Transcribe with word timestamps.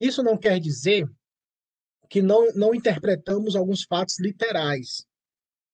Isso 0.00 0.22
não 0.22 0.36
quer 0.36 0.60
dizer 0.60 1.08
que 2.08 2.22
não, 2.22 2.50
não 2.54 2.74
interpretamos 2.74 3.54
alguns 3.54 3.84
fatos 3.84 4.18
literais, 4.18 5.06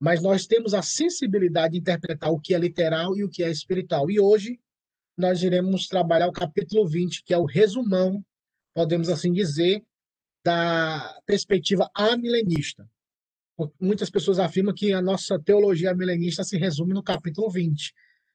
mas 0.01 0.23
nós 0.23 0.47
temos 0.47 0.75
a 0.75 0.83
sensibilidade 0.83 1.73
de 1.73 1.79
interpretar 1.79 2.31
o 2.31 2.41
que 2.41 2.55
é 2.55 2.59
literal 2.59 3.17
e 3.17 3.25
o 3.25 3.31
que 3.31 3.43
é 3.43 3.51
espiritual. 3.51 4.11
E 4.11 4.19
hoje 4.19 4.59
nós 5.17 5.43
iremos 5.43 5.87
trabalhar 5.87 6.29
o 6.29 6.33
capítulo 6.33 6.87
20, 6.87 7.23
que 7.25 7.33
é 7.33 7.39
o 7.39 7.45
resumão, 7.45 8.25
podemos 8.75 9.09
assim 9.09 9.33
dizer, 9.33 9.83
da 10.45 11.21
perspectiva 11.25 11.89
amilenista. 11.95 12.89
Muitas 13.81 14.11
pessoas 14.11 14.41
afirmam 14.41 14.75
que 14.75 14.93
a 14.93 15.01
nossa 15.01 15.39
teologia 15.39 15.93
amilenista 15.93 16.43
se 16.43 16.59
resume 16.59 16.93
no 16.93 17.03
capítulo 17.03 17.49
20. 17.49 17.95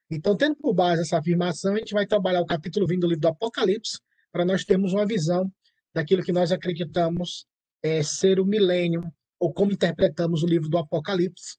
Então, 0.09 0.35
tendo 0.35 0.55
por 0.55 0.73
base 0.73 1.01
essa 1.01 1.19
afirmação, 1.19 1.75
a 1.75 1.77
gente 1.77 1.93
vai 1.93 2.07
trabalhar 2.07 2.41
o 2.41 2.45
capítulo 2.45 2.87
20 2.87 3.01
do 3.01 3.07
livro 3.07 3.21
do 3.21 3.27
Apocalipse, 3.27 3.99
para 4.31 4.45
nós 4.45 4.63
termos 4.63 4.93
uma 4.93 5.05
visão 5.05 5.51
daquilo 5.93 6.23
que 6.23 6.31
nós 6.31 6.51
acreditamos 6.51 7.45
é, 7.83 8.03
ser 8.03 8.39
o 8.39 8.45
milênio, 8.45 9.03
ou 9.39 9.53
como 9.53 9.71
interpretamos 9.71 10.43
o 10.43 10.47
livro 10.47 10.69
do 10.69 10.77
Apocalipse, 10.77 11.57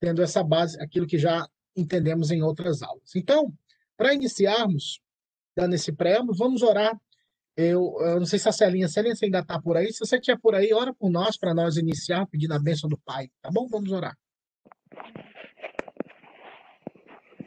tendo 0.00 0.22
essa 0.22 0.42
base, 0.42 0.80
aquilo 0.80 1.06
que 1.06 1.18
já 1.18 1.46
entendemos 1.76 2.30
em 2.30 2.42
outras 2.42 2.82
aulas. 2.82 3.14
Então, 3.14 3.52
para 3.96 4.14
iniciarmos, 4.14 5.00
dando 5.56 5.74
esse 5.74 5.92
preâmbulo, 5.92 6.36
vamos 6.36 6.62
orar. 6.62 6.98
Eu, 7.56 7.96
eu 8.00 8.18
não 8.18 8.26
sei 8.26 8.38
se 8.38 8.48
a 8.48 8.52
Celinha, 8.52 8.86
Celinha, 8.86 9.14
ainda 9.22 9.38
está 9.38 9.60
por 9.60 9.76
aí? 9.76 9.90
Se 9.92 10.00
você 10.00 10.16
estiver 10.16 10.38
por 10.38 10.54
aí, 10.54 10.72
ora 10.72 10.92
por 10.92 11.10
nós, 11.10 11.38
para 11.38 11.54
nós 11.54 11.76
iniciar, 11.76 12.26
pedindo 12.26 12.52
a 12.52 12.58
bênção 12.58 12.88
do 12.88 12.98
Pai, 12.98 13.30
tá 13.40 13.50
bom? 13.50 13.66
Vamos 13.66 13.90
orar. 13.90 14.16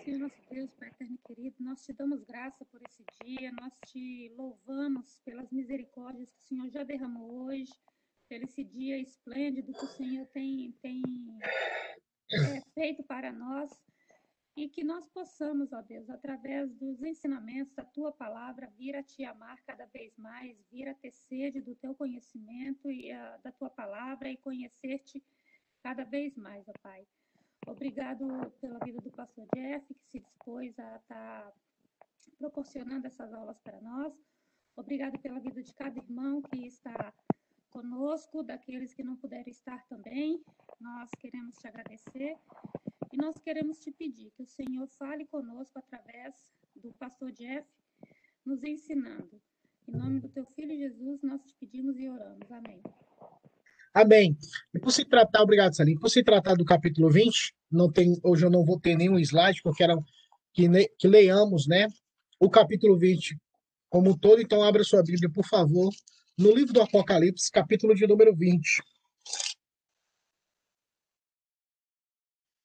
Senhor 0.03 0.19
nosso 0.19 0.38
Deus, 0.49 0.73
Pai 0.73 0.89
eterno 0.89 1.17
querido, 1.27 1.55
nós 1.59 1.83
te 1.85 1.93
damos 1.93 2.23
graça 2.23 2.65
por 2.65 2.81
esse 2.81 3.05
dia, 3.23 3.51
nós 3.51 3.71
te 3.85 4.33
louvamos 4.35 5.19
pelas 5.23 5.51
misericórdias 5.51 6.31
que 6.31 6.39
o 6.39 6.43
Senhor 6.43 6.69
já 6.71 6.83
derramou 6.83 7.45
hoje, 7.45 7.71
pelo 8.27 8.45
esse 8.45 8.63
dia 8.63 8.97
esplêndido 8.97 9.71
que 9.71 9.85
o 9.85 9.87
Senhor 9.89 10.25
tem, 10.27 10.71
tem 10.81 11.03
é, 12.31 12.61
feito 12.73 13.03
para 13.03 13.31
nós 13.31 13.69
e 14.57 14.67
que 14.67 14.83
nós 14.83 15.07
possamos, 15.09 15.71
ó 15.71 15.83
Deus, 15.83 16.09
através 16.09 16.73
dos 16.73 17.03
ensinamentos 17.03 17.75
da 17.75 17.85
tua 17.85 18.11
palavra, 18.11 18.73
vir 18.75 18.95
a 18.95 19.03
te 19.03 19.23
amar 19.23 19.61
cada 19.67 19.85
vez 19.85 20.17
mais, 20.17 20.57
vir 20.71 20.89
a 20.89 20.95
ter 20.95 21.11
sede 21.11 21.61
do 21.61 21.75
teu 21.75 21.93
conhecimento 21.93 22.89
e 22.89 23.11
a, 23.11 23.37
da 23.37 23.51
tua 23.51 23.69
palavra 23.69 24.31
e 24.31 24.37
conhecer-te 24.37 25.23
cada 25.83 26.03
vez 26.03 26.35
mais, 26.35 26.67
ó 26.67 26.73
Pai. 26.81 27.05
Obrigado 27.67 28.25
pela 28.59 28.79
vida 28.79 28.99
do 29.01 29.11
pastor 29.11 29.47
Jeff, 29.53 29.93
que 29.93 30.05
se 30.05 30.19
dispôs 30.19 30.77
a 30.79 30.95
estar 30.97 31.43
tá 31.43 31.53
proporcionando 32.37 33.07
essas 33.07 33.33
aulas 33.33 33.59
para 33.59 33.79
nós. 33.81 34.13
Obrigado 34.75 35.19
pela 35.19 35.39
vida 35.39 35.61
de 35.61 35.73
cada 35.73 35.97
irmão 35.97 36.41
que 36.41 36.65
está 36.65 37.13
conosco, 37.69 38.43
daqueles 38.43 38.93
que 38.93 39.03
não 39.03 39.15
puderam 39.15 39.49
estar 39.49 39.85
também. 39.87 40.43
Nós 40.79 41.09
queremos 41.19 41.55
te 41.55 41.67
agradecer 41.67 42.37
e 43.11 43.17
nós 43.17 43.37
queremos 43.39 43.79
te 43.79 43.91
pedir 43.91 44.31
que 44.31 44.43
o 44.43 44.47
Senhor 44.47 44.87
fale 44.87 45.25
conosco 45.25 45.77
através 45.79 46.49
do 46.75 46.93
pastor 46.93 47.31
Jeff, 47.31 47.67
nos 48.45 48.63
ensinando. 48.63 49.41
Em 49.87 49.91
nome 49.91 50.19
do 50.19 50.29
teu 50.29 50.45
filho 50.45 50.77
Jesus, 50.77 51.21
nós 51.21 51.43
te 51.43 51.53
pedimos 51.55 51.99
e 51.99 52.07
oramos. 52.07 52.51
Amém. 52.51 52.81
Amém. 53.93 54.37
E 54.73 54.79
por 54.79 54.91
se 54.91 55.05
tratar, 55.05 55.41
obrigado, 55.41 55.75
Salim. 55.75 55.97
Por 55.97 56.09
se 56.09 56.23
tratar 56.23 56.55
do 56.55 56.65
capítulo 56.65 57.09
20, 57.09 57.53
não 57.71 57.91
tem, 57.91 58.19
hoje 58.23 58.45
eu 58.45 58.49
não 58.49 58.63
vou 58.63 58.79
ter 58.79 58.95
nenhum 58.95 59.19
slide, 59.19 59.61
porque 59.61 59.83
eu 59.83 59.87
quero 59.87 60.05
que, 60.53 60.67
que 60.97 61.07
leiamos, 61.07 61.67
né? 61.67 61.87
O 62.39 62.49
capítulo 62.49 62.97
20 62.97 63.37
como 63.89 64.11
um 64.11 64.17
todo, 64.17 64.41
então 64.41 64.63
abra 64.63 64.83
sua 64.83 65.01
Bíblia, 65.01 65.29
por 65.29 65.45
favor, 65.45 65.91
no 66.37 66.53
livro 66.53 66.73
do 66.73 66.81
Apocalipse, 66.81 67.51
capítulo 67.51 67.95
de 67.95 68.05
número 68.05 68.35
20. 68.35 68.83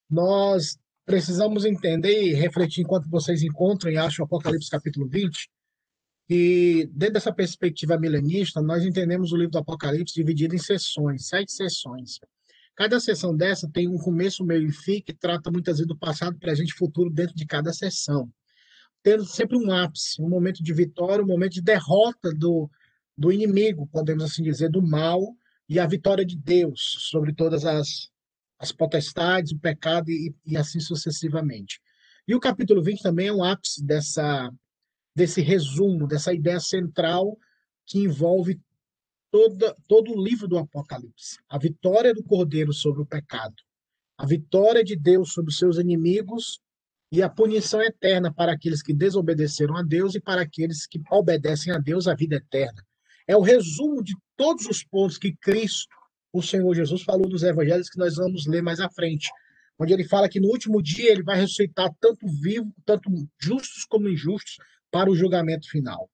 Nós 0.08 0.78
precisamos 1.06 1.64
entender 1.64 2.22
e 2.22 2.34
refletir 2.34 2.82
enquanto 2.82 3.08
vocês 3.08 3.42
encontram 3.42 3.90
e 3.90 3.96
acham 3.96 4.22
o 4.22 4.26
Apocalipse 4.26 4.70
capítulo 4.70 5.08
20, 5.08 5.48
e 6.28 6.88
dentro 6.92 7.14
dessa 7.14 7.32
perspectiva 7.32 7.98
milenista, 7.98 8.62
nós 8.62 8.84
entendemos 8.84 9.32
o 9.32 9.36
livro 9.36 9.52
do 9.52 9.58
Apocalipse 9.58 10.14
dividido 10.14 10.54
em 10.54 10.58
sessões, 10.58 11.28
sete 11.28 11.52
sessões. 11.52 12.18
Cada 12.74 12.98
sessão 12.98 13.36
dessa 13.36 13.68
tem 13.70 13.88
um 13.88 13.98
começo, 13.98 14.44
meio 14.44 14.66
e 14.66 14.72
fim 14.72 15.00
que 15.00 15.12
trata 15.12 15.50
muitas 15.50 15.76
vezes 15.76 15.86
do 15.86 15.96
passado, 15.96 16.38
presente 16.38 16.70
e 16.70 16.76
futuro 16.76 17.10
dentro 17.10 17.34
de 17.34 17.46
cada 17.46 17.72
sessão. 17.72 18.28
Tendo 19.02 19.24
sempre 19.24 19.56
um 19.56 19.70
ápice, 19.70 20.20
um 20.20 20.28
momento 20.28 20.62
de 20.62 20.72
vitória, 20.72 21.22
um 21.22 21.28
momento 21.28 21.52
de 21.52 21.62
derrota 21.62 22.32
do, 22.32 22.70
do 23.16 23.30
inimigo, 23.30 23.86
podemos 23.86 24.24
assim 24.24 24.42
dizer, 24.42 24.70
do 24.70 24.82
mal, 24.82 25.36
e 25.68 25.78
a 25.78 25.86
vitória 25.86 26.24
de 26.24 26.36
Deus 26.36 26.96
sobre 27.10 27.34
todas 27.34 27.64
as, 27.66 28.08
as 28.58 28.72
potestades, 28.72 29.52
o 29.52 29.58
pecado 29.58 30.10
e, 30.10 30.34
e 30.44 30.56
assim 30.56 30.80
sucessivamente. 30.80 31.80
E 32.26 32.34
o 32.34 32.40
capítulo 32.40 32.82
20 32.82 33.02
também 33.02 33.28
é 33.28 33.32
um 33.32 33.44
ápice 33.44 33.84
dessa 33.84 34.50
desse 35.14 35.40
resumo, 35.40 36.06
dessa 36.06 36.32
ideia 36.32 36.60
central 36.60 37.38
que 37.86 37.98
envolve 37.98 38.60
toda, 39.30 39.76
todo 39.88 40.12
o 40.12 40.22
livro 40.22 40.48
do 40.48 40.58
Apocalipse. 40.58 41.38
A 41.48 41.58
vitória 41.58 42.12
do 42.14 42.24
Cordeiro 42.24 42.72
sobre 42.72 43.02
o 43.02 43.06
pecado, 43.06 43.54
a 44.16 44.26
vitória 44.26 44.82
de 44.82 44.96
Deus 44.96 45.32
sobre 45.32 45.50
os 45.50 45.58
seus 45.58 45.78
inimigos 45.78 46.60
e 47.12 47.22
a 47.22 47.28
punição 47.28 47.80
eterna 47.80 48.32
para 48.32 48.52
aqueles 48.52 48.82
que 48.82 48.92
desobedeceram 48.92 49.76
a 49.76 49.82
Deus 49.82 50.14
e 50.14 50.20
para 50.20 50.42
aqueles 50.42 50.86
que 50.86 51.00
obedecem 51.10 51.72
a 51.72 51.78
Deus, 51.78 52.08
a 52.08 52.14
vida 52.14 52.36
eterna. 52.36 52.82
É 53.26 53.36
o 53.36 53.40
resumo 53.40 54.02
de 54.02 54.14
todos 54.36 54.66
os 54.66 54.82
pontos 54.84 55.16
que 55.16 55.34
Cristo, 55.36 55.94
o 56.32 56.42
Senhor 56.42 56.74
Jesus, 56.74 57.02
falou 57.02 57.28
nos 57.28 57.42
evangelhos 57.42 57.88
que 57.88 57.98
nós 57.98 58.16
vamos 58.16 58.46
ler 58.46 58.62
mais 58.62 58.80
à 58.80 58.90
frente, 58.90 59.30
onde 59.78 59.92
ele 59.92 60.04
fala 60.04 60.28
que 60.28 60.40
no 60.40 60.48
último 60.48 60.82
dia 60.82 61.10
ele 61.10 61.22
vai 61.22 61.36
ressuscitar 61.36 61.90
tanto 62.00 62.26
vivos, 62.26 62.72
tanto 62.84 63.10
justos 63.40 63.84
como 63.84 64.08
injustos, 64.08 64.58
para 64.94 65.10
o 65.10 65.16
julgamento 65.16 65.68
final. 65.68 66.08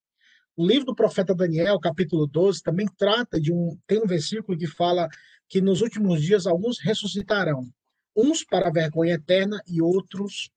O 0.56 0.66
livro 0.66 0.86
do 0.86 0.94
profeta 0.94 1.34
Daniel, 1.34 1.78
capítulo 1.78 2.26
12, 2.26 2.62
também 2.62 2.86
trata 2.96 3.38
de 3.38 3.52
um. 3.52 3.78
Tem 3.86 4.02
um 4.02 4.06
versículo 4.06 4.56
que 4.56 4.66
fala 4.66 5.06
que 5.50 5.60
nos 5.60 5.82
últimos 5.82 6.22
dias 6.22 6.46
alguns 6.46 6.78
ressuscitarão, 6.80 7.68
uns 8.16 8.42
para 8.42 8.68
a 8.68 8.72
vergonha 8.72 9.16
eterna 9.16 9.60
e 9.66 9.82
outros 9.82 10.48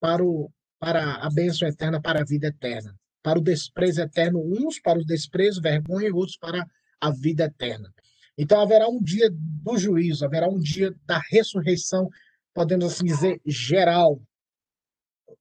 para, 0.00 0.24
o, 0.24 0.50
para 0.78 1.16
a 1.16 1.28
bênção 1.30 1.68
eterna, 1.68 2.00
para 2.00 2.22
a 2.22 2.24
vida 2.24 2.46
eterna. 2.46 2.96
Para 3.22 3.38
o 3.38 3.42
desprezo 3.42 4.00
eterno, 4.00 4.40
uns 4.42 4.80
para 4.80 4.98
o 4.98 5.04
desprezo, 5.04 5.60
vergonha, 5.60 6.08
e 6.08 6.12
outros 6.12 6.38
para 6.38 6.66
a 6.98 7.10
vida 7.10 7.44
eterna. 7.44 7.92
Então 8.38 8.58
haverá 8.58 8.88
um 8.88 9.02
dia 9.02 9.28
do 9.30 9.76
juízo, 9.76 10.24
haverá 10.24 10.48
um 10.48 10.58
dia 10.58 10.94
da 11.04 11.20
ressurreição, 11.30 12.08
podemos 12.54 12.86
assim 12.86 13.04
dizer, 13.04 13.38
geral. 13.44 14.18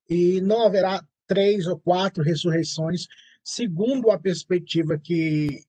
E 0.09 0.41
não 0.41 0.65
haverá 0.65 1.01
três 1.27 1.67
ou 1.67 1.79
quatro 1.79 2.23
ressurreições, 2.23 3.07
segundo 3.43 4.11
a 4.11 4.19
perspectiva 4.19 4.97
que, 4.97 5.63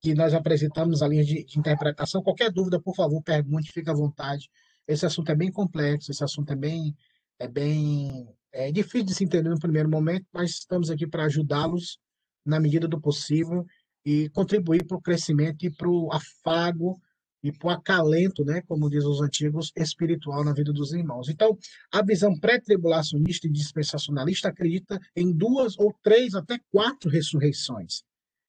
que 0.00 0.14
nós 0.14 0.34
apresentamos 0.34 1.00
na 1.00 1.08
linha 1.08 1.24
de, 1.24 1.44
de 1.44 1.58
interpretação. 1.58 2.22
Qualquer 2.22 2.50
dúvida, 2.50 2.80
por 2.80 2.94
favor, 2.94 3.22
pergunte, 3.22 3.72
fique 3.72 3.90
à 3.90 3.94
vontade. 3.94 4.50
Esse 4.86 5.06
assunto 5.06 5.30
é 5.30 5.34
bem 5.34 5.50
complexo, 5.50 6.10
esse 6.10 6.24
assunto 6.24 6.52
é 6.52 6.56
bem, 6.56 6.96
é 7.38 7.46
bem 7.46 8.28
é 8.52 8.72
difícil 8.72 9.04
de 9.04 9.14
se 9.14 9.24
entender 9.24 9.50
no 9.50 9.58
primeiro 9.58 9.88
momento, 9.88 10.26
mas 10.32 10.50
estamos 10.50 10.90
aqui 10.90 11.06
para 11.06 11.24
ajudá-los 11.24 11.98
na 12.44 12.58
medida 12.58 12.88
do 12.88 13.00
possível 13.00 13.66
e 14.04 14.28
contribuir 14.30 14.86
para 14.86 14.96
o 14.96 15.02
crescimento 15.02 15.64
e 15.64 15.70
para 15.70 15.88
o 15.88 16.10
afago 16.12 17.00
e 17.42 17.52
o 17.62 17.70
acalento, 17.70 18.44
né, 18.44 18.62
como 18.62 18.90
diz 18.90 19.04
os 19.04 19.20
antigos, 19.20 19.72
espiritual 19.76 20.44
na 20.44 20.52
vida 20.52 20.72
dos 20.72 20.92
irmãos. 20.92 21.28
Então, 21.28 21.56
a 21.92 22.02
visão 22.02 22.38
pré-tribulacionista 22.38 23.46
e 23.46 23.50
dispensacionalista 23.50 24.48
acredita 24.48 24.98
em 25.14 25.32
duas 25.32 25.78
ou 25.78 25.94
três, 26.02 26.34
até 26.34 26.58
quatro 26.70 27.08
ressurreições, 27.08 28.02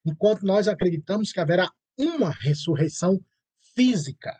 enquanto 0.06 0.44
nós 0.44 0.68
acreditamos 0.68 1.32
que 1.32 1.40
haverá 1.40 1.72
uma 1.98 2.32
ressurreição 2.32 3.20
física, 3.76 4.36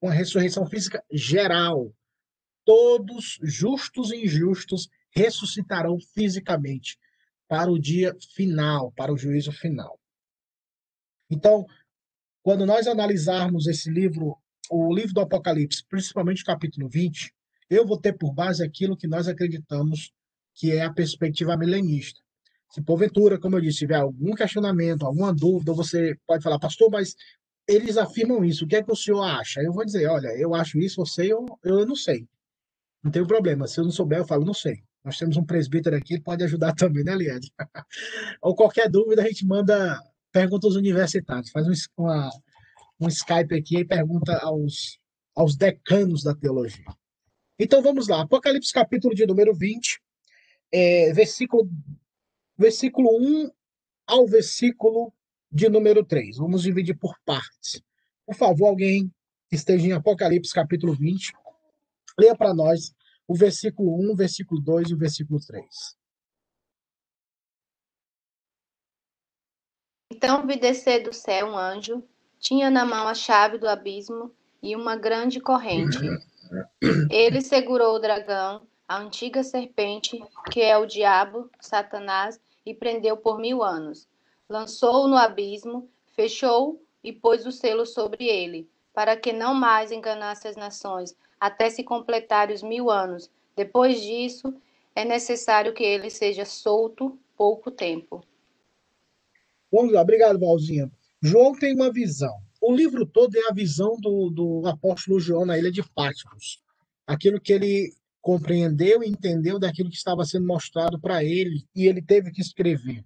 uma 0.00 0.12
ressurreição 0.12 0.66
física 0.66 1.02
geral. 1.10 1.94
Todos, 2.64 3.38
justos 3.42 4.12
e 4.12 4.24
injustos, 4.24 4.88
ressuscitarão 5.10 5.98
fisicamente 6.14 6.96
para 7.48 7.70
o 7.70 7.78
dia 7.78 8.16
final, 8.34 8.92
para 8.92 9.12
o 9.12 9.16
juízo 9.16 9.52
final. 9.52 9.98
Então, 11.28 11.66
quando 12.42 12.66
nós 12.66 12.86
analisarmos 12.86 13.66
esse 13.66 13.90
livro, 13.90 14.36
o 14.70 14.94
livro 14.94 15.14
do 15.14 15.20
Apocalipse, 15.20 15.84
principalmente 15.88 16.42
o 16.42 16.46
capítulo 16.46 16.88
20, 16.88 17.32
eu 17.70 17.86
vou 17.86 17.98
ter 17.98 18.12
por 18.12 18.32
base 18.32 18.64
aquilo 18.64 18.96
que 18.96 19.06
nós 19.06 19.28
acreditamos 19.28 20.12
que 20.54 20.72
é 20.72 20.82
a 20.82 20.92
perspectiva 20.92 21.56
milenista. 21.56 22.20
Se 22.70 22.82
porventura, 22.82 23.38
como 23.38 23.56
eu 23.56 23.60
disse, 23.60 23.78
tiver 23.78 23.96
algum 23.96 24.32
questionamento, 24.34 25.04
alguma 25.04 25.32
dúvida, 25.32 25.72
você 25.72 26.16
pode 26.26 26.42
falar, 26.42 26.58
pastor, 26.58 26.90
mas 26.90 27.14
eles 27.68 27.96
afirmam 27.96 28.44
isso, 28.44 28.64
o 28.64 28.68
que 28.68 28.76
é 28.76 28.82
que 28.82 28.90
o 28.90 28.96
senhor 28.96 29.22
acha? 29.22 29.60
Eu 29.62 29.72
vou 29.72 29.84
dizer, 29.84 30.06
olha, 30.08 30.28
eu 30.36 30.54
acho 30.54 30.78
isso, 30.78 30.96
você, 30.96 31.32
eu, 31.32 31.46
eu 31.62 31.86
não 31.86 31.94
sei. 31.94 32.26
Não 33.02 33.10
tem 33.10 33.26
problema, 33.26 33.66
se 33.66 33.78
eu 33.80 33.84
não 33.84 33.90
souber, 33.90 34.18
eu 34.18 34.26
falo, 34.26 34.44
não 34.44 34.54
sei. 34.54 34.82
Nós 35.04 35.18
temos 35.18 35.36
um 35.36 35.44
presbítero 35.44 35.96
aqui, 35.96 36.14
ele 36.14 36.22
pode 36.22 36.44
ajudar 36.44 36.72
também, 36.76 37.04
né, 37.04 37.14
Liane? 37.14 37.50
Ou 38.42 38.54
qualquer 38.54 38.88
dúvida, 38.88 39.22
a 39.22 39.26
gente 39.26 39.46
manda 39.46 39.98
perguntas 40.32 40.74
universitárias. 40.74 41.50
Faz 41.50 41.66
um, 41.68 42.02
uma, 42.02 42.30
um 42.98 43.08
Skype 43.08 43.54
aqui 43.54 43.78
e 43.78 43.84
pergunta 43.84 44.36
aos, 44.38 44.98
aos 45.34 45.54
decanos 45.54 46.22
da 46.22 46.34
teologia. 46.34 46.84
Então 47.58 47.82
vamos 47.82 48.08
lá. 48.08 48.22
Apocalipse 48.22 48.72
capítulo 48.72 49.14
de 49.14 49.26
número 49.26 49.54
20, 49.54 50.00
é, 50.72 51.12
versículo, 51.12 51.70
versículo 52.56 53.10
1 53.20 53.50
ao 54.06 54.26
versículo 54.26 55.12
de 55.50 55.68
número 55.68 56.04
3. 56.04 56.38
Vamos 56.38 56.62
dividir 56.62 56.96
por 56.96 57.14
partes. 57.24 57.82
Por 58.26 58.34
favor, 58.34 58.68
alguém 58.68 59.12
que 59.48 59.56
esteja 59.56 59.86
em 59.86 59.92
Apocalipse 59.92 60.52
capítulo 60.52 60.94
20, 60.94 61.32
leia 62.18 62.34
para 62.34 62.54
nós 62.54 62.94
o 63.28 63.34
versículo 63.34 63.94
1, 64.00 64.12
o 64.12 64.16
versículo 64.16 64.60
2 64.60 64.90
e 64.90 64.94
o 64.94 64.98
versículo 64.98 65.38
3. 65.38 65.64
Então 70.22 70.46
vi 70.46 70.54
descer 70.54 71.02
do 71.02 71.12
céu 71.12 71.48
um 71.48 71.58
anjo, 71.58 72.00
tinha 72.38 72.70
na 72.70 72.84
mão 72.84 73.08
a 73.08 73.14
chave 73.14 73.58
do 73.58 73.68
abismo 73.68 74.30
e 74.62 74.76
uma 74.76 74.94
grande 74.94 75.40
corrente. 75.40 75.98
Ele 77.10 77.40
segurou 77.40 77.96
o 77.96 77.98
dragão, 77.98 78.62
a 78.86 78.98
antiga 78.98 79.42
serpente, 79.42 80.22
que 80.52 80.62
é 80.62 80.78
o 80.78 80.86
diabo, 80.86 81.50
Satanás, 81.58 82.40
e 82.64 82.72
prendeu 82.72 83.16
por 83.16 83.40
mil 83.40 83.64
anos. 83.64 84.06
Lançou-o 84.48 85.08
no 85.08 85.16
abismo, 85.16 85.90
fechou 86.14 86.80
e 87.02 87.12
pôs 87.12 87.44
o 87.44 87.50
selo 87.50 87.84
sobre 87.84 88.28
ele, 88.28 88.70
para 88.94 89.16
que 89.16 89.32
não 89.32 89.52
mais 89.52 89.90
enganasse 89.90 90.46
as 90.46 90.54
nações, 90.54 91.16
até 91.40 91.68
se 91.68 91.82
completar 91.82 92.48
os 92.48 92.62
mil 92.62 92.92
anos. 92.92 93.28
Depois 93.56 94.00
disso, 94.00 94.54
é 94.94 95.04
necessário 95.04 95.74
que 95.74 95.82
ele 95.82 96.10
seja 96.10 96.44
solto 96.44 97.18
pouco 97.36 97.72
tempo. 97.72 98.22
Vamos 99.72 99.92
lá, 99.92 100.02
obrigado, 100.02 100.38
Valzinha. 100.38 100.90
João 101.22 101.54
tem 101.54 101.74
uma 101.74 101.90
visão. 101.90 102.36
O 102.60 102.74
livro 102.74 103.06
todo 103.06 103.36
é 103.36 103.48
a 103.48 103.54
visão 103.54 103.96
do, 103.98 104.30
do 104.30 104.68
apóstolo 104.68 105.18
João 105.18 105.46
na 105.46 105.58
ilha 105.58 105.72
de 105.72 105.82
Patmos. 105.94 106.60
Aquilo 107.06 107.40
que 107.40 107.52
ele 107.52 107.92
compreendeu 108.20 109.02
e 109.02 109.08
entendeu 109.08 109.58
daquilo 109.58 109.90
que 109.90 109.96
estava 109.96 110.24
sendo 110.24 110.46
mostrado 110.46 111.00
para 111.00 111.24
ele 111.24 111.66
e 111.74 111.86
ele 111.86 112.02
teve 112.02 112.30
que 112.30 112.40
escrever. 112.40 113.04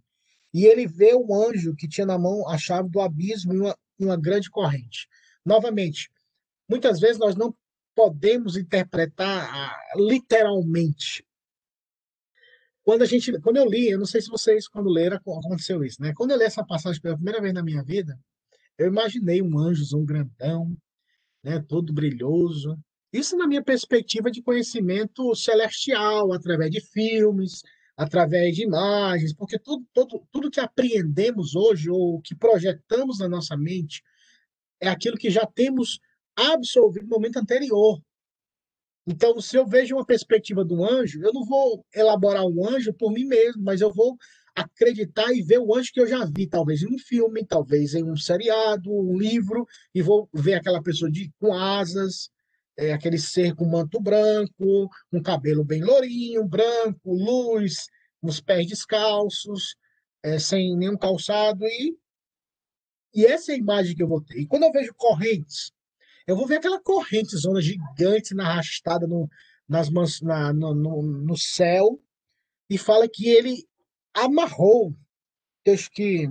E 0.53 0.67
ele 0.67 0.87
vê 0.87 1.15
um 1.15 1.35
anjo 1.35 1.75
que 1.75 1.89
tinha 1.89 2.07
na 2.07 2.19
mão 2.19 2.49
a 2.49 2.59
chave 2.59 2.89
do 2.91 3.01
abismo 3.01 3.55
e 3.55 3.59
uma, 3.59 3.77
uma 3.99 4.17
grande 4.17 4.51
corrente. 4.51 5.09
Novamente, 5.45 6.11
muitas 6.69 6.99
vezes 7.01 7.19
nós 7.19 7.37
não 7.37 7.55
podemos 7.95 8.57
interpretar 8.57 9.49
ah, 9.55 9.77
literalmente. 9.97 11.25
Quando 12.87 13.03
a 13.03 13.05
gente, 13.05 13.33
quando 13.41 13.57
eu 13.57 13.69
li, 13.69 13.91
eu 13.91 13.99
não 13.99 14.07
sei 14.07 14.21
se 14.21 14.31
vocês 14.31 14.69
quando 14.69 14.89
leram 14.89 15.17
aconteceu 15.17 15.83
isso, 15.83 16.01
né? 16.01 16.13
Quando 16.15 16.31
eu 16.31 16.39
li 16.39 16.45
essa 16.45 16.65
passagem 16.65 17.03
pela 17.03 17.17
primeira 17.17 17.41
vez 17.41 17.53
na 17.53 17.61
minha 17.61 17.83
vida, 17.83 18.17
eu 18.79 18.87
imaginei 18.87 19.43
um 19.43 19.59
anjo 19.59 19.85
um 19.99 20.05
grandão, 20.05 20.73
né, 21.43 21.61
todo 21.67 21.93
brilhoso. 21.93 22.79
Isso 23.13 23.37
na 23.37 23.49
minha 23.49 23.61
perspectiva 23.61 24.31
de 24.31 24.41
conhecimento 24.41 25.35
celestial, 25.35 26.33
através 26.33 26.71
de 26.71 26.81
filmes, 26.81 27.61
através 27.97 28.55
de 28.55 28.63
imagens, 28.63 29.35
porque 29.35 29.59
tudo, 29.59 29.85
tudo, 29.93 30.25
tudo 30.31 30.51
que 30.51 30.61
apreendemos 30.61 31.57
hoje 31.57 31.91
ou 31.91 32.21
que 32.21 32.37
projetamos 32.37 33.19
na 33.19 33.29
nossa 33.29 33.57
mente 33.57 34.01
é 34.81 34.89
aquilo 34.89 35.17
que 35.17 35.29
já 35.29 35.45
temos 35.45 35.99
absolvido 36.37 37.09
no 37.09 37.17
momento 37.17 37.39
anterior. 37.41 38.01
Então, 39.07 39.41
se 39.41 39.57
eu 39.57 39.67
vejo 39.67 39.95
uma 39.95 40.05
perspectiva 40.05 40.65
do 40.65 40.85
anjo, 40.85 41.23
eu 41.23 41.33
não 41.33 41.45
vou 41.45 41.85
elaborar 41.95 42.45
um 42.45 42.67
anjo 42.69 42.93
por 42.93 43.13
mim 43.13 43.25
mesmo, 43.25 43.63
mas 43.63 43.81
eu 43.81 43.93
vou 43.93 44.17
acreditar 44.55 45.33
e 45.33 45.43
ver 45.43 45.59
o 45.59 45.75
anjo 45.77 45.93
que 45.93 46.01
eu 46.01 46.07
já 46.07 46.25
vi, 46.25 46.49
talvez 46.49 46.83
em 46.83 46.93
um 46.93 46.99
filme, 46.99 47.47
talvez 47.47 47.95
em 47.95 48.03
um 48.03 48.17
seriado, 48.17 48.91
um 48.91 49.17
livro, 49.17 49.67
e 49.95 50.03
vou 50.03 50.29
ver 50.33 50.55
aquela 50.55 50.83
pessoa 50.83 51.11
de, 51.11 51.31
com 51.39 51.53
asas, 51.53 52.31
é, 52.77 52.93
aquele 52.93 53.19
ser 53.19 53.55
com 53.55 53.65
manto 53.67 54.01
branco, 54.01 54.89
um 55.13 55.23
cabelo 55.23 55.63
bem 55.63 55.85
lourinho, 55.85 56.49
branco, 56.49 57.13
luz, 57.13 57.87
uns 58.23 58.41
pés 58.41 58.67
descalços, 58.67 59.77
é, 60.23 60.39
sem 60.39 60.77
nenhum 60.77 60.97
calçado, 60.97 61.65
e, 61.65 61.97
e 63.15 63.25
essa 63.25 63.53
é 63.53 63.55
a 63.55 63.59
imagem 63.59 63.95
que 63.95 64.03
eu 64.03 64.09
vou 64.09 64.23
ter. 64.23 64.41
E 64.41 64.47
quando 64.47 64.65
eu 64.65 64.73
vejo 64.73 64.93
correntes, 64.97 65.71
eu 66.27 66.37
vou 66.37 66.47
ver 66.47 66.57
aquela 66.57 66.81
corrente 66.81 67.37
zona 67.37 67.61
gigante 67.61 68.35
na 68.35 68.49
arrastada 68.51 69.07
no, 69.07 69.29
nas, 69.69 69.91
na, 70.21 70.53
no, 70.53 70.75
no, 70.75 71.03
no 71.03 71.37
céu, 71.37 72.01
e 72.69 72.77
fala 72.77 73.09
que 73.09 73.29
ele 73.29 73.65
amarrou 74.13 74.91
o 74.91 74.97
texto 75.63 75.91
que 75.93 76.29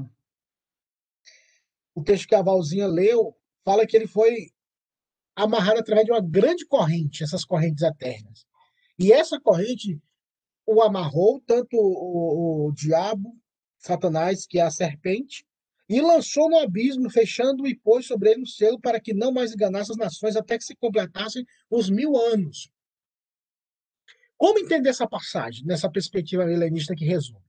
o 1.93 2.03
texto 2.03 2.27
que 2.27 2.35
a 2.35 2.41
Valzinha 2.41 2.87
leu 2.87 3.35
fala 3.63 3.87
que 3.87 3.95
ele 3.95 4.07
foi 4.07 4.49
amarrado 5.35 5.79
através 5.79 6.05
de 6.05 6.11
uma 6.11 6.21
grande 6.21 6.65
corrente, 6.65 7.23
essas 7.23 7.45
correntes 7.45 7.83
eternas. 7.83 8.45
E 8.99 9.11
essa 9.11 9.39
corrente 9.39 9.99
o 10.65 10.81
amarrou, 10.81 11.41
tanto 11.45 11.75
o, 11.77 12.67
o 12.67 12.71
diabo, 12.73 13.33
Satanás, 13.77 14.45
que 14.45 14.59
é 14.59 14.63
a 14.63 14.71
serpente, 14.71 15.45
e 15.87 16.01
lançou 16.01 16.49
no 16.49 16.57
abismo, 16.57 17.09
fechando 17.09 17.67
e 17.67 17.75
pôs 17.75 18.07
sobre 18.07 18.31
ele 18.31 18.43
o 18.43 18.47
selo 18.47 18.79
para 18.79 18.99
que 18.99 19.13
não 19.13 19.31
mais 19.31 19.53
enganasse 19.53 19.91
as 19.91 19.97
nações 19.97 20.35
até 20.35 20.57
que 20.57 20.63
se 20.63 20.75
completassem 20.75 21.45
os 21.69 21.89
mil 21.89 22.17
anos. 22.17 22.69
Como 24.37 24.59
entender 24.59 24.89
essa 24.89 25.07
passagem, 25.07 25.65
nessa 25.65 25.89
perspectiva 25.89 26.45
milenista 26.45 26.95
que 26.95 27.05
resume? 27.05 27.45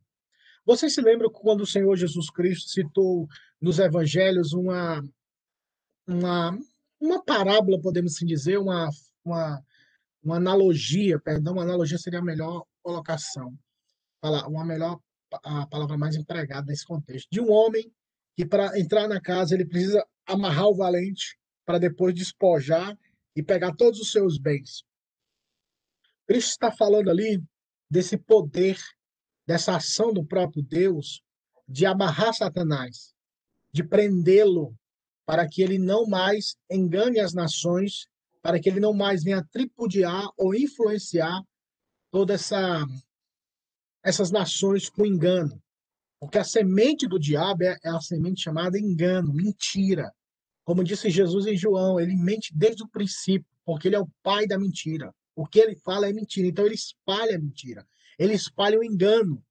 Vocês 0.64 0.94
se 0.94 1.00
lembram 1.00 1.30
quando 1.30 1.62
o 1.62 1.66
Senhor 1.66 1.96
Jesus 1.96 2.28
Cristo 2.30 2.68
citou 2.68 3.26
nos 3.60 3.78
evangelhos 3.78 4.52
uma, 4.52 5.02
uma 6.06 6.58
uma 7.00 7.22
parábola, 7.22 7.80
podemos 7.80 8.14
assim 8.14 8.26
dizer, 8.26 8.58
uma, 8.58 8.88
uma, 9.24 9.64
uma 10.22 10.36
analogia, 10.36 11.18
perdão, 11.18 11.54
uma 11.54 11.62
analogia 11.62 11.98
seria 11.98 12.18
a 12.18 12.24
melhor 12.24 12.64
colocação, 12.82 13.56
uma 14.22 14.64
melhor 14.64 14.98
a 15.42 15.66
palavra 15.66 15.98
mais 15.98 16.16
empregada 16.16 16.66
nesse 16.66 16.86
contexto, 16.86 17.28
de 17.30 17.40
um 17.40 17.50
homem 17.50 17.92
que 18.36 18.44
para 18.44 18.78
entrar 18.78 19.08
na 19.08 19.20
casa 19.20 19.54
ele 19.54 19.64
precisa 19.64 20.06
amarrar 20.26 20.66
o 20.66 20.76
valente 20.76 21.38
para 21.64 21.78
depois 21.78 22.14
despojar 22.14 22.96
e 23.34 23.42
pegar 23.42 23.74
todos 23.74 23.98
os 23.98 24.12
seus 24.12 24.38
bens. 24.38 24.84
Cristo 26.26 26.50
está 26.50 26.70
falando 26.70 27.08
ali 27.08 27.42
desse 27.90 28.18
poder, 28.18 28.78
dessa 29.46 29.76
ação 29.76 30.12
do 30.12 30.24
próprio 30.24 30.62
Deus 30.62 31.22
de 31.68 31.86
amarrar 31.86 32.34
Satanás, 32.34 33.14
de 33.72 33.82
prendê-lo 33.82 34.76
para 35.24 35.48
que 35.48 35.62
ele 35.62 35.78
não 35.78 36.06
mais 36.06 36.56
engane 36.70 37.18
as 37.18 37.32
nações, 37.32 38.06
para 38.42 38.60
que 38.60 38.68
ele 38.68 38.78
não 38.78 38.92
mais 38.92 39.24
venha 39.24 39.44
tripudiar 39.50 40.28
ou 40.36 40.54
influenciar 40.54 41.42
toda 42.10 42.34
essa 42.34 42.86
essas 44.04 44.30
nações 44.30 44.88
com 44.88 45.04
engano. 45.04 45.60
Porque 46.18 46.38
a 46.38 46.44
semente 46.44 47.06
do 47.06 47.18
diabo 47.18 47.64
é, 47.64 47.76
é 47.84 47.90
a 47.90 48.00
semente 48.00 48.42
chamada 48.42 48.78
engano, 48.78 49.32
mentira. 49.32 50.12
Como 50.64 50.82
disse 50.82 51.10
Jesus 51.10 51.46
em 51.46 51.56
João, 51.56 52.00
ele 52.00 52.16
mente 52.16 52.52
desde 52.54 52.82
o 52.82 52.88
princípio, 52.88 53.46
porque 53.64 53.88
ele 53.88 53.96
é 53.96 54.00
o 54.00 54.08
pai 54.22 54.46
da 54.46 54.58
mentira. 54.58 55.14
O 55.34 55.46
que 55.46 55.60
ele 55.60 55.76
fala 55.76 56.08
é 56.08 56.12
mentira, 56.12 56.48
então 56.48 56.64
ele 56.64 56.74
espalha 56.74 57.36
a 57.36 57.38
mentira. 57.38 57.86
Ele 58.18 58.32
espalha 58.32 58.78
o 58.78 58.84
engano. 58.84 59.42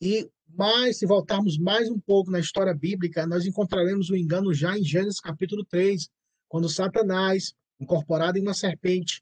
E 0.00 0.28
mas, 0.56 0.98
se 0.98 1.06
voltarmos 1.06 1.58
mais 1.58 1.88
um 1.90 1.98
pouco 1.98 2.30
na 2.30 2.38
história 2.38 2.74
bíblica, 2.74 3.26
nós 3.26 3.44
encontraremos 3.44 4.08
o 4.10 4.16
engano 4.16 4.54
já 4.54 4.78
em 4.78 4.84
Gênesis 4.84 5.20
capítulo 5.20 5.64
3, 5.64 6.08
quando 6.48 6.68
Satanás, 6.68 7.54
incorporado 7.80 8.38
em 8.38 8.42
uma 8.42 8.54
serpente, 8.54 9.20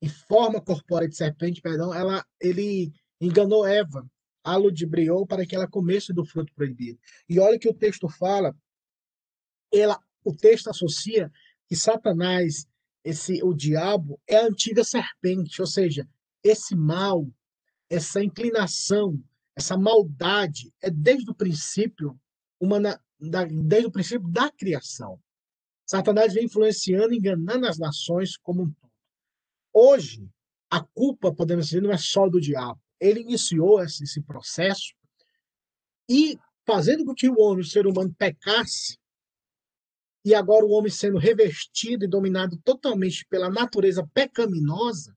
em 0.00 0.08
forma 0.08 0.60
corpórea 0.60 1.08
de 1.08 1.16
serpente, 1.16 1.60
perdão, 1.60 1.92
ela, 1.92 2.24
ele 2.40 2.90
enganou 3.20 3.66
Eva, 3.66 4.06
a 4.46 4.56
ludibriou 4.56 5.26
para 5.26 5.44
que 5.44 5.56
ela 5.56 5.66
comesse 5.66 6.12
do 6.12 6.24
fruto 6.24 6.54
proibido. 6.54 7.00
E 7.28 7.40
olha 7.40 7.58
que 7.58 7.68
o 7.68 7.74
texto 7.74 8.08
fala, 8.08 8.54
ela, 9.72 9.98
o 10.24 10.32
texto 10.32 10.70
associa 10.70 11.32
que 11.66 11.74
Satanás, 11.74 12.64
esse 13.02 13.42
o 13.42 13.52
diabo, 13.52 14.20
é 14.24 14.36
a 14.36 14.46
antiga 14.46 14.84
serpente, 14.84 15.60
ou 15.60 15.66
seja, 15.66 16.08
esse 16.44 16.76
mal, 16.76 17.26
essa 17.90 18.22
inclinação, 18.22 19.20
essa 19.56 19.76
maldade 19.76 20.72
é 20.80 20.90
desde 20.90 21.28
o 21.28 21.34
princípio 21.34 22.16
uma 22.60 22.78
da, 23.18 23.44
desde 23.44 23.88
o 23.88 23.92
princípio 23.92 24.28
da 24.28 24.48
criação. 24.52 25.20
Satanás 25.84 26.34
vem 26.34 26.44
influenciando, 26.44 27.12
enganando 27.12 27.66
as 27.66 27.78
nações 27.78 28.36
como 28.36 28.62
um 28.62 28.70
todo. 28.70 28.92
Hoje, 29.72 30.30
a 30.70 30.80
culpa, 30.80 31.34
podemos 31.34 31.66
dizer, 31.66 31.82
não 31.82 31.90
é 31.90 31.98
só 31.98 32.28
do 32.28 32.40
diabo. 32.40 32.80
Ele 33.00 33.20
iniciou 33.20 33.82
esse, 33.82 34.04
esse 34.04 34.22
processo 34.22 34.94
e 36.08 36.38
fazendo 36.66 37.04
com 37.04 37.14
que 37.14 37.28
o 37.28 37.38
homem, 37.38 37.60
o 37.60 37.68
ser 37.68 37.86
humano, 37.86 38.14
pecasse, 38.14 38.98
e 40.24 40.34
agora 40.34 40.64
o 40.64 40.70
homem 40.70 40.90
sendo 40.90 41.18
revestido 41.18 42.04
e 42.04 42.08
dominado 42.08 42.56
totalmente 42.64 43.24
pela 43.26 43.48
natureza 43.48 44.04
pecaminosa, 44.12 45.16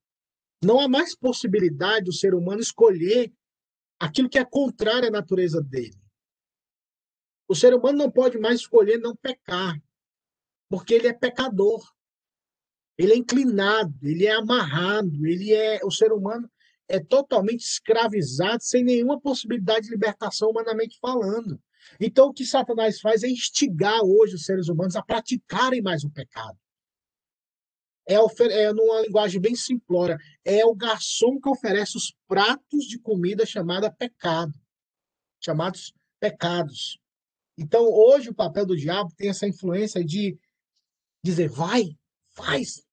não 0.64 0.80
há 0.80 0.88
mais 0.88 1.16
possibilidade 1.16 2.06
do 2.06 2.14
ser 2.14 2.36
humano 2.36 2.62
escolher 2.62 3.34
aquilo 4.00 4.30
que 4.30 4.38
é 4.38 4.46
contrário 4.46 5.08
à 5.08 5.12
natureza 5.12 5.62
dele. 5.62 6.00
O 7.48 7.56
ser 7.56 7.74
humano 7.74 7.98
não 7.98 8.12
pode 8.12 8.38
mais 8.38 8.60
escolher 8.60 9.00
não 9.00 9.16
pecar, 9.16 9.82
porque 10.70 10.94
ele 10.94 11.08
é 11.08 11.14
pecador. 11.14 11.84
Ele 12.96 13.14
é 13.14 13.16
inclinado, 13.16 13.98
ele 14.04 14.28
é 14.28 14.34
amarrado, 14.34 15.26
ele 15.26 15.54
é 15.54 15.80
o 15.84 15.90
ser 15.90 16.12
humano 16.12 16.50
é 16.90 17.00
totalmente 17.00 17.62
escravizado, 17.62 18.64
sem 18.64 18.84
nenhuma 18.84 19.22
possibilidade 19.22 19.86
de 19.86 19.92
libertação 19.92 20.50
humanamente 20.50 20.98
falando. 21.00 21.62
Então, 22.00 22.28
o 22.28 22.34
que 22.34 22.46
Satanás 22.46 23.00
faz 23.00 23.24
é 23.24 23.30
instigar 23.30 24.02
hoje 24.04 24.36
os 24.36 24.44
seres 24.44 24.68
humanos 24.68 24.96
a 24.96 25.04
praticarem 25.04 25.82
mais 25.82 26.04
o 26.04 26.10
pecado. 26.10 26.58
É, 28.08 28.16
é 28.16 28.74
numa 28.74 29.02
linguagem 29.02 29.40
bem 29.40 29.56
simplória, 29.56 30.18
é 30.44 30.66
o 30.66 30.74
garçom 30.74 31.40
que 31.40 31.48
oferece 31.48 31.96
os 31.96 32.12
pratos 32.28 32.86
de 32.86 32.98
comida 33.00 33.46
chamada 33.46 33.92
pecado, 33.92 34.54
chamados 35.40 35.94
pecados. 36.20 37.00
Então, 37.56 37.84
hoje 37.84 38.30
o 38.30 38.36
papel 38.36 38.66
do 38.66 38.76
diabo 38.76 39.14
tem 39.16 39.30
essa 39.30 39.48
influência 39.48 40.04
de 40.04 40.40
dizer, 41.24 41.50
vai, 41.50 41.96
faz, 42.30 42.84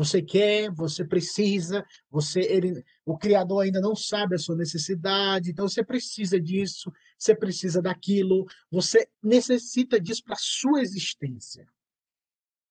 você 0.00 0.22
quer, 0.22 0.70
você 0.72 1.04
precisa, 1.04 1.84
você 2.10 2.40
ele, 2.40 2.82
o 3.04 3.18
criador 3.18 3.64
ainda 3.64 3.82
não 3.82 3.94
sabe 3.94 4.34
a 4.34 4.38
sua 4.38 4.56
necessidade, 4.56 5.50
então 5.50 5.68
você 5.68 5.84
precisa 5.84 6.40
disso, 6.40 6.90
você 7.18 7.36
precisa 7.36 7.82
daquilo, 7.82 8.46
você 8.70 9.06
necessita 9.22 10.00
disso 10.00 10.24
para 10.24 10.36
sua 10.38 10.80
existência. 10.80 11.66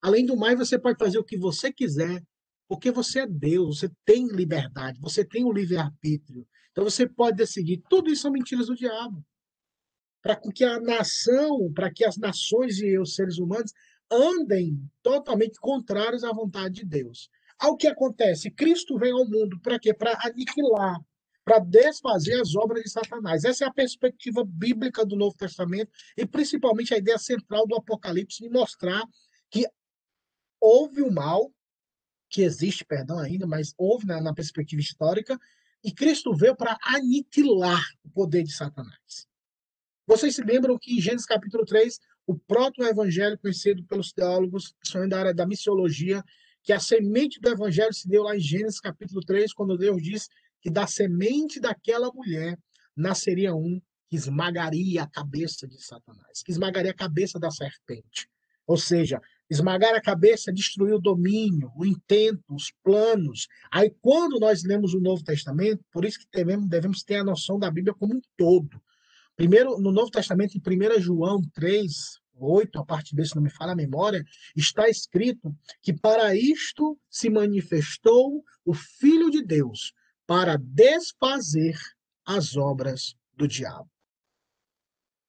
Além 0.02 0.26
do 0.26 0.36
mais, 0.36 0.58
você 0.58 0.80
pode 0.80 0.98
fazer 0.98 1.20
o 1.20 1.24
que 1.24 1.38
você 1.38 1.72
quiser, 1.72 2.24
porque 2.68 2.90
você 2.90 3.20
é 3.20 3.28
Deus, 3.28 3.78
você 3.78 3.92
tem 4.04 4.28
liberdade, 4.28 5.00
você 5.00 5.24
tem 5.24 5.46
o 5.46 5.54
livre-arbítrio. 5.54 6.48
Então 6.72 6.84
você 6.84 7.08
pode 7.08 7.38
decidir. 7.38 7.84
Tudo 7.88 8.10
isso 8.10 8.24
são 8.24 8.32
mentiras 8.32 8.68
do 8.68 8.76
diabo. 8.76 9.24
Para 10.24 10.36
que 10.36 10.64
a 10.64 10.80
nação, 10.80 11.72
para 11.74 11.94
que 11.94 12.04
as 12.04 12.18
nações 12.18 12.80
e 12.80 12.98
os 12.98 13.14
seres 13.14 13.38
humanos 13.38 13.72
andem 14.12 14.80
totalmente 15.02 15.60
contrários 15.60 16.24
à 16.24 16.32
vontade 16.32 16.76
de 16.76 16.86
Deus. 16.86 17.30
Ao 17.58 17.76
que 17.76 17.88
acontece? 17.88 18.50
Cristo 18.50 18.98
vem 18.98 19.12
ao 19.12 19.26
mundo 19.26 19.60
para 19.62 19.78
quê? 19.80 19.94
Para 19.94 20.18
aniquilar, 20.24 20.98
para 21.44 21.60
desfazer 21.60 22.40
as 22.40 22.56
obras 22.56 22.84
de 22.84 22.90
Satanás. 22.90 23.44
Essa 23.44 23.66
é 23.66 23.68
a 23.68 23.74
perspectiva 23.74 24.44
bíblica 24.46 25.06
do 25.06 25.16
Novo 25.16 25.36
Testamento 25.36 25.92
e 26.18 26.26
principalmente 26.26 26.94
a 26.94 26.98
ideia 26.98 27.18
central 27.18 27.68
do 27.68 27.76
Apocalipse 27.76 28.44
de 28.44 28.50
mostrar 28.50 29.04
que 29.50 29.68
houve 30.62 31.02
o 31.02 31.12
mal, 31.12 31.52
que 32.30 32.42
existe, 32.42 32.86
perdão, 32.86 33.20
ainda, 33.20 33.48
mas 33.48 33.74
houve 33.78 34.06
na, 34.06 34.22
na 34.22 34.34
perspectiva 34.34 34.82
histórica, 34.82 35.38
e 35.84 35.92
Cristo 35.92 36.36
veio 36.36 36.56
para 36.56 36.78
aniquilar 36.84 37.84
o 38.04 38.10
poder 38.10 38.44
de 38.44 38.54
Satanás. 38.54 39.29
Vocês 40.10 40.34
se 40.34 40.42
lembram 40.42 40.76
que 40.76 40.98
em 40.98 41.00
Gênesis 41.00 41.28
capítulo 41.28 41.64
3, 41.64 42.00
o 42.26 42.36
proto-evangelho 42.36 43.38
conhecido 43.38 43.84
pelos 43.84 44.12
teólogos, 44.12 44.74
principalmente 44.80 45.12
da 45.12 45.20
área 45.20 45.34
da 45.36 45.46
missiologia, 45.46 46.24
que 46.64 46.74
a 46.74 46.80
semente 46.80 47.40
do 47.40 47.48
evangelho 47.48 47.94
se 47.94 48.10
deu 48.10 48.24
lá 48.24 48.36
em 48.36 48.40
Gênesis 48.40 48.80
capítulo 48.80 49.22
3, 49.22 49.54
quando 49.54 49.78
Deus 49.78 50.02
diz 50.02 50.28
que 50.64 50.72
da 50.72 50.88
semente 50.88 51.60
daquela 51.60 52.12
mulher 52.12 52.58
nasceria 52.98 53.54
um 53.54 53.80
que 54.10 54.16
esmagaria 54.16 55.04
a 55.04 55.08
cabeça 55.08 55.68
de 55.68 55.80
Satanás, 55.80 56.42
que 56.44 56.52
esmagaria 56.52 56.90
a 56.90 56.96
cabeça 56.96 57.38
da 57.38 57.52
serpente. 57.52 58.28
Ou 58.66 58.78
seja, 58.78 59.22
esmagar 59.48 59.94
a 59.94 60.02
cabeça, 60.02 60.52
destruir 60.52 60.96
o 60.96 61.00
domínio, 61.00 61.72
o 61.76 61.86
intento, 61.86 62.56
os 62.56 62.74
planos. 62.84 63.48
Aí, 63.72 63.94
quando 64.02 64.40
nós 64.40 64.64
lemos 64.64 64.96
o 64.96 65.00
Novo 65.00 65.24
Testamento, 65.24 65.86
por 65.92 66.04
isso 66.04 66.18
que 66.18 66.26
devemos, 66.34 66.68
devemos 66.68 67.04
ter 67.04 67.18
a 67.18 67.24
noção 67.24 67.60
da 67.60 67.70
Bíblia 67.70 67.94
como 67.94 68.16
um 68.16 68.22
todo. 68.36 68.82
Primeiro, 69.40 69.80
no 69.80 69.94
Novo 69.94 70.12
Testamento, 70.12 70.58
em 70.58 70.98
1 70.98 71.00
João 71.00 71.42
3, 71.54 71.94
8, 72.36 72.78
a 72.78 72.86
parte 72.86 73.16
B, 73.16 73.24
se 73.24 73.38
não 73.38 73.42
me 73.42 73.50
fala 73.50 73.72
a 73.72 73.76
memória, 73.76 74.22
está 74.54 74.90
escrito 74.90 75.56
que 75.82 75.94
para 75.94 76.36
isto 76.36 77.00
se 77.10 77.30
manifestou 77.30 78.44
o 78.66 78.74
Filho 78.74 79.30
de 79.30 79.42
Deus, 79.42 79.94
para 80.28 80.58
desfazer 80.58 81.80
as 82.26 82.58
obras 82.58 83.16
do 83.34 83.48
diabo. 83.48 83.90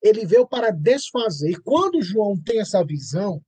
Ele 0.03 0.27
veio 0.27 0.45
para 0.45 0.73
desfazer. 0.73 1.53
E 1.53 1.63
quando 1.63 2.03
João 2.03 2.37
tem 2.37 2.59
essa 2.59 2.85
visão, 2.85 3.41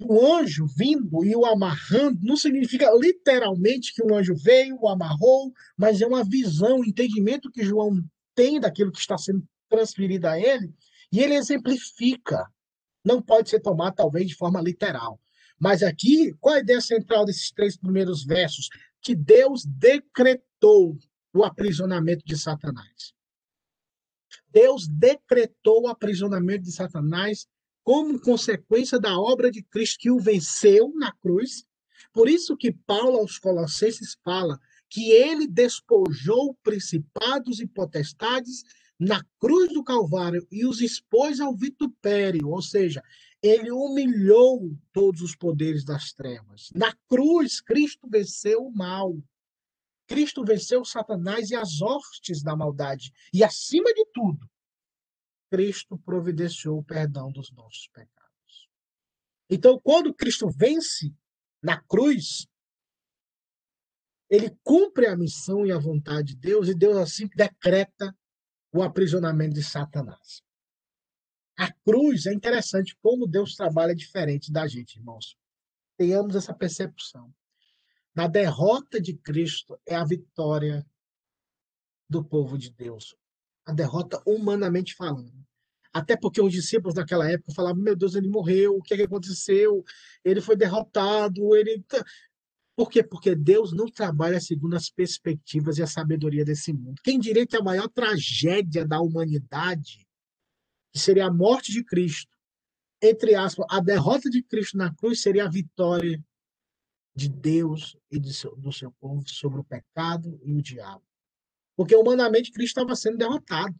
o 0.00 0.32
anjo 0.32 0.64
vindo 0.76 1.24
e 1.24 1.34
o 1.34 1.44
amarrando 1.44 2.20
não 2.22 2.36
significa 2.36 2.88
literalmente 2.96 3.92
que 3.94 4.04
um 4.04 4.14
anjo 4.14 4.36
veio, 4.36 4.78
o 4.80 4.88
amarrou, 4.88 5.52
mas 5.76 6.00
é 6.00 6.06
uma 6.06 6.22
visão, 6.22 6.78
um 6.78 6.84
entendimento 6.84 7.50
que 7.50 7.64
João 7.64 8.00
tem 8.34 8.60
daquilo 8.60 8.92
que 8.92 8.98
está 8.98 9.16
sendo 9.16 9.46
transferido 9.68 10.26
a 10.28 10.38
ele, 10.38 10.74
e 11.12 11.20
ele 11.20 11.34
exemplifica. 11.34 12.46
Não 13.04 13.20
pode 13.20 13.50
ser 13.50 13.60
tomado, 13.60 13.96
talvez, 13.96 14.28
de 14.28 14.34
forma 14.34 14.60
literal. 14.60 15.20
Mas 15.58 15.82
aqui, 15.82 16.32
qual 16.40 16.56
a 16.56 16.60
ideia 16.60 16.80
central 16.80 17.24
desses 17.24 17.50
três 17.50 17.76
primeiros 17.76 18.24
versos? 18.24 18.68
Que 19.00 19.14
Deus 19.14 19.64
decretou 19.64 20.96
o 21.32 21.44
aprisionamento 21.44 22.24
de 22.24 22.36
Satanás. 22.36 23.14
Deus 24.50 24.86
decretou 24.88 25.82
o 25.82 25.88
aprisionamento 25.88 26.62
de 26.64 26.72
Satanás 26.72 27.46
como 27.82 28.20
consequência 28.20 28.98
da 28.98 29.18
obra 29.18 29.50
de 29.50 29.62
Cristo 29.62 29.98
que 29.98 30.10
o 30.10 30.18
venceu 30.18 30.92
na 30.94 31.12
cruz. 31.12 31.64
Por 32.12 32.28
isso 32.28 32.56
que 32.56 32.72
Paulo 32.72 33.18
aos 33.18 33.38
Colossenses 33.38 34.16
fala 34.24 34.58
que 34.94 35.10
ele 35.10 35.48
despojou 35.48 36.54
principados 36.62 37.58
e 37.58 37.66
potestades 37.66 38.62
na 38.96 39.20
cruz 39.40 39.72
do 39.72 39.82
Calvário 39.82 40.46
e 40.52 40.64
os 40.64 40.80
expôs 40.80 41.40
ao 41.40 41.52
vitupério, 41.52 42.48
ou 42.48 42.62
seja, 42.62 43.02
ele 43.42 43.72
humilhou 43.72 44.72
todos 44.92 45.20
os 45.20 45.34
poderes 45.34 45.84
das 45.84 46.12
trevas. 46.12 46.70
Na 46.72 46.94
cruz, 47.08 47.60
Cristo 47.60 48.08
venceu 48.08 48.64
o 48.64 48.72
mal. 48.72 49.20
Cristo 50.06 50.44
venceu 50.44 50.84
Satanás 50.84 51.50
e 51.50 51.56
as 51.56 51.82
hostes 51.82 52.40
da 52.40 52.54
maldade. 52.54 53.10
E, 53.32 53.42
acima 53.42 53.92
de 53.92 54.06
tudo, 54.14 54.48
Cristo 55.50 55.98
providenciou 55.98 56.78
o 56.78 56.84
perdão 56.84 57.32
dos 57.32 57.50
nossos 57.50 57.88
pecados. 57.88 58.68
Então, 59.50 59.76
quando 59.82 60.14
Cristo 60.14 60.48
vence 60.56 61.12
na 61.60 61.80
cruz, 61.80 62.46
ele 64.34 64.56
cumpre 64.62 65.06
a 65.06 65.16
missão 65.16 65.64
e 65.64 65.72
a 65.72 65.78
vontade 65.78 66.34
de 66.34 66.36
Deus, 66.36 66.68
e 66.68 66.74
Deus 66.74 66.96
assim 66.96 67.28
decreta 67.34 68.14
o 68.72 68.82
aprisionamento 68.82 69.54
de 69.54 69.62
Satanás. 69.62 70.42
A 71.56 71.72
cruz 71.72 72.26
é 72.26 72.34
interessante 72.34 72.96
como 73.00 73.28
Deus 73.28 73.54
trabalha 73.54 73.94
diferente 73.94 74.50
da 74.50 74.66
gente, 74.66 74.98
irmãos. 74.98 75.36
Tenhamos 75.96 76.34
essa 76.34 76.52
percepção. 76.52 77.32
Na 78.14 78.26
derrota 78.26 79.00
de 79.00 79.14
Cristo 79.14 79.78
é 79.86 79.94
a 79.94 80.04
vitória 80.04 80.84
do 82.08 82.24
povo 82.24 82.58
de 82.58 82.70
Deus. 82.70 83.16
A 83.64 83.72
derrota 83.72 84.20
humanamente 84.26 84.94
falando. 84.94 85.44
Até 85.92 86.16
porque 86.16 86.40
os 86.40 86.52
discípulos 86.52 86.94
daquela 86.94 87.30
época 87.30 87.54
falavam: 87.54 87.80
Meu 87.80 87.94
Deus, 87.94 88.16
ele 88.16 88.28
morreu, 88.28 88.76
o 88.76 88.82
que, 88.82 88.94
é 88.94 88.96
que 88.96 89.02
aconteceu? 89.04 89.84
Ele 90.24 90.40
foi 90.40 90.56
derrotado, 90.56 91.54
ele. 91.54 91.84
Por 92.76 92.90
quê? 92.90 93.04
Porque 93.04 93.36
Deus 93.36 93.72
não 93.72 93.86
trabalha 93.86 94.40
segundo 94.40 94.74
as 94.74 94.90
perspectivas 94.90 95.78
e 95.78 95.82
a 95.82 95.86
sabedoria 95.86 96.44
desse 96.44 96.72
mundo. 96.72 97.00
Quem 97.04 97.20
diria 97.20 97.46
que 97.46 97.56
a 97.56 97.62
maior 97.62 97.88
tragédia 97.88 98.84
da 98.84 99.00
humanidade, 99.00 100.06
que 100.92 100.98
seria 100.98 101.26
a 101.26 101.32
morte 101.32 101.70
de 101.70 101.84
Cristo, 101.84 102.36
entre 103.00 103.34
aspas, 103.34 103.66
a 103.70 103.80
derrota 103.80 104.28
de 104.28 104.42
Cristo 104.42 104.76
na 104.76 104.92
cruz 104.92 105.20
seria 105.20 105.44
a 105.44 105.50
vitória 105.50 106.22
de 107.14 107.28
Deus 107.28 107.96
e 108.10 108.18
do 108.18 108.32
seu, 108.32 108.56
do 108.56 108.72
seu 108.72 108.90
povo 108.92 109.22
sobre 109.28 109.60
o 109.60 109.64
pecado 109.64 110.40
e 110.42 110.52
o 110.52 110.62
diabo. 110.62 111.04
Porque 111.76 111.94
humanamente 111.94 112.50
Cristo 112.50 112.78
estava 112.78 112.96
sendo 112.96 113.18
derrotado. 113.18 113.74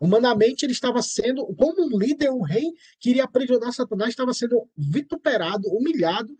Humanamente 0.00 0.64
ele 0.64 0.72
estava 0.72 1.02
sendo, 1.02 1.46
como 1.54 1.82
um 1.82 1.98
líder, 1.98 2.30
um 2.30 2.42
rei 2.42 2.72
que 3.00 3.10
iria 3.10 3.24
aprisionar 3.24 3.72
Satanás, 3.72 4.10
estava 4.10 4.34
sendo 4.34 4.68
vituperado, 4.76 5.68
humilhado 5.68 6.36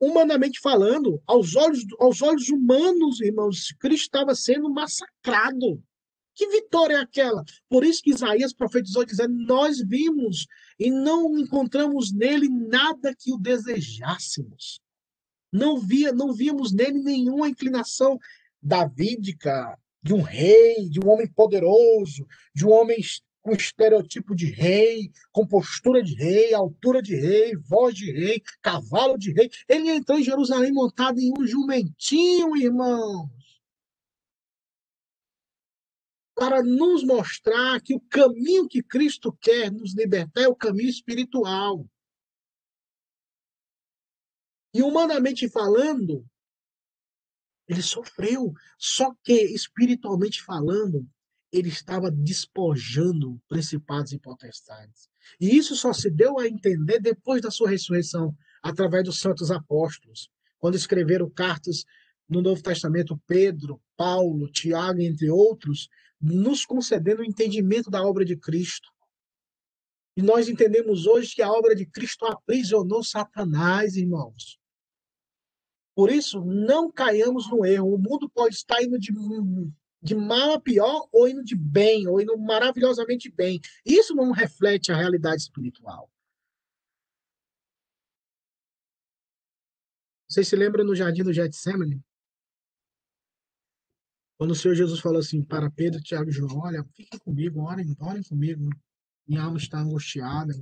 humanamente 0.00 0.60
falando, 0.60 1.20
aos 1.26 1.56
olhos, 1.56 1.84
aos 1.98 2.22
olhos 2.22 2.48
humanos, 2.48 3.20
irmãos, 3.20 3.72
Cristo 3.78 4.04
estava 4.04 4.34
sendo 4.34 4.70
massacrado. 4.70 5.82
Que 6.34 6.46
vitória 6.48 6.94
é 6.94 7.00
aquela? 7.00 7.42
Por 7.68 7.84
isso 7.84 8.00
que 8.00 8.10
Isaías 8.10 8.52
profetizou 8.52 9.04
dizendo: 9.04 9.34
Nós 9.34 9.80
vimos 9.80 10.46
e 10.78 10.90
não 10.90 11.36
encontramos 11.36 12.12
nele 12.12 12.48
nada 12.48 13.12
que 13.12 13.32
o 13.32 13.38
desejássemos. 13.38 14.80
Não 15.52 15.78
via, 15.78 16.12
não 16.12 16.32
víamos 16.32 16.72
nele 16.72 17.02
nenhuma 17.02 17.48
inclinação 17.48 18.18
davídica 18.62 19.76
de 20.02 20.14
um 20.14 20.22
rei, 20.22 20.88
de 20.88 21.00
um 21.00 21.08
homem 21.08 21.26
poderoso, 21.26 22.26
de 22.54 22.64
um 22.64 22.70
homem 22.70 22.98
com 23.48 23.54
estereotipo 23.54 24.34
de 24.34 24.50
rei, 24.50 25.10
com 25.32 25.46
postura 25.46 26.02
de 26.02 26.14
rei, 26.14 26.52
altura 26.52 27.00
de 27.00 27.16
rei, 27.16 27.56
voz 27.56 27.94
de 27.94 28.12
rei, 28.12 28.42
cavalo 28.60 29.16
de 29.16 29.32
rei. 29.32 29.50
Ele 29.66 29.88
entrou 29.88 30.18
em 30.18 30.22
Jerusalém 30.22 30.70
montado 30.70 31.18
em 31.18 31.32
um 31.38 31.46
jumentinho, 31.46 32.56
irmãos. 32.56 33.30
para 36.34 36.62
nos 36.62 37.02
mostrar 37.02 37.80
que 37.80 37.92
o 37.92 38.00
caminho 38.00 38.68
que 38.68 38.80
Cristo 38.80 39.36
quer 39.40 39.72
nos 39.72 39.92
libertar 39.92 40.42
é 40.42 40.46
o 40.46 40.54
caminho 40.54 40.88
espiritual. 40.88 41.84
E 44.72 44.80
humanamente 44.80 45.48
falando, 45.48 46.24
ele 47.66 47.82
sofreu. 47.82 48.52
Só 48.78 49.12
que, 49.24 49.32
espiritualmente 49.32 50.40
falando, 50.40 51.04
ele 51.52 51.68
estava 51.68 52.10
despojando 52.10 53.40
principados 53.48 54.12
e 54.12 54.18
potestades. 54.18 55.08
E 55.40 55.56
isso 55.56 55.74
só 55.74 55.92
se 55.92 56.10
deu 56.10 56.38
a 56.38 56.46
entender 56.46 57.00
depois 57.00 57.40
da 57.40 57.50
sua 57.50 57.70
ressurreição, 57.70 58.36
através 58.62 59.04
dos 59.04 59.20
santos 59.20 59.50
apóstolos, 59.50 60.30
quando 60.58 60.74
escreveram 60.74 61.30
cartas 61.30 61.84
no 62.28 62.42
Novo 62.42 62.62
Testamento, 62.62 63.20
Pedro, 63.26 63.80
Paulo, 63.96 64.50
Tiago, 64.50 65.00
entre 65.00 65.30
outros, 65.30 65.88
nos 66.20 66.66
concedendo 66.66 67.22
o 67.22 67.24
entendimento 67.24 67.90
da 67.90 68.02
obra 68.04 68.24
de 68.24 68.36
Cristo. 68.36 68.88
E 70.16 70.22
nós 70.22 70.48
entendemos 70.48 71.06
hoje 71.06 71.34
que 71.34 71.42
a 71.42 71.50
obra 71.50 71.74
de 71.74 71.86
Cristo 71.86 72.26
aprisionou 72.26 73.02
Satanás, 73.04 73.96
irmãos. 73.96 74.58
Por 75.94 76.10
isso, 76.10 76.44
não 76.44 76.90
caiamos 76.90 77.48
no 77.50 77.64
erro. 77.64 77.94
O 77.94 77.98
mundo 77.98 78.28
pode 78.28 78.56
estar 78.56 78.82
indo 78.82 78.98
de, 78.98 79.12
de 80.00 80.14
mal 80.14 80.52
a 80.52 80.60
pior, 80.60 81.08
ou 81.12 81.28
indo 81.28 81.42
de 81.44 81.56
bem, 81.56 82.06
ou 82.06 82.20
indo 82.20 82.36
maravilhosamente 82.38 83.30
bem. 83.30 83.60
Isso 83.84 84.14
não 84.14 84.30
reflete 84.30 84.92
a 84.92 84.96
realidade 84.96 85.42
espiritual. 85.42 86.10
Vocês 90.28 90.46
se 90.46 90.56
lembram 90.56 90.84
no 90.84 90.94
jardim 90.94 91.22
do 91.22 91.32
Getsemane? 91.32 92.02
Quando 94.36 94.52
o 94.52 94.54
Senhor 94.54 94.74
Jesus 94.74 95.00
falou 95.00 95.18
assim 95.18 95.42
para 95.42 95.70
Pedro, 95.70 96.00
Tiago 96.00 96.30
e 96.30 96.32
João, 96.32 96.58
olha, 96.58 96.84
fiquem 96.94 97.18
comigo, 97.18 97.60
orem, 97.62 97.96
orem 97.98 98.22
comigo. 98.22 98.70
Minha 99.26 99.42
alma 99.42 99.58
está 99.58 99.80
angustiada. 99.80 100.54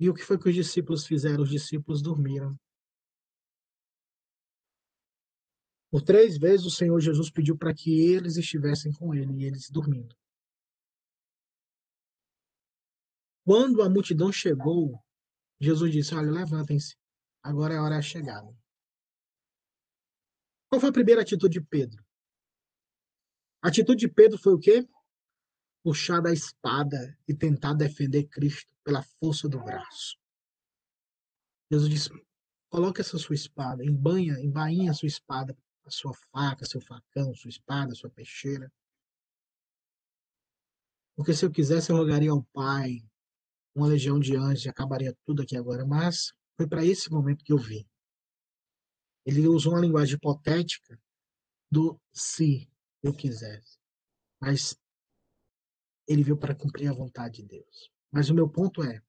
E 0.00 0.08
o 0.08 0.14
que 0.14 0.22
foi 0.22 0.38
que 0.38 0.48
os 0.48 0.54
discípulos 0.54 1.06
fizeram? 1.06 1.42
Os 1.42 1.50
discípulos 1.50 2.00
dormiram. 2.00 2.58
Por 5.94 6.02
três 6.02 6.36
vezes 6.36 6.66
o 6.66 6.72
Senhor 6.72 6.98
Jesus 6.98 7.30
pediu 7.30 7.56
para 7.56 7.72
que 7.72 8.00
eles 8.00 8.36
estivessem 8.36 8.92
com 8.94 9.14
ele 9.14 9.32
e 9.32 9.44
eles 9.44 9.70
dormindo. 9.70 10.12
Quando 13.46 13.80
a 13.80 13.88
multidão 13.88 14.32
chegou, 14.32 15.00
Jesus 15.60 15.92
disse: 15.92 16.12
Olha, 16.12 16.32
levantem-se, 16.32 16.96
agora 17.40 17.74
é 17.74 17.76
a 17.76 17.82
hora 17.84 17.94
da 17.94 18.02
chegada. 18.02 18.52
Qual 20.68 20.80
foi 20.80 20.90
a 20.90 20.92
primeira 20.92 21.22
atitude 21.22 21.60
de 21.60 21.64
Pedro? 21.64 22.04
A 23.62 23.68
atitude 23.68 24.00
de 24.00 24.12
Pedro 24.12 24.36
foi 24.36 24.54
o 24.54 24.58
quê? 24.58 24.84
Puxar 25.84 26.20
da 26.20 26.32
espada 26.32 27.16
e 27.28 27.32
tentar 27.32 27.72
defender 27.72 28.24
Cristo 28.24 28.68
pela 28.82 29.04
força 29.20 29.48
do 29.48 29.62
braço. 29.62 30.18
Jesus 31.70 31.88
disse: 31.88 32.10
coloque 32.68 33.00
essa 33.00 33.16
sua 33.16 33.36
espada, 33.36 33.84
embanha, 33.84 34.40
embainha 34.40 34.90
a 34.90 34.94
sua 34.94 35.06
espada, 35.06 35.56
a 35.84 35.90
sua 35.90 36.14
faca, 36.32 36.64
seu 36.64 36.80
facão, 36.80 37.34
sua 37.34 37.48
espada, 37.48 37.94
sua 37.94 38.10
peixeira. 38.10 38.72
Porque 41.16 41.32
se 41.32 41.44
eu 41.44 41.50
quisesse, 41.50 41.90
eu 41.90 41.96
rogaria 41.96 42.30
ao 42.30 42.42
Pai, 42.52 43.04
uma 43.74 43.86
legião 43.86 44.18
de 44.18 44.36
anjos, 44.36 44.64
e 44.64 44.68
acabaria 44.68 45.16
tudo 45.24 45.42
aqui 45.42 45.56
agora. 45.56 45.84
Mas 45.86 46.32
foi 46.56 46.66
para 46.66 46.84
esse 46.84 47.10
momento 47.10 47.44
que 47.44 47.52
eu 47.52 47.58
vim. 47.58 47.86
Ele 49.24 49.46
usou 49.46 49.72
uma 49.72 49.80
linguagem 49.80 50.16
hipotética 50.16 51.00
do 51.70 52.00
se 52.12 52.70
eu 53.02 53.14
quisesse. 53.14 53.78
Mas 54.40 54.76
ele 56.06 56.22
veio 56.22 56.36
para 56.36 56.54
cumprir 56.54 56.88
a 56.88 56.94
vontade 56.94 57.42
de 57.42 57.48
Deus. 57.48 57.90
Mas 58.10 58.28
o 58.28 58.34
meu 58.34 58.48
ponto 58.48 58.82
é: 58.82 59.02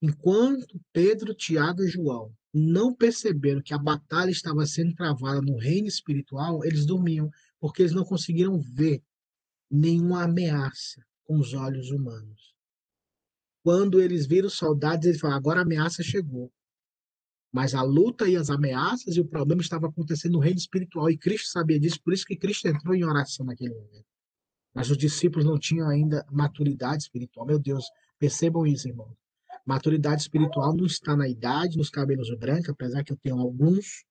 enquanto 0.00 0.80
Pedro, 0.92 1.34
Tiago 1.34 1.82
e 1.82 1.88
João 1.88 2.34
não 2.58 2.94
perceberam 2.94 3.60
que 3.60 3.74
a 3.74 3.78
batalha 3.78 4.30
estava 4.30 4.64
sendo 4.64 4.94
travada 4.94 5.42
no 5.42 5.58
reino 5.58 5.86
espiritual, 5.86 6.64
eles 6.64 6.86
dormiam, 6.86 7.30
porque 7.60 7.82
eles 7.82 7.92
não 7.92 8.02
conseguiram 8.02 8.58
ver 8.58 9.02
nenhuma 9.70 10.24
ameaça 10.24 11.04
com 11.24 11.38
os 11.38 11.52
olhos 11.52 11.90
humanos. 11.90 12.54
Quando 13.62 14.00
eles 14.00 14.26
viram 14.26 14.46
os 14.46 14.54
soldados, 14.54 15.06
eles 15.06 15.20
falaram: 15.20 15.38
agora 15.38 15.60
a 15.60 15.64
ameaça 15.64 16.02
chegou. 16.02 16.50
Mas 17.52 17.74
a 17.74 17.82
luta 17.82 18.26
e 18.26 18.36
as 18.36 18.48
ameaças 18.48 19.16
e 19.16 19.20
o 19.20 19.28
problema 19.28 19.60
estava 19.60 19.88
acontecendo 19.88 20.32
no 20.32 20.38
reino 20.38 20.58
espiritual 20.58 21.10
e 21.10 21.18
Cristo 21.18 21.48
sabia 21.48 21.78
disso, 21.78 22.00
por 22.02 22.14
isso 22.14 22.24
que 22.24 22.36
Cristo 22.36 22.68
entrou 22.68 22.94
em 22.94 23.04
oração 23.04 23.44
naquele 23.44 23.74
momento. 23.74 24.06
Mas 24.74 24.90
os 24.90 24.96
discípulos 24.96 25.44
não 25.44 25.58
tinham 25.58 25.90
ainda 25.90 26.24
maturidade 26.30 27.02
espiritual. 27.02 27.46
Meu 27.46 27.58
Deus, 27.58 27.84
percebam 28.18 28.66
isso, 28.66 28.88
irmão. 28.88 29.14
Maturidade 29.66 30.22
espiritual 30.22 30.76
não 30.76 30.86
está 30.86 31.16
na 31.16 31.28
idade, 31.28 31.76
nos 31.76 31.90
cabelos 31.90 32.30
brancos, 32.38 32.68
apesar 32.68 33.02
que 33.02 33.12
eu 33.12 33.16
tenho 33.16 33.40
alguns, 33.40 34.04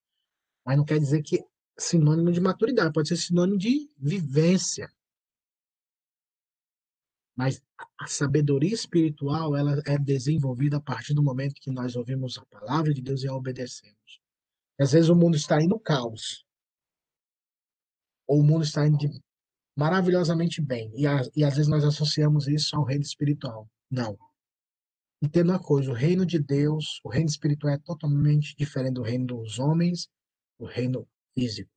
mas 0.65 0.77
não 0.77 0.83
quer 0.83 0.99
dizer 0.99 1.23
que 1.23 1.41
sinônimo 1.77 2.31
de 2.31 2.41
maturidade, 2.41 2.91
pode 2.91 3.07
ser 3.07 3.15
sinônimo 3.15 3.57
de 3.57 3.89
vivência. 3.97 4.91
Mas 7.37 7.61
a 7.99 8.07
sabedoria 8.07 8.73
espiritual 8.73 9.55
ela 9.55 9.81
é 9.85 9.97
desenvolvida 9.97 10.77
a 10.77 10.81
partir 10.81 11.13
do 11.13 11.23
momento 11.23 11.55
que 11.55 11.71
nós 11.71 11.95
ouvimos 11.95 12.37
a 12.37 12.45
palavra 12.45 12.93
de 12.93 13.01
Deus 13.01 13.23
e 13.23 13.27
a 13.27 13.33
obedecemos. 13.33 14.21
Às 14.79 14.91
vezes 14.91 15.09
o 15.09 15.15
mundo 15.15 15.35
está 15.35 15.61
indo 15.61 15.79
caos. 15.79 16.45
Ou 18.27 18.39
o 18.39 18.43
mundo 18.43 18.63
está 18.63 18.85
indo 18.85 18.97
maravilhosamente 19.77 20.61
bem. 20.61 20.91
E, 20.95 21.05
a, 21.05 21.21
e 21.35 21.43
às 21.43 21.55
vezes 21.55 21.69
nós 21.69 21.83
associamos 21.83 22.47
isso 22.47 22.75
ao 22.75 22.83
reino 22.83 23.03
espiritual. 23.03 23.69
Não. 23.89 24.17
Entenda 25.21 25.53
uma 25.53 25.63
coisa: 25.63 25.91
o 25.91 25.93
reino 25.93 26.25
de 26.25 26.39
Deus, 26.39 26.99
o 27.03 27.09
reino 27.09 27.29
espiritual 27.29 27.73
é 27.73 27.77
totalmente 27.77 28.55
diferente 28.55 28.95
do 28.95 29.01
reino 29.01 29.25
dos 29.25 29.59
homens, 29.59 30.09
do 30.59 30.65
reino 30.65 31.07
físico. 31.33 31.71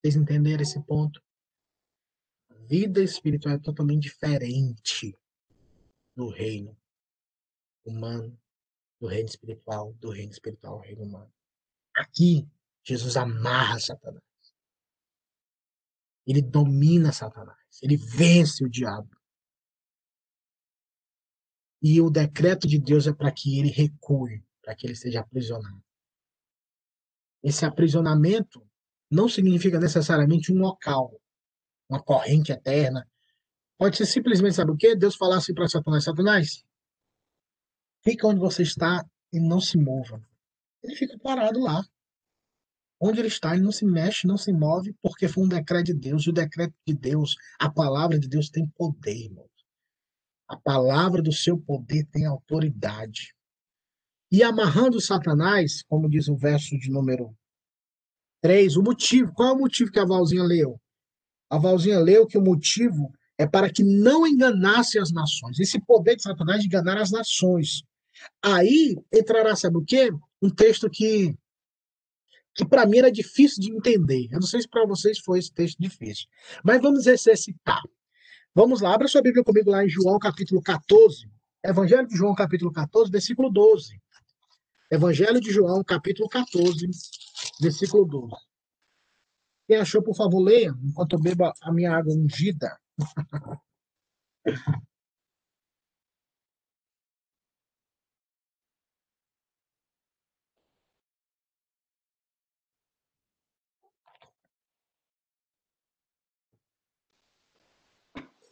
Vocês 0.00 0.16
entenderam 0.16 0.62
esse 0.62 0.80
ponto? 0.84 1.20
vida 2.68 3.02
espiritual 3.02 3.54
é 3.54 3.58
totalmente 3.58 4.02
diferente 4.02 5.18
do 6.14 6.28
reino 6.28 6.76
humano, 7.84 8.38
do 9.00 9.06
reino 9.06 9.28
espiritual, 9.28 9.94
do 9.94 10.10
reino 10.10 10.30
espiritual 10.30 10.74
ao 10.74 10.80
reino 10.80 11.02
humano. 11.02 11.32
Aqui, 11.96 12.46
Jesus 12.84 13.16
amarra 13.16 13.80
Satanás. 13.80 14.22
Ele 16.26 16.42
domina 16.42 17.10
Satanás. 17.10 17.80
Ele 17.82 17.96
vence 17.96 18.62
o 18.62 18.68
diabo. 18.68 19.08
E 21.82 22.00
o 22.00 22.10
decreto 22.10 22.66
de 22.66 22.78
Deus 22.78 23.06
é 23.06 23.12
para 23.12 23.30
que 23.30 23.58
ele 23.58 23.70
recue, 23.70 24.44
para 24.62 24.74
que 24.74 24.86
ele 24.86 24.96
seja 24.96 25.20
aprisionado. 25.20 25.82
Esse 27.42 27.64
aprisionamento 27.64 28.66
não 29.10 29.28
significa 29.28 29.78
necessariamente 29.78 30.52
um 30.52 30.58
local 30.58 31.12
uma 31.88 32.02
corrente 32.02 32.52
eterna. 32.52 33.08
Pode 33.78 33.96
ser 33.96 34.06
simplesmente, 34.06 34.56
sabe 34.56 34.72
o 34.72 34.76
quê? 34.76 34.94
Deus 34.94 35.16
falar 35.16 35.38
assim 35.38 35.54
para 35.54 35.68
Satanás: 35.68 36.04
Satanás, 36.04 36.64
fica 38.04 38.26
onde 38.26 38.40
você 38.40 38.62
está 38.62 39.04
e 39.32 39.40
não 39.40 39.60
se 39.60 39.78
mova. 39.78 40.20
Ele 40.82 40.94
fica 40.94 41.18
parado 41.18 41.60
lá. 41.60 41.82
Onde 43.00 43.20
ele 43.20 43.28
está, 43.28 43.54
ele 43.54 43.62
não 43.62 43.70
se 43.70 43.84
mexe, 43.84 44.26
não 44.26 44.36
se 44.36 44.52
move, 44.52 44.92
porque 45.00 45.28
foi 45.28 45.44
um 45.44 45.48
decreto 45.48 45.86
de 45.86 45.94
Deus. 45.94 46.24
E 46.24 46.30
o 46.30 46.32
decreto 46.32 46.74
de 46.84 46.94
Deus, 46.94 47.36
a 47.58 47.70
palavra 47.70 48.18
de 48.18 48.28
Deus 48.28 48.50
tem 48.50 48.68
poder, 48.70 49.16
irmão. 49.16 49.47
A 50.48 50.56
palavra 50.56 51.20
do 51.20 51.32
seu 51.32 51.58
poder 51.58 52.06
tem 52.06 52.24
autoridade. 52.24 53.34
E 54.32 54.42
amarrando 54.42 55.00
Satanás, 55.00 55.82
como 55.82 56.08
diz 56.08 56.28
o 56.28 56.36
verso 56.36 56.78
de 56.78 56.90
número 56.90 57.36
3, 58.40 58.76
o 58.76 58.82
motivo, 58.82 59.32
qual 59.34 59.50
é 59.50 59.52
o 59.52 59.58
motivo 59.58 59.90
que 59.90 59.98
a 59.98 60.04
Valzinha 60.04 60.42
leu? 60.42 60.80
A 61.50 61.58
Valzinha 61.58 61.98
leu 61.98 62.26
que 62.26 62.38
o 62.38 62.42
motivo 62.42 63.12
é 63.36 63.46
para 63.46 63.70
que 63.70 63.82
não 63.82 64.26
enganasse 64.26 64.98
as 64.98 65.12
nações. 65.12 65.58
Esse 65.58 65.80
poder 65.80 66.16
de 66.16 66.22
Satanás 66.22 66.60
de 66.60 66.66
enganar 66.66 66.98
as 66.98 67.10
nações. 67.10 67.82
Aí 68.42 68.96
entrará, 69.12 69.54
sabe 69.54 69.76
o 69.76 69.84
quê? 69.84 70.10
Um 70.42 70.50
texto 70.50 70.90
que, 70.90 71.34
que 72.54 72.66
para 72.66 72.86
mim 72.86 72.98
era 72.98 73.12
difícil 73.12 73.62
de 73.62 73.70
entender. 73.70 74.28
Eu 74.30 74.40
não 74.40 74.46
sei 74.46 74.60
se 74.60 74.68
para 74.68 74.86
vocês 74.86 75.18
foi 75.18 75.38
esse 75.38 75.52
texto 75.52 75.78
difícil. 75.78 76.26
Mas 76.64 76.80
vamos 76.80 77.06
exercitar. 77.06 77.82
Vamos 78.58 78.80
lá, 78.80 78.92
abra 78.92 79.06
sua 79.06 79.22
Bíblia 79.22 79.44
comigo 79.44 79.70
lá 79.70 79.84
em 79.84 79.88
João 79.88 80.18
capítulo 80.18 80.60
14. 80.60 81.30
Evangelho 81.64 82.08
de 82.08 82.16
João 82.16 82.34
capítulo 82.34 82.72
14, 82.72 83.08
versículo 83.08 83.50
12. 83.52 84.02
Evangelho 84.90 85.40
de 85.40 85.52
João 85.52 85.84
capítulo 85.84 86.28
14, 86.28 86.90
versículo 87.60 88.04
12. 88.04 88.34
Quem 89.68 89.76
achou, 89.76 90.02
por 90.02 90.16
favor, 90.16 90.40
leia, 90.40 90.74
enquanto 90.82 91.12
eu 91.12 91.20
bebo 91.20 91.44
a 91.62 91.72
minha 91.72 91.92
água 91.92 92.12
ungida. 92.12 92.76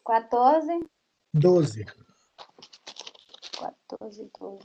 14? 0.06 0.88
12. 1.34 1.84
14, 3.88 4.30
12. 4.38 4.58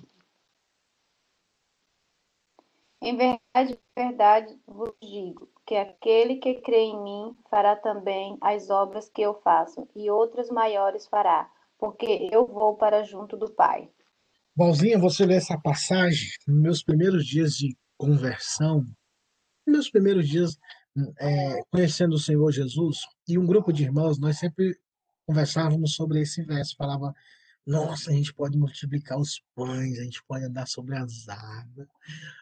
Em 3.02 3.18
verdade, 3.18 3.80
verdade 3.98 4.62
vos 4.68 4.94
digo, 5.02 5.50
que 5.66 5.76
aquele 5.76 6.36
que 6.36 6.62
crê 6.62 6.82
em 6.82 7.04
mim 7.04 7.36
fará 7.50 7.76
também 7.76 8.38
as 8.40 8.70
obras 8.70 9.10
que 9.10 9.24
eu 9.24 9.34
faço, 9.42 9.90
e 9.96 10.12
outras 10.12 10.52
maiores 10.52 11.08
fará, 11.08 11.52
porque 11.80 12.30
eu 12.32 12.46
vou 12.46 12.78
para 12.78 13.04
junto 13.04 13.36
do 13.36 13.52
Pai. 13.52 13.90
Valzinha, 14.56 15.00
você 15.00 15.26
lê 15.26 15.38
essa 15.38 15.60
passagem 15.60 16.30
nos 16.48 16.62
meus 16.62 16.84
primeiros 16.84 17.26
dias 17.26 17.54
de 17.54 17.76
conversão, 17.98 18.86
meus 19.66 19.90
primeiros 19.90 20.30
dias 20.30 20.56
é, 21.20 21.64
conhecendo 21.72 22.14
o 22.14 22.20
Senhor 22.20 22.52
Jesus, 22.52 23.00
e 23.28 23.40
um 23.40 23.48
grupo 23.48 23.74
de 23.74 23.84
irmãos, 23.84 24.20
nós 24.20 24.38
sempre 24.38 24.78
conversávamos 25.32 25.96
sobre 25.96 26.22
esse 26.22 26.44
verso, 26.44 26.76
falava, 26.76 27.14
nossa, 27.66 28.12
a 28.12 28.14
gente 28.14 28.34
pode 28.34 28.58
multiplicar 28.58 29.18
os 29.18 29.42
pães, 29.56 29.98
a 29.98 30.04
gente 30.04 30.22
pode 30.28 30.44
andar 30.44 30.68
sobre 30.68 30.96
as 30.98 31.30
águas, 31.30 31.88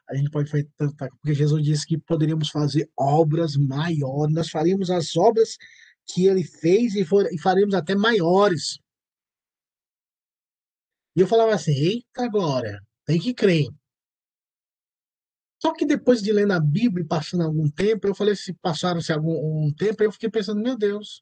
a 0.10 0.16
gente 0.16 0.32
pode 0.32 0.50
fazer 0.50 0.68
tanta 0.76 1.08
porque 1.08 1.36
Jesus 1.36 1.64
disse 1.64 1.86
que 1.86 1.98
poderíamos 2.00 2.50
fazer 2.50 2.90
obras 2.98 3.56
maiores, 3.56 4.34
nós 4.34 4.50
faríamos 4.50 4.90
as 4.90 5.16
obras 5.16 5.58
que 6.08 6.26
ele 6.26 6.44
fez 6.44 6.96
e, 6.96 7.06
for, 7.06 7.32
e 7.32 7.38
faríamos 7.38 7.76
até 7.76 7.96
maiores. 7.96 8.80
E 11.16 11.22
eu 11.22 11.28
falava 11.28 11.54
assim, 11.54 11.74
eita 11.74 12.28
glória, 12.28 12.82
tem 13.06 13.20
que 13.20 13.34
crer. 13.34 13.68
Só 15.62 15.74
que 15.74 15.86
depois 15.86 16.22
de 16.24 16.32
ler 16.32 16.48
na 16.48 16.60
Bíblia 16.60 17.04
e 17.04 17.08
passando 17.08 17.44
algum 17.44 17.70
tempo, 17.70 18.08
eu 18.08 18.16
falei, 18.16 18.36
se 18.36 18.54
passaram-se 18.54 19.12
algum 19.12 19.68
um 19.68 19.74
tempo, 19.74 20.02
eu 20.02 20.12
fiquei 20.12 20.30
pensando, 20.30 20.62
meu 20.62 20.78
Deus, 20.78 21.22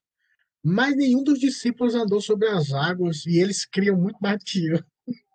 mas 0.69 0.97
nenhum 0.97 1.23
dos 1.23 1.39
discípulos 1.39 1.95
andou 1.95 2.19
sobre 2.19 2.45
as 2.49 2.73
águas 2.73 3.25
e 3.25 3.39
eles 3.39 3.65
criam 3.65 3.95
muito 3.95 4.17
mais 4.19 4.43
que 4.43 4.67
eu. 4.67 4.83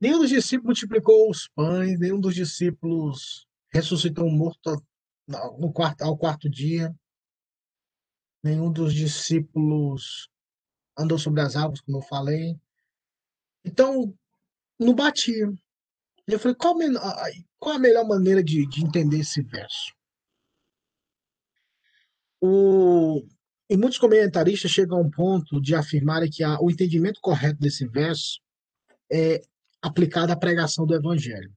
Nenhum 0.00 0.20
dos 0.20 0.28
discípulos 0.28 0.80
multiplicou 0.80 1.28
os 1.28 1.48
pães, 1.48 1.98
nenhum 1.98 2.20
dos 2.20 2.36
discípulos 2.36 3.48
ressuscitou 3.72 4.26
um 4.26 4.36
morto 4.36 4.80
no 5.58 5.72
quarto, 5.72 6.02
ao 6.02 6.16
quarto 6.16 6.48
dia. 6.48 6.94
Nenhum 8.44 8.70
dos 8.70 8.94
discípulos 8.94 10.28
andou 10.96 11.18
sobre 11.18 11.40
as 11.40 11.56
águas, 11.56 11.80
como 11.80 11.98
eu 11.98 12.02
falei. 12.02 12.56
Então, 13.64 14.16
não 14.78 14.94
batia. 14.94 15.52
Eu 16.28 16.38
falei, 16.38 16.54
qual, 16.54 16.76
qual 17.58 17.74
a 17.74 17.78
melhor 17.80 18.06
maneira 18.06 18.44
de, 18.44 18.68
de 18.68 18.84
entender 18.84 19.18
esse 19.18 19.42
verso? 19.42 19.92
O, 22.40 23.26
e 23.68 23.76
muitos 23.76 23.98
comentaristas 23.98 24.70
chegam 24.70 24.98
a 24.98 25.00
um 25.00 25.10
ponto 25.10 25.60
de 25.60 25.74
afirmarem 25.74 26.30
que 26.30 26.44
o 26.44 26.70
entendimento 26.70 27.20
correto 27.20 27.60
desse 27.60 27.86
verso 27.86 28.40
é 29.10 29.40
aplicado 29.80 30.32
à 30.32 30.36
pregação 30.36 30.86
do 30.86 30.94
Evangelho. 30.94 31.52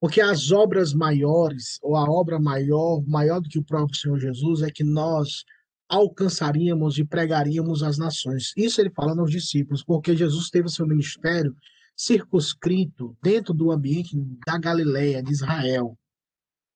Porque 0.00 0.20
as 0.20 0.50
obras 0.50 0.94
maiores, 0.94 1.78
ou 1.82 1.94
a 1.94 2.10
obra 2.10 2.40
maior, 2.40 3.02
maior 3.06 3.40
do 3.40 3.48
que 3.48 3.58
o 3.58 3.64
próprio 3.64 3.98
Senhor 3.98 4.18
Jesus, 4.18 4.62
é 4.62 4.70
que 4.70 4.82
nós 4.82 5.44
alcançaríamos 5.86 6.96
e 6.96 7.04
pregaríamos 7.04 7.82
as 7.82 7.98
nações. 7.98 8.54
Isso 8.56 8.80
ele 8.80 8.90
fala 8.90 9.14
nos 9.14 9.30
discípulos, 9.30 9.84
porque 9.84 10.16
Jesus 10.16 10.48
teve 10.48 10.70
seu 10.70 10.86
ministério 10.86 11.54
circunscrito 11.94 13.14
dentro 13.22 13.52
do 13.52 13.70
ambiente 13.70 14.16
da 14.46 14.56
Galileia, 14.56 15.22
de 15.22 15.32
Israel. 15.32 15.98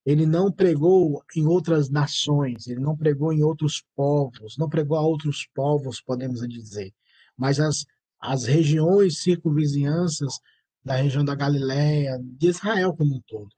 Ele 0.05 0.27
não 0.27 0.53
pregou 0.53 1.25
em 1.35 1.47
outras 1.47 1.89
nações, 1.89 2.67
ele 2.67 2.81
não 2.81 2.97
pregou 2.97 3.33
em 3.33 3.43
outros 3.43 3.83
povos, 3.97 4.57
não 4.59 4.69
pregou 4.69 4.99
a 4.99 5.01
outros 5.01 5.49
povos, 5.55 6.01
podemos 6.01 6.47
dizer, 6.47 6.93
mas 7.37 7.59
as, 7.59 7.87
as 8.21 8.45
regiões 8.45 9.19
circunvizinhanças 9.19 10.39
da 10.85 10.97
região 10.97 11.25
da 11.25 11.35
Galileia, 11.35 12.19
de 12.23 12.49
Israel 12.49 12.95
como 12.95 13.17
um 13.17 13.23
todo. 13.27 13.49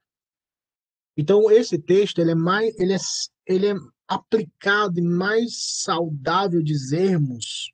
Então 1.17 1.51
esse 1.51 1.79
texto 1.79 2.21
ele 2.21 2.33
é 2.33 2.35
mais 2.35 2.79
ele 2.79 2.93
é, 2.93 2.99
ele 3.47 3.67
é 3.69 3.75
aplicado 4.07 5.01
e 5.01 5.03
mais 5.03 5.83
saudável 5.83 6.63
dizermos 6.63 7.73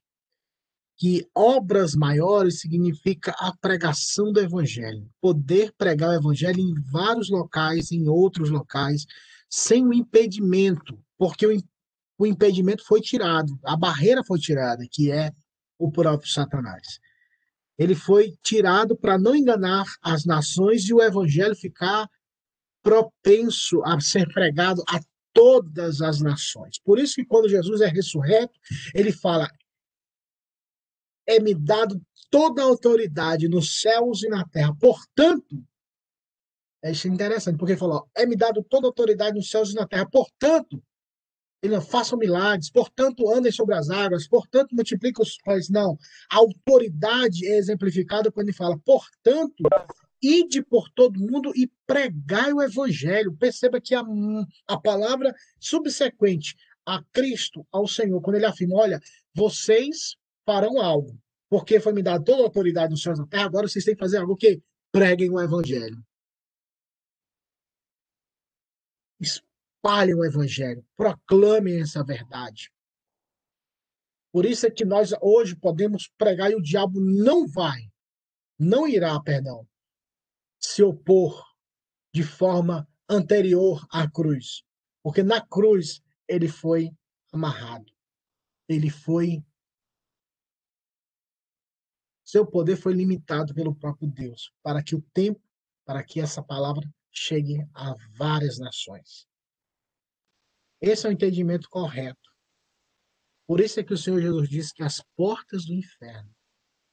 que 1.03 1.29
obras 1.35 1.97
maiores 1.97 2.61
significa 2.61 3.35
a 3.37 3.53
pregação 3.57 4.33
do 4.33 4.39
evangelho, 4.39 5.11
poder 5.21 5.73
pregar 5.77 6.11
o 6.11 6.13
evangelho 6.13 6.61
em 6.61 6.75
vários 6.93 7.29
locais, 7.29 7.91
em 7.91 8.09
outros 8.09 8.51
locais, 8.51 9.05
sem 9.51 9.85
o 9.85 9.93
impedimento, 9.93 10.97
porque 11.19 11.45
o, 11.45 11.61
o 12.17 12.25
impedimento 12.25 12.85
foi 12.85 13.01
tirado, 13.01 13.59
a 13.65 13.77
barreira 13.77 14.23
foi 14.23 14.39
tirada, 14.39 14.87
que 14.89 15.11
é 15.11 15.33
o 15.77 15.91
próprio 15.91 16.31
Satanás. 16.31 17.01
Ele 17.77 17.97
foi 17.97 18.37
tirado 18.41 18.97
para 18.97 19.19
não 19.19 19.35
enganar 19.35 19.87
as 20.01 20.25
nações 20.25 20.85
e 20.85 20.95
o 20.95 21.03
evangelho 21.03 21.57
ficar 21.57 22.09
propenso 22.81 23.83
a 23.85 23.99
ser 23.99 24.33
pregado 24.33 24.85
a 24.89 25.01
todas 25.33 26.01
as 26.01 26.21
nações. 26.21 26.79
Por 26.79 27.01
isso 27.01 27.17
que 27.17 27.25
quando 27.25 27.49
Jesus 27.49 27.81
é 27.81 27.89
ressurreto, 27.89 28.57
ele 28.95 29.11
fala: 29.11 29.51
é-me 31.27 31.55
dado 31.55 32.01
toda 32.31 32.63
a 32.63 32.65
autoridade 32.65 33.49
nos 33.49 33.81
céus 33.81 34.23
e 34.23 34.29
na 34.29 34.45
terra. 34.47 34.75
Portanto, 34.81 35.63
é 36.83 36.91
isso 36.91 37.07
interessante, 37.07 37.57
porque 37.57 37.73
ele 37.73 37.79
falou: 37.79 38.09
é-me 38.17 38.37
dado 38.37 38.63
toda 38.65 38.87
a 38.87 38.89
autoridade 38.89 39.37
nos 39.37 39.51
céus 39.51 39.71
e 39.71 39.75
na 39.75 39.87
terra. 39.87 40.09
Portanto, 40.11 40.83
ele 41.63 41.75
não 41.75 41.83
façam 41.83 42.19
milagres, 42.19 42.71
portanto, 42.71 43.31
andem 43.31 43.53
sobre 43.53 43.77
as 43.77 43.89
águas, 43.89 44.27
portanto, 44.27 44.75
multipliquem 44.75 45.23
os 45.23 45.37
pães. 45.45 45.69
Não. 45.69 45.97
A 46.31 46.39
autoridade 46.39 47.47
é 47.47 47.57
exemplificada 47.57 48.33
quando 48.33 48.49
ele 48.49 48.57
fala, 48.57 48.77
portanto, 48.85 49.63
ide 50.21 50.61
por 50.63 50.91
todo 50.91 51.21
mundo 51.21 51.53
e 51.55 51.71
pregai 51.87 52.53
o 52.53 52.61
evangelho. 52.61 53.37
Perceba 53.37 53.81
que 53.81 53.95
a, 53.95 54.03
a 54.67 54.81
palavra 54.81 55.33
subsequente 55.61 56.57
a 56.85 57.01
Cristo, 57.13 57.65
ao 57.71 57.87
Senhor, 57.87 58.21
quando 58.21 58.37
ele 58.37 58.47
afirma: 58.47 58.77
olha, 58.77 59.01
vocês 59.33 60.17
farão 60.45 60.81
algo, 60.81 61.19
porque 61.49 61.81
foi 61.81 61.93
me 61.93 62.03
dada 62.03 62.25
toda 62.25 62.43
a 62.43 62.47
autoridade 62.47 62.91
nos 62.91 63.03
céus 63.03 63.19
e 63.19 63.23
na 63.23 63.29
terra, 63.29 63.45
agora 63.45 63.69
vocês 63.69 63.85
têm 63.85 63.95
que 63.95 64.01
fazer 64.01 64.19
algo 64.19 64.37
que 64.37 64.63
preguem 64.91 65.31
o 65.31 65.41
evangelho. 65.41 66.03
Espalhem 69.21 70.15
o 70.15 70.25
evangelho, 70.25 70.85
proclamem 70.97 71.81
essa 71.81 72.05
verdade. 72.05 72.73
Por 74.33 74.47
isso 74.47 74.67
é 74.67 74.71
que 74.71 74.85
nós 74.85 75.13
hoje 75.21 75.55
podemos 75.55 76.09
pregar 76.17 76.51
e 76.51 76.55
o 76.55 76.63
diabo 76.63 77.01
não 77.01 77.47
vai, 77.47 77.81
não 78.59 78.89
irá, 78.89 79.21
perdão, 79.21 79.69
se 80.59 80.83
opor 80.83 81.45
de 82.15 82.23
forma 82.23 82.89
anterior 83.09 83.87
à 83.91 84.11
cruz. 84.11 84.63
Porque 85.03 85.23
na 85.23 85.41
cruz 85.45 86.01
ele 86.27 86.49
foi 86.49 86.91
amarrado. 87.33 87.93
Ele 88.69 88.89
foi 88.89 89.45
seu 92.33 92.47
poder 92.47 92.77
foi 92.77 92.95
limitado 92.95 93.53
pelo 93.53 93.75
próprio 93.75 94.09
Deus, 94.09 94.51
para 94.63 94.83
que 94.83 94.95
o 94.95 95.03
tempo, 95.13 95.39
para 95.85 96.03
que 96.03 96.19
essa 96.19 96.43
palavra 96.43 96.89
chegue 97.13 97.59
a 97.75 97.95
várias 98.17 98.59
nações. 98.59 99.27
Esse 100.81 101.07
é 101.07 101.11
o 101.11 101.13
entendimento 101.13 101.69
correto. 101.69 102.31
Por 103.47 103.61
isso 103.61 103.79
é 103.79 103.85
que 103.85 103.93
o 103.93 103.99
Senhor 103.99 104.19
Jesus 104.19 104.49
disse 104.49 104.73
que 104.73 104.83
as 104.83 105.03
portas 105.15 105.67
do 105.67 105.75
inferno 105.75 106.35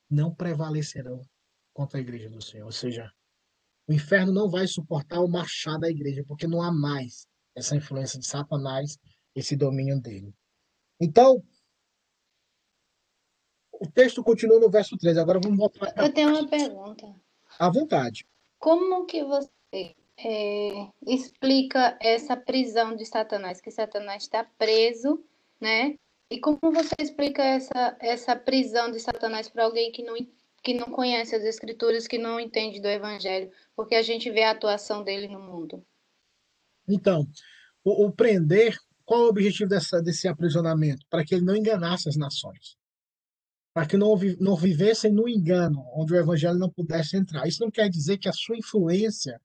não 0.10 0.36
prevalecerão 0.36 1.22
contra 1.74 2.00
a 2.00 2.02
igreja 2.02 2.30
do 2.30 2.44
Senhor. 2.44 2.66
Ou 2.66 2.74
seja, 2.74 3.10
o 3.88 3.94
inferno 3.94 4.34
não 4.34 4.50
vai 4.50 4.68
suportar 4.68 5.22
o 5.22 5.30
marchar 5.30 5.80
da 5.80 5.90
igreja, 5.90 6.22
porque 6.28 6.48
não 6.48 6.62
há 6.62 6.70
mais 6.70 7.26
essa 7.56 7.78
influência 7.78 8.20
de 8.20 8.28
Satanás, 8.28 8.98
esse 9.34 9.56
domínio 9.56 10.02
dele. 10.02 10.36
Então, 11.00 11.42
o 13.80 13.90
texto 13.90 14.24
continua 14.24 14.60
no 14.60 14.70
verso 14.70 14.98
13. 14.98 15.20
Agora 15.20 15.40
vamos 15.42 15.58
voltar. 15.58 15.94
Eu 15.98 16.14
tenho 16.14 16.30
uma 16.30 16.48
pergunta. 16.48 17.08
À 17.58 17.70
vontade. 17.70 18.26
Como 18.58 19.06
que 19.06 19.24
você 19.24 19.96
é, 20.18 20.88
explica 21.08 21.98
essa 22.02 22.36
prisão 22.36 22.96
de 22.96 23.06
Satanás? 23.06 23.62
Que 23.62 23.72
Satanás 23.72 24.24
está 24.24 24.44
preso, 24.58 25.24
né? 25.60 25.96
E 26.30 26.40
como 26.40 26.60
você 26.62 26.94
explica 27.00 27.42
essa, 27.42 27.98
essa 28.00 28.36
prisão 28.36 28.92
de 28.92 29.00
Satanás 29.00 29.50
para 29.50 29.64
alguém 29.64 29.92
que 29.92 30.04
não, 30.04 30.16
que 30.62 30.74
não 30.74 30.88
conhece 30.88 31.36
as 31.36 31.44
escrituras, 31.44 32.08
que 32.08 32.18
não 32.18 32.40
entende 32.40 32.80
do 32.80 32.88
evangelho? 32.88 33.50
Porque 33.76 33.96
a 33.96 34.02
gente 34.04 34.30
vê 34.30 34.44
a 34.44 34.52
atuação 34.52 35.04
dele 35.04 35.28
no 35.28 35.40
mundo. 35.40 35.84
Então, 36.88 37.26
o, 37.84 38.06
o 38.06 38.12
prender, 38.12 38.78
qual 39.06 39.22
é 39.22 39.26
o 39.26 39.30
objetivo 39.30 39.70
dessa, 39.70 40.02
desse 40.02 40.28
aprisionamento? 40.28 41.06
Para 41.10 41.24
que 41.24 41.34
ele 41.34 41.46
não 41.46 41.56
enganasse 41.56 42.10
as 42.10 42.18
nações 42.18 42.79
para 43.80 43.88
que 43.88 43.96
não, 43.96 44.14
não 44.42 44.58
vivessem 44.58 45.10
no 45.10 45.26
engano, 45.26 45.90
onde 45.94 46.12
o 46.12 46.18
evangelho 46.18 46.60
não 46.60 46.70
pudesse 46.70 47.16
entrar. 47.16 47.48
Isso 47.48 47.64
não 47.64 47.72
quer 47.72 47.90
dizer 47.90 48.18
que 48.18 48.28
a 48.28 48.34
sua 48.34 48.58
influência, 48.58 49.42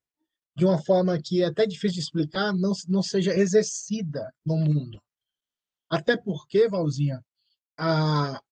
de 0.57 0.65
uma 0.65 0.77
forma 0.77 1.17
que 1.23 1.41
é 1.41 1.47
até 1.47 1.65
difícil 1.65 1.95
de 1.95 2.01
explicar, 2.01 2.53
não, 2.53 2.73
não 2.89 3.01
seja 3.01 3.33
exercida 3.33 4.35
no 4.45 4.57
mundo. 4.57 5.01
Até 5.89 6.17
porque, 6.17 6.69
Valzinha, 6.69 7.25
a, 7.79 8.43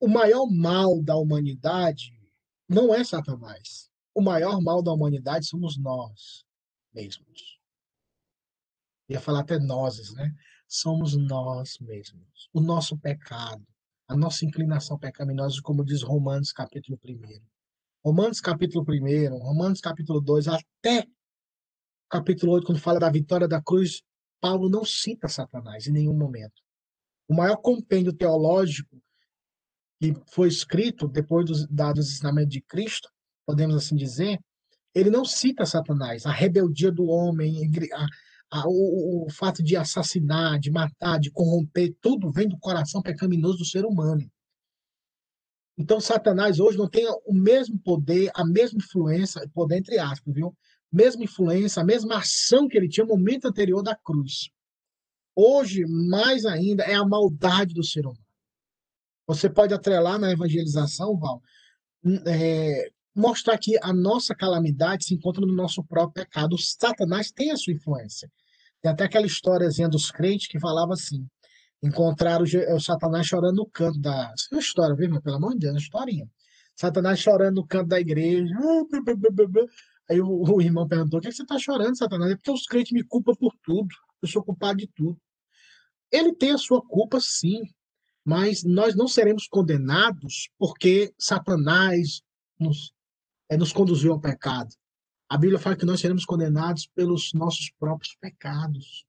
o 0.00 0.08
maior 0.08 0.48
mal 0.50 1.00
da 1.00 1.14
humanidade 1.14 2.12
não 2.68 2.92
é 2.92 3.04
Satanás. 3.04 3.88
O 4.12 4.20
maior 4.20 4.60
mal 4.60 4.82
da 4.82 4.92
humanidade 4.92 5.46
somos 5.46 5.78
nós 5.78 6.44
mesmos. 6.92 7.60
Ia 9.08 9.20
falar 9.20 9.42
até 9.42 9.60
nós, 9.60 10.12
né? 10.14 10.34
Somos 10.66 11.16
nós 11.16 11.78
mesmos. 11.78 12.48
O 12.52 12.60
nosso 12.60 12.98
pecado, 12.98 13.64
a 14.10 14.16
nossa 14.16 14.44
inclinação 14.44 14.98
pecaminosa, 14.98 15.62
como 15.62 15.84
diz 15.84 16.02
Romanos 16.02 16.50
capítulo 16.50 16.98
1. 17.04 17.40
Romanos 18.04 18.40
capítulo 18.40 18.84
1, 18.84 19.38
Romanos 19.38 19.80
capítulo 19.80 20.20
2, 20.20 20.48
até 20.48 21.06
capítulo 22.10 22.52
8, 22.54 22.66
quando 22.66 22.80
fala 22.80 22.98
da 22.98 23.08
vitória 23.08 23.46
da 23.46 23.62
cruz, 23.62 24.02
Paulo 24.40 24.68
não 24.68 24.84
cita 24.84 25.28
Satanás 25.28 25.86
em 25.86 25.92
nenhum 25.92 26.14
momento. 26.14 26.60
O 27.28 27.34
maior 27.34 27.58
compêndio 27.58 28.12
teológico 28.12 29.00
que 30.00 30.12
foi 30.32 30.48
escrito 30.48 31.06
depois 31.06 31.46
dos, 31.46 31.68
dados 31.68 32.10
ensinamentos 32.10 32.52
de 32.52 32.62
Cristo, 32.62 33.08
podemos 33.46 33.76
assim 33.76 33.94
dizer, 33.94 34.40
ele 34.92 35.10
não 35.10 35.24
cita 35.24 35.64
Satanás, 35.64 36.26
a 36.26 36.32
rebeldia 36.32 36.90
do 36.90 37.04
homem, 37.04 37.70
a, 37.92 38.06
a, 38.50 38.66
o, 38.66 39.26
o, 39.26 39.30
fato 39.30 39.62
de 39.62 39.76
assassinar, 39.76 40.58
de 40.58 40.70
matar, 40.70 41.20
de 41.20 41.30
corromper, 41.30 41.94
tudo 42.00 42.30
vem 42.30 42.48
do 42.48 42.58
coração 42.58 43.00
pecaminoso 43.00 43.58
do 43.58 43.64
ser 43.64 43.84
humano. 43.84 44.28
Então, 45.78 46.00
Satanás 46.00 46.58
hoje 46.58 46.76
não 46.76 46.88
tem 46.88 47.06
o 47.24 47.32
mesmo 47.32 47.78
poder, 47.78 48.30
a 48.34 48.44
mesma 48.44 48.78
influência, 48.78 49.48
poder 49.54 49.78
entre 49.78 49.98
aspas, 49.98 50.34
viu? 50.34 50.54
Mesma 50.92 51.24
influência, 51.24 51.80
a 51.80 51.84
mesma 51.84 52.18
ação 52.18 52.68
que 52.68 52.76
ele 52.76 52.88
tinha 52.88 53.06
no 53.06 53.16
momento 53.16 53.46
anterior 53.46 53.82
da 53.82 53.94
cruz. 53.94 54.50
Hoje, 55.34 55.86
mais 55.86 56.44
ainda, 56.44 56.82
é 56.82 56.94
a 56.94 57.06
maldade 57.06 57.72
do 57.72 57.84
ser 57.84 58.00
humano. 58.00 58.18
Você 59.26 59.48
pode 59.48 59.72
atrelar 59.72 60.18
na 60.18 60.32
evangelização, 60.32 61.16
Val, 61.16 61.40
é, 62.26 62.90
mostrar 63.14 63.56
que 63.58 63.78
a 63.82 63.92
nossa 63.92 64.34
calamidade 64.34 65.04
se 65.04 65.14
encontra 65.14 65.46
no 65.46 65.54
nosso 65.54 65.84
próprio 65.84 66.24
pecado. 66.24 66.54
O 66.54 66.58
Satanás 66.58 67.30
tem 67.30 67.52
a 67.52 67.56
sua 67.56 67.72
influência. 67.72 68.30
Tem 68.82 68.90
até 68.90 69.04
aquela 69.04 69.26
historiazinha 69.26 69.88
dos 69.88 70.10
crentes 70.10 70.46
que 70.46 70.58
falava 70.58 70.94
assim: 70.94 71.26
encontraram 71.82 72.44
o 72.44 72.80
Satanás 72.80 73.26
chorando 73.26 73.56
no 73.56 73.66
canto 73.66 73.98
da. 74.00 74.32
Isso 74.36 74.48
é 74.50 74.54
uma 74.56 74.60
história, 74.60 74.96
viu, 74.96 75.20
pelo 75.22 75.36
amor 75.36 75.52
de 75.52 75.58
Deus, 75.60 75.70
é 75.70 75.74
uma 75.74 75.80
historinha. 75.80 76.30
Satanás 76.74 77.18
chorando 77.18 77.56
no 77.56 77.66
canto 77.66 77.88
da 77.88 78.00
igreja. 78.00 78.54
Aí 80.08 80.20
o, 80.20 80.28
o 80.28 80.62
irmão 80.62 80.88
perguntou: 80.88 81.20
por 81.20 81.26
que 81.26 81.32
você 81.32 81.42
está 81.42 81.58
chorando, 81.58 81.96
Satanás? 81.96 82.32
É 82.32 82.36
porque 82.36 82.50
os 82.50 82.66
crentes 82.66 82.92
me 82.92 83.02
culpam 83.04 83.34
por 83.34 83.54
tudo. 83.62 83.88
Eu 84.22 84.28
sou 84.28 84.42
culpado 84.42 84.78
de 84.78 84.86
tudo. 84.88 85.18
Ele 86.10 86.34
tem 86.34 86.50
a 86.50 86.58
sua 86.58 86.82
culpa, 86.82 87.18
sim 87.20 87.62
mas 88.24 88.62
nós 88.62 88.94
não 88.94 89.08
seremos 89.08 89.46
condenados 89.46 90.50
porque 90.58 91.12
Satanás 91.18 92.22
nos, 92.58 92.92
é, 93.48 93.56
nos 93.56 93.72
conduziu 93.72 94.12
ao 94.12 94.20
pecado. 94.20 94.74
A 95.30 95.38
Bíblia 95.38 95.60
fala 95.60 95.76
que 95.76 95.86
nós 95.86 96.00
seremos 96.00 96.24
condenados 96.24 96.88
pelos 96.88 97.32
nossos 97.32 97.70
próprios 97.78 98.16
pecados. 98.16 99.06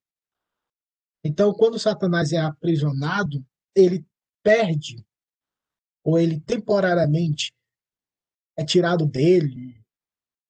Então, 1.23 1.51
quando 1.51 1.79
Satanás 1.79 2.31
é 2.31 2.37
aprisionado, 2.37 3.43
ele 3.75 4.05
perde, 4.43 5.03
ou 6.03 6.19
ele 6.19 6.39
temporariamente 6.39 7.51
é 8.55 8.63
tirado 8.63 9.03
dele, 9.07 9.83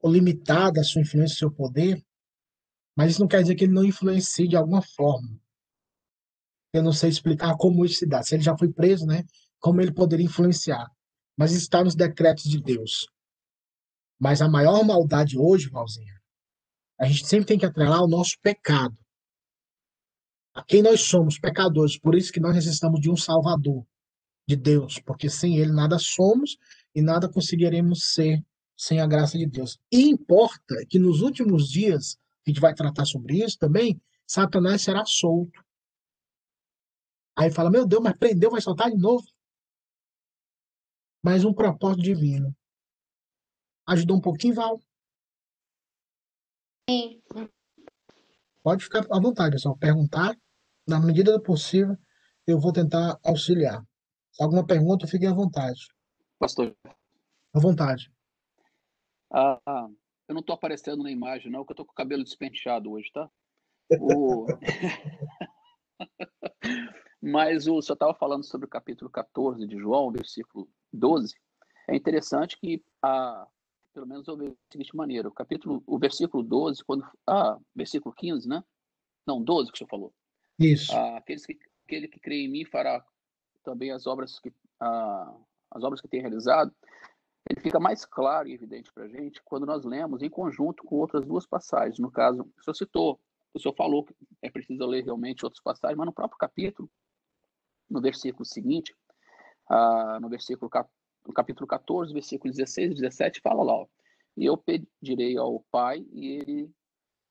ou 0.01 0.11
limitada 0.11 0.81
a 0.81 0.83
sua 0.83 1.01
influência, 1.01 1.37
seu 1.37 1.51
poder, 1.51 2.05
mas 2.93 3.11
isso 3.11 3.21
não 3.21 3.27
quer 3.27 3.41
dizer 3.41 3.55
que 3.55 3.63
ele 3.63 3.73
não 3.73 3.85
influencie 3.85 4.49
de 4.49 4.57
alguma 4.57 4.81
forma. 4.81 5.39
Eu 6.73 6.83
não 6.83 6.91
sei 6.91 7.09
explicar 7.09 7.55
como 7.55 7.85
isso 7.85 7.99
se 7.99 8.05
dá. 8.05 8.21
Se 8.21 8.35
ele 8.35 8.43
já 8.43 8.57
foi 8.57 8.71
preso, 8.71 9.05
né? 9.05 9.23
Como 9.59 9.79
ele 9.81 9.93
poderia 9.93 10.25
influenciar. 10.25 10.89
Mas 11.37 11.53
está 11.53 11.81
nos 11.81 11.95
decretos 11.95 12.43
de 12.43 12.61
Deus. 12.61 13.07
Mas 14.21 14.39
a 14.39 14.47
maior 14.47 14.85
maldade 14.85 15.35
hoje, 15.35 15.67
Valzinha, 15.67 16.21
a 16.99 17.07
gente 17.07 17.25
sempre 17.25 17.47
tem 17.47 17.57
que 17.57 17.65
atrelar 17.65 18.03
o 18.03 18.07
nosso 18.07 18.37
pecado. 18.39 18.95
A 20.53 20.63
quem 20.63 20.83
nós 20.83 21.01
somos, 21.01 21.39
pecadores. 21.39 21.97
Por 21.97 22.13
isso 22.13 22.31
que 22.31 22.39
nós 22.39 22.53
necessitamos 22.53 23.01
de 23.01 23.09
um 23.09 23.17
Salvador, 23.17 23.83
de 24.47 24.55
Deus. 24.55 24.99
Porque 24.99 25.27
sem 25.27 25.57
Ele 25.57 25.71
nada 25.71 25.97
somos 25.97 26.55
e 26.93 27.01
nada 27.01 27.27
conseguiremos 27.27 28.13
ser 28.13 28.45
sem 28.77 28.99
a 28.99 29.07
graça 29.07 29.39
de 29.39 29.47
Deus. 29.47 29.79
E 29.91 30.03
importa 30.03 30.75
que 30.87 30.99
nos 30.99 31.21
últimos 31.21 31.67
dias, 31.67 32.15
a 32.45 32.49
gente 32.51 32.61
vai 32.61 32.75
tratar 32.75 33.05
sobre 33.05 33.43
isso 33.43 33.57
também, 33.57 33.99
Satanás 34.27 34.83
será 34.83 35.03
solto. 35.03 35.65
Aí 37.35 37.49
fala, 37.49 37.71
meu 37.71 37.87
Deus, 37.87 38.03
mas 38.03 38.15
prendeu, 38.15 38.51
vai 38.51 38.61
soltar 38.61 38.91
de 38.91 38.97
novo. 38.97 39.25
Mas 41.23 41.43
um 41.43 41.53
propósito 41.53 42.03
divino. 42.03 42.55
Ajudou 43.87 44.17
um 44.17 44.21
pouquinho, 44.21 44.55
Val? 44.55 44.79
Sim. 46.89 47.21
Pode 48.63 48.83
ficar 48.83 49.05
à 49.11 49.19
vontade, 49.19 49.51
pessoal. 49.51 49.77
Perguntar, 49.77 50.35
na 50.87 50.99
medida 50.99 51.31
do 51.31 51.41
possível, 51.41 51.97
eu 52.45 52.59
vou 52.59 52.71
tentar 52.71 53.17
auxiliar. 53.23 53.83
Se 54.31 54.43
alguma 54.43 54.65
pergunta, 54.65 55.07
fiquem 55.07 55.27
à 55.27 55.33
vontade. 55.33 55.87
Pastor. 56.39 56.75
À 57.53 57.59
vontade. 57.59 58.11
Ah, 59.31 59.59
ah 59.65 59.89
eu 60.31 60.33
não 60.33 60.39
estou 60.39 60.55
aparecendo 60.55 61.03
na 61.03 61.11
imagem, 61.11 61.51
não, 61.51 61.59
porque 61.59 61.71
eu 61.71 61.73
estou 61.73 61.85
com 61.85 61.91
o 61.91 61.95
cabelo 61.95 62.23
despenteado 62.23 62.91
hoje, 62.91 63.11
tá? 63.11 63.29
O... 63.99 64.47
Mas 67.21 67.67
o 67.67 67.81
senhor 67.81 67.95
estava 67.95 68.13
falando 68.13 68.45
sobre 68.45 68.65
o 68.65 68.69
capítulo 68.69 69.11
14 69.11 69.67
de 69.67 69.77
João, 69.77 70.11
versículo 70.11 70.69
12. 70.91 71.35
É 71.89 71.95
interessante 71.95 72.57
que, 72.57 72.83
a, 73.03 73.45
pelo 73.93 74.07
menos 74.07 74.27
eu 74.27 74.37
vejo 74.37 74.51
da 74.51 74.57
seguinte 74.71 74.95
maneira: 74.95 75.27
o 75.27 75.31
capítulo, 75.31 75.83
o 75.85 75.99
versículo 75.99 76.43
12, 76.43 76.83
quando. 76.83 77.05
Ah, 77.27 77.57
versículo 77.75 78.13
15, 78.15 78.47
né? 78.47 78.63
Não, 79.25 79.41
12 79.41 79.71
que 79.71 79.75
o 79.75 79.77
senhor 79.79 79.89
falou. 79.89 80.13
Isso. 80.59 80.91
Ah, 80.93 81.17
aqueles 81.17 81.45
que, 81.45 81.57
aquele 81.85 82.07
que 82.07 82.19
crê 82.19 82.43
em 82.43 82.49
mim 82.49 82.65
fará 82.65 83.03
também 83.63 83.91
as 83.91 84.07
obras 84.07 84.39
que, 84.39 84.53
ah, 84.79 85.35
as 85.71 85.83
obras 85.83 86.01
que 86.01 86.07
tem 86.07 86.21
realizado. 86.21 86.73
Ele 87.49 87.59
fica 87.59 87.79
mais 87.79 88.05
claro 88.05 88.47
e 88.47 88.53
evidente 88.53 88.91
para 88.93 89.05
a 89.05 89.07
gente 89.07 89.41
quando 89.43 89.65
nós 89.65 89.83
lemos 89.83 90.21
em 90.21 90.29
conjunto 90.29 90.83
com 90.83 90.97
outras 90.97 91.25
duas 91.25 91.45
passagens. 91.45 91.97
No 91.97 92.11
caso, 92.11 92.41
o 92.41 92.63
senhor 92.63 92.75
citou, 92.75 93.19
o 93.53 93.59
senhor 93.59 93.73
falou 93.75 94.05
que 94.05 94.15
é 94.43 94.49
preciso 94.49 94.85
ler 94.85 95.03
realmente 95.03 95.43
outras 95.43 95.61
passagens, 95.61 95.97
mas 95.97 96.05
no 96.05 96.13
próprio 96.13 96.37
capítulo 96.37 96.89
no 97.91 98.01
versículo 98.01 98.45
seguinte, 98.45 98.95
uh, 99.69 100.19
no 100.21 100.29
versículo 100.29 100.69
no 101.25 101.33
capítulo 101.33 101.67
14, 101.67 102.13
versículo 102.13 102.51
16 102.51 102.91
e 102.91 102.95
17, 102.95 103.41
fala 103.41 103.63
lá, 103.63 103.73
ó, 103.73 103.87
e 104.35 104.45
eu 104.45 104.57
pedirei 104.57 105.37
ao 105.37 105.59
Pai 105.71 106.05
e 106.11 106.27
ele 106.27 106.71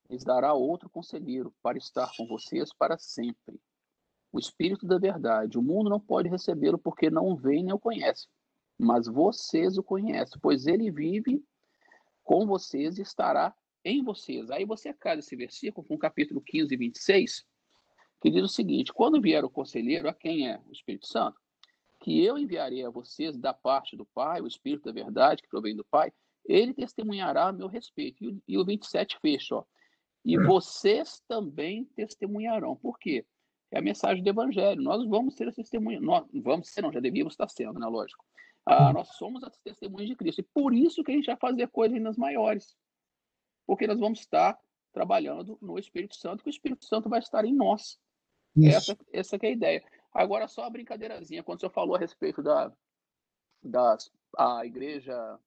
lhes 0.09 0.25
dará 0.25 0.53
outro 0.53 0.91
conselheiro 0.91 1.55
para 1.63 1.79
estar 1.79 2.11
com 2.17 2.27
vocês 2.27 2.73
para 2.75 2.99
sempre. 2.99 3.61
O 4.33 4.39
Espírito 4.39 4.87
da 4.87 4.99
Verdade. 4.99 5.59
O 5.59 5.63
mundo 5.63 5.89
não 5.89 6.01
pode 6.01 6.29
recebê-lo 6.29 6.79
porque 6.79 7.09
não 7.09 7.37
vê 7.37 7.63
nem 7.63 7.73
o 7.73 7.79
conhece, 7.79 8.27
mas 8.79 9.07
vocês 9.07 9.79
o 9.79 9.83
conhecem, 9.83 10.39
pois 10.41 10.67
ele 10.67 10.91
vive 10.91 11.45
com 12.23 12.47
vocês 12.47 12.99
e 12.99 13.03
estará 13.03 13.55
em 13.85 14.03
vocês. 14.03 14.51
Aí 14.51 14.65
você 14.65 14.93
casa 14.93 15.21
esse 15.21 15.35
versículo 15.37 15.87
com 15.87 15.95
o 15.95 15.99
capítulo 15.99 16.41
15 16.41 16.75
e 16.75 16.77
26, 16.77 17.45
que 18.21 18.31
diz 18.31 18.43
o 18.43 18.49
seguinte: 18.49 18.93
quando 18.93 19.21
vier 19.21 19.45
o 19.45 19.51
conselheiro, 19.51 20.09
a 20.09 20.15
quem 20.15 20.49
é 20.49 20.61
o 20.67 20.73
Espírito 20.73 21.07
Santo, 21.07 21.41
que 22.01 22.25
eu 22.25 22.39
enviarei 22.39 22.85
a 22.85 22.91
vocês 22.91 23.37
da 23.37 23.53
parte 23.53 23.97
do 23.97 24.07
Pai, 24.07 24.41
o 24.41 24.47
Espírito 24.47 24.85
da 24.85 24.93
verdade 24.93 25.43
que 25.43 25.49
provém 25.49 25.77
do 25.77 25.85
Pai, 25.85 26.13
ele 26.45 26.73
testemunhará 26.73 27.49
a 27.49 27.53
meu 27.53 27.69
respeito. 27.69 28.25
E, 28.25 28.43
e 28.49 28.59
o 28.59 28.65
27 28.65 29.19
fecha, 29.21 29.57
ó. 29.57 29.65
E 30.25 30.37
é. 30.37 30.41
vocês 30.41 31.23
também 31.29 31.85
testemunharão. 31.97 32.77
Por 32.77 32.99
quê? 32.99 33.25
É 33.71 33.79
a 33.79 33.83
mensagem 33.83 34.23
do 34.23 34.29
Evangelho. 34.29 34.83
Nós 34.83 35.07
vamos 35.09 35.35
ser 35.37 35.49
as 35.49 35.55
testemunhas. 35.55 36.03
Nós 36.03 36.27
vamos 36.35 36.69
ser, 36.69 36.83
não, 36.83 36.93
já 36.93 37.01
devíamos 37.01 37.35
estar 37.35 37.49
sendo, 37.49 37.79
né? 37.79 37.87
Lógico. 37.87 38.25
Ah, 38.67 38.93
nós 38.93 39.09
somos 39.17 39.43
as 39.43 39.57
testemunhas 39.59 40.09
de 40.09 40.17
Cristo. 40.17 40.41
E 40.41 40.49
por 40.55 40.75
isso 40.75 41.03
que 41.03 41.13
a 41.13 41.15
gente 41.15 41.27
vai 41.27 41.37
fazer 41.37 41.69
coisas 41.69 41.97
ainda 41.97 42.13
maiores. 42.17 42.77
Porque 43.67 43.87
nós 43.87 43.99
vamos 43.99 44.21
estar 44.21 44.59
trabalhando 44.93 45.57
no 45.63 45.79
Espírito 45.79 46.17
Santo, 46.17 46.43
que 46.43 46.49
o 46.49 46.51
Espírito 46.51 46.85
Santo 46.85 47.09
vai 47.09 47.21
estar 47.21 47.45
em 47.45 47.55
nós. 47.55 47.99
Essa, 48.63 48.99
essa 49.13 49.37
é 49.37 49.47
a 49.47 49.51
ideia. 49.51 49.85
Agora, 50.13 50.49
só 50.49 50.65
a 50.65 50.71
brincadeirazinha, 50.71 51.43
quando 51.43 51.61
você 51.61 51.71
falou 51.71 51.95
a 51.95 51.99
respeito 51.99 52.43
da, 52.43 52.73
da 53.63 53.97
a 54.37 54.65
igreja, 54.67 55.39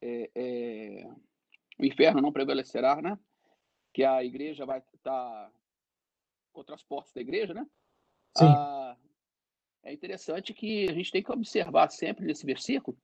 é, 0.00 0.30
é, 0.34 1.10
o 1.78 1.84
inferno 1.84 2.20
não 2.20 2.32
prevalecerá, 2.32 3.00
né? 3.02 3.18
Que 3.92 4.04
a 4.04 4.22
igreja 4.24 4.64
vai 4.64 4.78
estar 4.78 5.00
tá 5.02 5.52
contra 6.52 6.74
as 6.74 6.82
portas 6.82 7.12
da 7.12 7.20
igreja, 7.20 7.52
né? 7.52 7.66
Sim. 8.36 8.44
Ah, 8.46 8.96
é 9.82 9.92
interessante 9.92 10.54
que 10.54 10.88
a 10.88 10.92
gente 10.92 11.10
tem 11.10 11.22
que 11.22 11.32
observar 11.32 11.90
sempre 11.90 12.24
nesse 12.24 12.46
versículo 12.46 12.96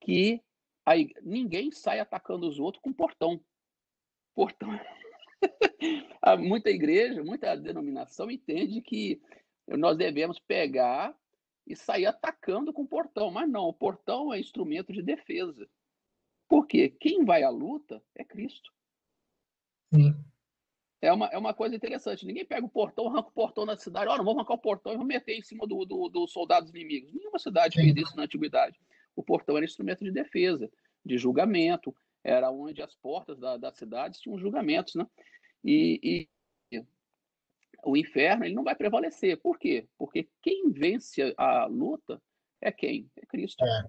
que 0.00 0.42
a, 0.84 0.94
ninguém 1.22 1.70
sai 1.70 2.00
atacando 2.00 2.48
os 2.48 2.58
outros 2.58 2.82
com 2.82 2.92
portão. 2.92 3.40
Portão 4.34 4.68
muita 6.40 6.70
igreja, 6.70 7.22
muita 7.22 7.54
denominação 7.56 8.30
entende 8.30 8.80
que 8.80 9.20
nós 9.68 9.96
devemos 9.96 10.38
pegar 10.38 11.14
e 11.66 11.74
sair 11.74 12.06
atacando 12.06 12.72
com 12.72 12.82
o 12.82 12.88
portão. 12.88 13.30
Mas 13.30 13.48
não, 13.48 13.68
o 13.68 13.72
portão 13.72 14.32
é 14.32 14.38
instrumento 14.38 14.92
de 14.92 15.02
defesa. 15.02 15.68
Porque 16.48 16.90
quem 16.90 17.24
vai 17.24 17.42
à 17.42 17.50
luta 17.50 18.02
é 18.14 18.24
Cristo. 18.24 18.70
Sim. 19.92 20.14
É 21.00 21.12
uma, 21.12 21.26
é 21.26 21.38
uma 21.38 21.52
coisa 21.52 21.74
interessante. 21.74 22.24
Ninguém 22.24 22.44
pega 22.44 22.64
o 22.64 22.68
portão, 22.68 23.08
arranca 23.08 23.28
o 23.28 23.32
portão 23.32 23.66
na 23.66 23.76
cidade. 23.76 24.08
Olha, 24.08 24.22
vamos 24.22 24.36
arrancar 24.36 24.54
o 24.54 24.58
portão 24.58 24.92
e 24.92 24.96
vamos 24.96 25.08
meter 25.08 25.36
em 25.36 25.42
cima 25.42 25.66
dos 25.66 25.86
do, 25.86 26.08
do 26.08 26.26
soldados 26.26 26.70
inimigos. 26.70 27.12
Nenhuma 27.12 27.38
cidade 27.38 27.74
Sim. 27.74 27.82
fez 27.82 28.08
isso 28.08 28.16
na 28.16 28.24
antiguidade. 28.24 28.78
O 29.14 29.22
portão 29.22 29.56
era 29.56 29.64
instrumento 29.64 30.02
de 30.02 30.10
defesa, 30.10 30.70
de 31.04 31.18
julgamento. 31.18 31.94
Era 32.22 32.50
onde 32.50 32.80
as 32.80 32.94
portas 32.94 33.38
da, 33.38 33.58
das 33.58 33.76
cidades 33.76 34.18
tinham 34.20 34.38
julgamentos, 34.38 34.94
né? 34.94 35.06
E, 35.62 36.00
e 36.02 36.28
o 37.84 37.96
inferno 37.96 38.44
ele 38.44 38.54
não 38.54 38.64
vai 38.64 38.74
prevalecer. 38.74 39.38
Por 39.40 39.58
quê? 39.58 39.86
Porque 39.98 40.28
quem 40.42 40.70
vence 40.70 41.34
a 41.36 41.66
luta 41.66 42.20
é 42.60 42.72
quem? 42.72 43.08
É 43.16 43.26
Cristo. 43.26 43.64
É. 43.64 43.84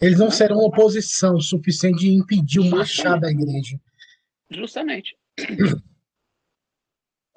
Eles 0.00 0.18
não 0.18 0.30
serão 0.30 0.58
oposição 0.58 1.40
suficiente 1.40 2.00
de 2.00 2.10
impedir 2.10 2.60
o 2.60 2.70
machado 2.70 3.20
da 3.20 3.30
igreja. 3.30 3.80
Justamente. 4.50 5.16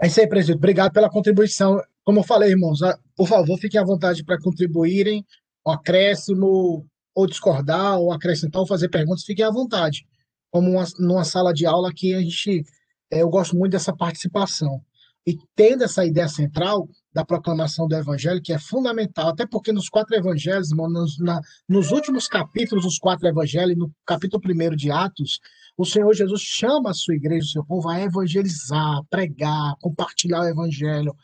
É 0.01 0.07
isso 0.07 0.19
aí, 0.19 0.27
presidente. 0.27 0.57
Obrigado 0.57 0.91
pela 0.91 1.09
contribuição. 1.09 1.81
Como 2.03 2.19
eu 2.19 2.23
falei, 2.23 2.49
irmãos, 2.49 2.79
por 3.15 3.29
favor, 3.29 3.57
fiquem 3.57 3.79
à 3.79 3.83
vontade 3.83 4.25
para 4.25 4.37
contribuírem, 4.37 5.25
o 5.65 5.71
acréscimo, 5.71 6.85
ou 7.15 7.25
discordar, 7.25 7.97
ou 7.97 8.11
acrescentar, 8.11 8.59
ou 8.59 8.67
fazer 8.67 8.89
perguntas, 8.89 9.23
fiquem 9.23 9.45
à 9.45 9.49
vontade. 9.49 10.05
Como 10.51 10.69
uma, 10.71 10.83
numa 10.99 11.23
sala 11.23 11.53
de 11.53 11.65
aula 11.65 11.93
que 11.95 12.13
a 12.13 12.19
gente. 12.19 12.65
É, 13.09 13.21
eu 13.21 13.29
gosto 13.29 13.55
muito 13.55 13.71
dessa 13.71 13.95
participação. 13.95 14.83
E 15.27 15.37
tendo 15.55 15.83
essa 15.83 16.05
ideia 16.05 16.27
central 16.27 16.87
da 17.11 17.25
proclamação 17.25 17.87
do 17.87 17.95
evangelho, 17.95 18.41
que 18.41 18.53
é 18.53 18.59
fundamental, 18.59 19.29
até 19.29 19.47
porque 19.47 19.71
nos 19.71 19.89
quatro 19.89 20.15
evangelhos, 20.15 20.69
irmão, 20.69 20.87
nos, 20.87 21.17
na, 21.17 21.41
nos 21.67 21.91
últimos 21.91 22.27
capítulos 22.27 22.83
dos 22.83 22.99
quatro 22.99 23.27
evangelhos, 23.27 23.75
no 23.75 23.91
capítulo 24.05 24.39
primeiro 24.41 24.75
de 24.75 24.91
Atos, 24.91 25.39
o 25.77 25.85
Senhor 25.85 26.13
Jesus 26.13 26.41
chama 26.41 26.91
a 26.91 26.93
sua 26.93 27.15
igreja, 27.15 27.45
o 27.45 27.49
seu 27.49 27.65
povo, 27.65 27.89
a 27.89 27.99
evangelizar, 27.99 28.97
a 28.97 29.03
pregar, 29.09 29.75
compartilhar 29.81 30.41
o 30.41 30.47
evangelho, 30.47 31.15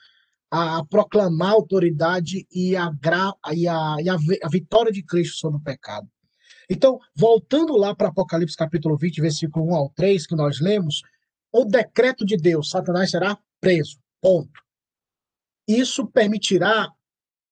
a, 0.50 0.80
a 0.80 0.86
proclamar 0.86 1.50
a 1.50 1.54
autoridade 1.54 2.46
e, 2.52 2.76
a, 2.76 2.90
gra, 2.90 3.34
e, 3.54 3.68
a, 3.68 3.98
e 4.02 4.10
a, 4.10 4.16
a 4.16 4.50
vitória 4.50 4.92
de 4.92 5.04
Cristo 5.04 5.38
sobre 5.38 5.60
o 5.60 5.64
pecado. 5.64 6.08
Então, 6.70 7.00
voltando 7.16 7.76
lá 7.78 7.96
para 7.96 8.10
Apocalipse 8.10 8.56
capítulo 8.56 8.98
20, 8.98 9.22
versículo 9.22 9.66
1 9.72 9.76
ao 9.76 9.90
3, 9.90 10.26
que 10.26 10.36
nós 10.36 10.60
lemos, 10.60 11.02
o 11.52 11.66
decreto 11.66 12.26
de 12.26 12.36
Deus, 12.36 12.70
Satanás 12.70 13.12
será 13.12 13.38
preso. 13.62 13.98
Ponto. 14.20 14.60
Isso 15.68 16.06
permitirá 16.08 16.90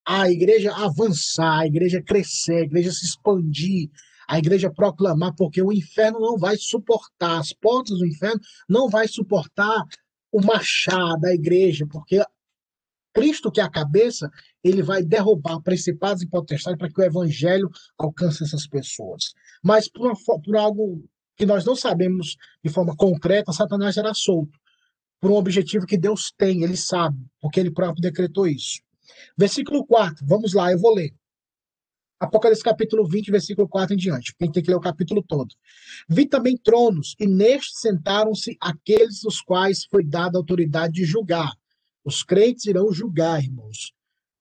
a 0.05 0.29
igreja 0.29 0.75
avançar, 0.75 1.59
a 1.59 1.67
igreja 1.67 2.01
crescer, 2.01 2.55
a 2.55 2.65
igreja 2.65 2.91
se 2.91 3.05
expandir, 3.05 3.89
a 4.27 4.39
igreja 4.39 4.71
proclamar, 4.71 5.33
porque 5.35 5.61
o 5.61 5.71
inferno 5.71 6.19
não 6.19 6.37
vai 6.37 6.57
suportar, 6.57 7.39
as 7.39 7.53
portas 7.53 7.99
do 7.99 8.05
inferno 8.05 8.41
não 8.67 8.89
vai 8.89 9.07
suportar 9.07 9.85
o 10.31 10.41
machado 10.41 11.21
da 11.21 11.33
igreja, 11.33 11.85
porque 11.87 12.21
Cristo, 13.13 13.51
que 13.51 13.59
é 13.59 13.63
a 13.63 13.69
cabeça, 13.69 14.29
ele 14.63 14.83
vai 14.83 15.03
derrubar 15.03 15.61
principados 15.61 16.21
e 16.21 16.27
potestades 16.27 16.77
para 16.77 16.89
que 16.89 17.01
o 17.01 17.03
evangelho 17.03 17.69
alcance 17.97 18.43
essas 18.43 18.67
pessoas. 18.67 19.33
Mas 19.63 19.89
por, 19.89 20.13
por 20.43 20.55
algo 20.57 21.03
que 21.35 21.45
nós 21.45 21.65
não 21.65 21.75
sabemos 21.75 22.35
de 22.63 22.69
forma 22.69 22.95
concreta, 22.95 23.51
Satanás 23.51 23.95
será 23.95 24.13
solto 24.13 24.57
por 25.19 25.31
um 25.31 25.35
objetivo 25.35 25.85
que 25.85 25.97
Deus 25.97 26.31
tem, 26.37 26.63
ele 26.63 26.77
sabe, 26.77 27.17
porque 27.41 27.59
ele 27.59 27.71
próprio 27.71 28.01
decretou 28.01 28.47
isso. 28.47 28.81
Versículo 29.37 29.85
4, 29.85 30.25
vamos 30.25 30.53
lá, 30.53 30.71
eu 30.71 30.79
vou 30.79 30.93
ler. 30.93 31.13
Apocalipse 32.19 32.63
capítulo 32.63 33.07
20, 33.07 33.31
versículo 33.31 33.67
4 33.67 33.93
em 33.93 33.97
diante. 33.97 34.35
Quem 34.37 34.51
tem 34.51 34.61
que 34.61 34.69
ler 34.69 34.75
o 34.75 34.81
capítulo 34.81 35.23
todo. 35.23 35.55
Vi 36.07 36.25
também 36.25 36.57
tronos, 36.57 37.15
e 37.17 37.25
nestes 37.25 37.79
sentaram-se 37.79 38.57
aqueles 38.59 39.21
dos 39.21 39.41
quais 39.41 39.85
foi 39.85 40.03
dada 40.03 40.37
a 40.37 40.39
autoridade 40.39 40.95
de 40.95 41.05
julgar. 41.05 41.53
Os 42.03 42.23
crentes 42.23 42.65
irão 42.65 42.91
julgar, 42.91 43.41
irmãos, 43.41 43.93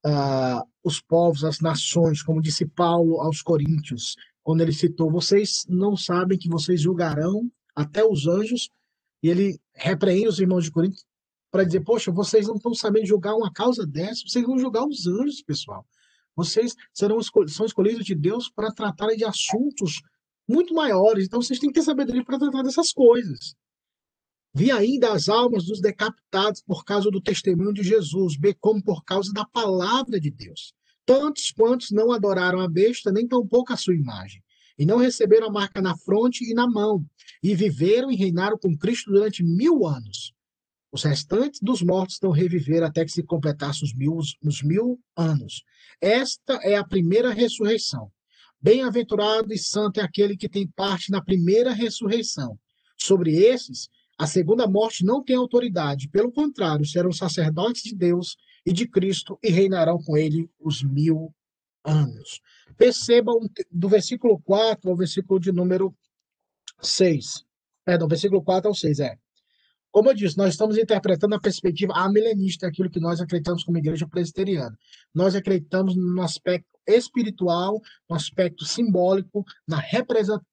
uh, 0.04 0.66
os 0.82 1.00
povos, 1.00 1.44
as 1.44 1.60
nações, 1.60 2.22
como 2.22 2.42
disse 2.42 2.66
Paulo 2.66 3.20
aos 3.20 3.42
Coríntios, 3.42 4.16
quando 4.42 4.60
ele 4.60 4.72
citou: 4.72 5.10
Vocês 5.10 5.64
não 5.68 5.96
sabem 5.96 6.38
que 6.38 6.48
vocês 6.48 6.80
julgarão 6.80 7.48
até 7.76 8.04
os 8.04 8.26
anjos, 8.26 8.70
e 9.22 9.28
ele 9.28 9.61
repreende 9.74 10.28
os 10.28 10.38
irmãos 10.38 10.64
de 10.64 10.70
Corinto 10.70 10.98
para 11.50 11.64
dizer: 11.64 11.81
Poxa, 11.81 12.11
vocês 12.11 12.46
não 12.46 12.57
estão 12.57 12.74
sabendo 12.74 13.07
julgar 13.07 13.35
uma 13.35 13.52
causa 13.52 13.87
dessa, 13.87 14.22
vocês 14.26 14.44
vão 14.44 14.59
julgar 14.59 14.87
os 14.87 15.07
anjos, 15.07 15.42
pessoal. 15.42 15.87
Vocês 16.37 16.74
serão 16.94 17.18
são 17.48 17.66
escolhidos 17.66 18.04
de 18.04 18.14
Deus 18.14 18.48
para 18.48 18.72
tratarem 18.72 19.16
de 19.16 19.24
assuntos 19.24 20.00
muito 20.48 20.72
maiores. 20.72 21.26
Então 21.26 21.42
vocês 21.42 21.59
têm 21.59 21.68
que 21.68 21.81
ter 21.81 21.85
sabedoria 21.85 22.24
para 22.24 22.38
tratar 22.38 22.62
dessas 22.62 22.92
coisas. 22.92 23.54
Vi 24.54 24.70
ainda 24.70 25.12
as 25.12 25.28
almas 25.28 25.66
dos 25.66 25.81
decapitados 25.81 26.62
por 26.62 26.85
causa 26.85 27.11
do 27.11 27.20
testemunho 27.20 27.72
de 27.72 27.83
Jesus, 27.83 28.37
bem 28.37 28.54
como 28.59 28.83
por 28.83 29.04
causa 29.04 29.33
da 29.33 29.44
palavra 29.44 30.18
de 30.18 30.31
Deus. 30.31 30.72
Tantos 31.04 31.50
quantos 31.50 31.90
não 31.90 32.12
adoraram 32.12 32.61
a 32.61 32.68
besta, 32.68 33.12
nem 33.12 33.26
tampouco 33.26 33.72
a 33.72 33.76
sua 33.76 33.94
imagem, 33.94 34.42
e 34.78 34.86
não 34.86 34.96
receberam 34.96 35.48
a 35.48 35.52
marca 35.52 35.82
na 35.82 35.96
fronte 35.96 36.44
e 36.44 36.54
na 36.54 36.66
mão, 36.66 37.04
e 37.42 37.54
viveram 37.54 38.10
e 38.10 38.16
reinaram 38.16 38.56
com 38.56 38.76
Cristo 38.76 39.10
durante 39.10 39.42
mil 39.42 39.86
anos. 39.86 40.32
Os 40.90 41.02
restantes 41.02 41.60
dos 41.60 41.82
mortos 41.82 42.18
não 42.22 42.30
reviveram 42.30 42.86
até 42.86 43.04
que 43.04 43.12
se 43.12 43.22
completassem 43.22 43.84
os 43.84 43.94
mil, 43.94 44.18
os 44.42 44.62
mil 44.62 44.98
anos. 45.16 45.62
Esta 46.00 46.54
é 46.62 46.76
a 46.76 46.84
primeira 46.84 47.32
ressurreição. 47.32 48.10
Bem-aventurado 48.60 49.52
e 49.52 49.58
santo 49.58 50.00
é 50.00 50.02
aquele 50.02 50.36
que 50.36 50.48
tem 50.48 50.66
parte 50.66 51.10
na 51.10 51.22
primeira 51.22 51.72
ressurreição. 51.72 52.58
Sobre 52.96 53.36
esses, 53.36 53.88
a 54.18 54.26
segunda 54.26 54.66
morte 54.66 55.04
não 55.04 55.22
tem 55.22 55.36
autoridade, 55.36 56.08
pelo 56.08 56.32
contrário, 56.32 56.84
serão 56.84 57.12
sacerdotes 57.12 57.82
de 57.82 57.94
Deus 57.94 58.36
e 58.66 58.72
de 58.72 58.88
Cristo 58.88 59.38
e 59.42 59.50
reinarão 59.50 59.98
com 60.02 60.16
ele 60.16 60.50
os 60.58 60.82
mil 60.82 61.32
anos. 61.88 62.40
Percebam 62.77 63.38
do 63.70 63.88
versículo 63.88 64.40
4 64.40 64.90
ao 64.90 64.96
versículo 64.96 65.40
de 65.40 65.51
número 65.53 65.94
6. 66.81 67.44
Perdão, 67.85 68.07
versículo 68.07 68.42
4 68.42 68.68
ao 68.68 68.74
6, 68.74 69.01
é. 69.01 69.16
Como 69.90 70.11
eu 70.11 70.14
disse, 70.14 70.37
nós 70.37 70.51
estamos 70.51 70.77
interpretando 70.77 71.35
a 71.35 71.40
perspectiva 71.40 71.94
amilenista, 71.94 72.66
aquilo 72.66 72.90
que 72.90 73.01
nós 73.01 73.20
acreditamos 73.20 73.64
como 73.64 73.79
igreja 73.79 74.07
presbiteriana. 74.07 74.77
Nós 75.14 75.35
acreditamos 75.35 75.96
no 75.96 76.22
aspecto 76.22 76.68
espiritual, 76.87 77.81
no 78.09 78.16
aspecto 78.16 78.64
simbólico, 78.64 79.44
na 79.66 79.83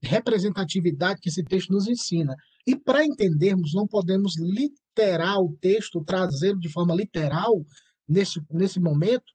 representatividade 0.02 1.19
que 1.19 1.30
esse 1.30 1.43
texto 1.43 1.71
nos 1.71 1.88
ensina. 1.88 2.36
E 2.65 2.76
para 2.76 3.06
entendermos, 3.06 3.74
não 3.74 3.86
podemos 3.86 4.38
literar 4.38 5.39
o 5.39 5.56
texto, 5.60 6.04
trazê-lo 6.04 6.60
de 6.60 6.69
forma 6.69 6.95
literal 6.95 7.63
nesse, 8.08 8.41
nesse 8.52 8.80
momento, 8.80 9.26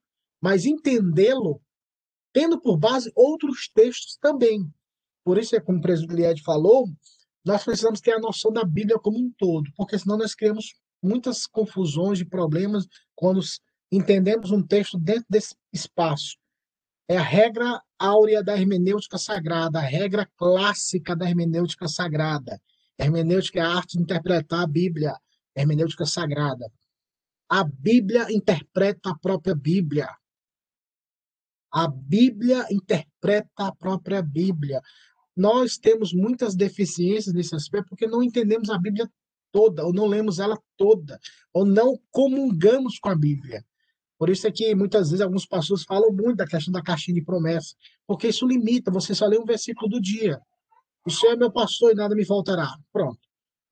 mas 0.41 0.65
entendê-lo 0.65 1.61
tendo 2.33 2.59
por 2.59 2.77
base 2.77 3.11
outros 3.15 3.69
textos 3.73 4.17
também. 4.21 4.65
Por 5.23 5.37
isso 5.37 5.55
é 5.55 5.59
como 5.59 5.77
o 5.77 5.81
presidente 5.81 6.15
Lied 6.15 6.43
falou, 6.43 6.87
nós 7.45 7.63
precisamos 7.63 8.01
ter 8.01 8.13
a 8.13 8.19
noção 8.19 8.51
da 8.51 8.63
Bíblia 8.63 8.99
como 8.99 9.17
um 9.17 9.31
todo, 9.37 9.71
porque 9.75 9.97
senão 9.97 10.17
nós 10.17 10.35
criamos 10.35 10.73
muitas 11.01 11.47
confusões 11.47 12.19
e 12.19 12.25
problemas 12.25 12.87
quando 13.15 13.41
entendemos 13.91 14.51
um 14.51 14.61
texto 14.61 14.97
dentro 14.97 15.25
desse 15.29 15.55
espaço. 15.73 16.37
É 17.07 17.17
a 17.17 17.21
regra 17.21 17.81
áurea 17.99 18.43
da 18.43 18.55
hermenêutica 18.55 19.17
sagrada, 19.17 19.79
a 19.79 19.81
regra 19.81 20.29
clássica 20.37 21.15
da 21.15 21.27
hermenêutica 21.27 21.87
sagrada. 21.87 22.61
Hermenêutica 22.97 23.59
é 23.59 23.63
a 23.63 23.75
arte 23.75 23.97
de 23.97 24.03
interpretar 24.03 24.61
a 24.61 24.67
Bíblia, 24.67 25.15
hermenêutica 25.55 26.05
sagrada. 26.05 26.71
A 27.49 27.63
Bíblia 27.63 28.31
interpreta 28.31 29.09
a 29.09 29.17
própria 29.17 29.53
Bíblia. 29.53 30.07
A 31.71 31.87
Bíblia 31.87 32.65
interpreta 32.69 33.67
a 33.67 33.75
própria 33.75 34.21
Bíblia 34.21 34.81
nós 35.35 35.77
temos 35.77 36.13
muitas 36.13 36.55
deficiências 36.55 37.33
nesse 37.33 37.55
aspecto 37.55 37.89
porque 37.89 38.07
não 38.07 38.21
entendemos 38.21 38.69
a 38.69 38.77
Bíblia 38.77 39.09
toda, 39.51 39.85
ou 39.85 39.93
não 39.93 40.05
lemos 40.05 40.39
ela 40.39 40.57
toda, 40.77 41.19
ou 41.53 41.65
não 41.65 41.99
comungamos 42.11 42.99
com 42.99 43.09
a 43.09 43.15
Bíblia. 43.15 43.65
Por 44.17 44.29
isso 44.29 44.47
é 44.47 44.51
que 44.51 44.73
muitas 44.75 45.09
vezes 45.09 45.21
alguns 45.21 45.45
pastores 45.45 45.83
falam 45.83 46.11
muito 46.11 46.37
da 46.37 46.47
questão 46.47 46.71
da 46.71 46.81
caixinha 46.81 47.15
de 47.15 47.25
promessa, 47.25 47.75
porque 48.05 48.27
isso 48.27 48.47
limita, 48.47 48.91
você 48.91 49.15
só 49.15 49.25
lê 49.25 49.37
um 49.37 49.45
versículo 49.45 49.89
do 49.89 49.99
dia. 49.99 50.39
O 51.05 51.09
Senhor 51.09 51.33
é 51.33 51.35
meu 51.35 51.51
pastor 51.51 51.91
e 51.91 51.95
nada 51.95 52.15
me 52.15 52.23
faltará. 52.23 52.77
Pronto. 52.93 53.19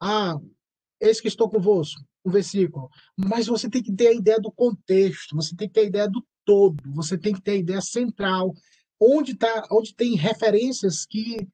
Ah, 0.01 0.35
eis 0.99 1.21
que 1.21 1.27
estou 1.27 1.49
convosco, 1.49 2.01
um 2.25 2.31
versículo. 2.31 2.89
Mas 3.15 3.45
você 3.45 3.69
tem 3.69 3.83
que 3.83 3.93
ter 3.93 4.07
a 4.07 4.13
ideia 4.13 4.39
do 4.39 4.51
contexto, 4.51 5.35
você 5.35 5.55
tem 5.55 5.67
que 5.67 5.73
ter 5.75 5.81
a 5.81 5.83
ideia 5.83 6.09
do 6.09 6.25
todo, 6.49 6.81
você 6.95 7.15
tem 7.15 7.31
que 7.31 7.41
ter 7.43 7.51
a 7.51 7.57
ideia 7.57 7.79
central, 7.79 8.55
onde, 8.99 9.35
tá, 9.35 9.67
onde 9.71 9.93
tem 9.93 10.15
referências 10.15 11.05
que 11.05 11.47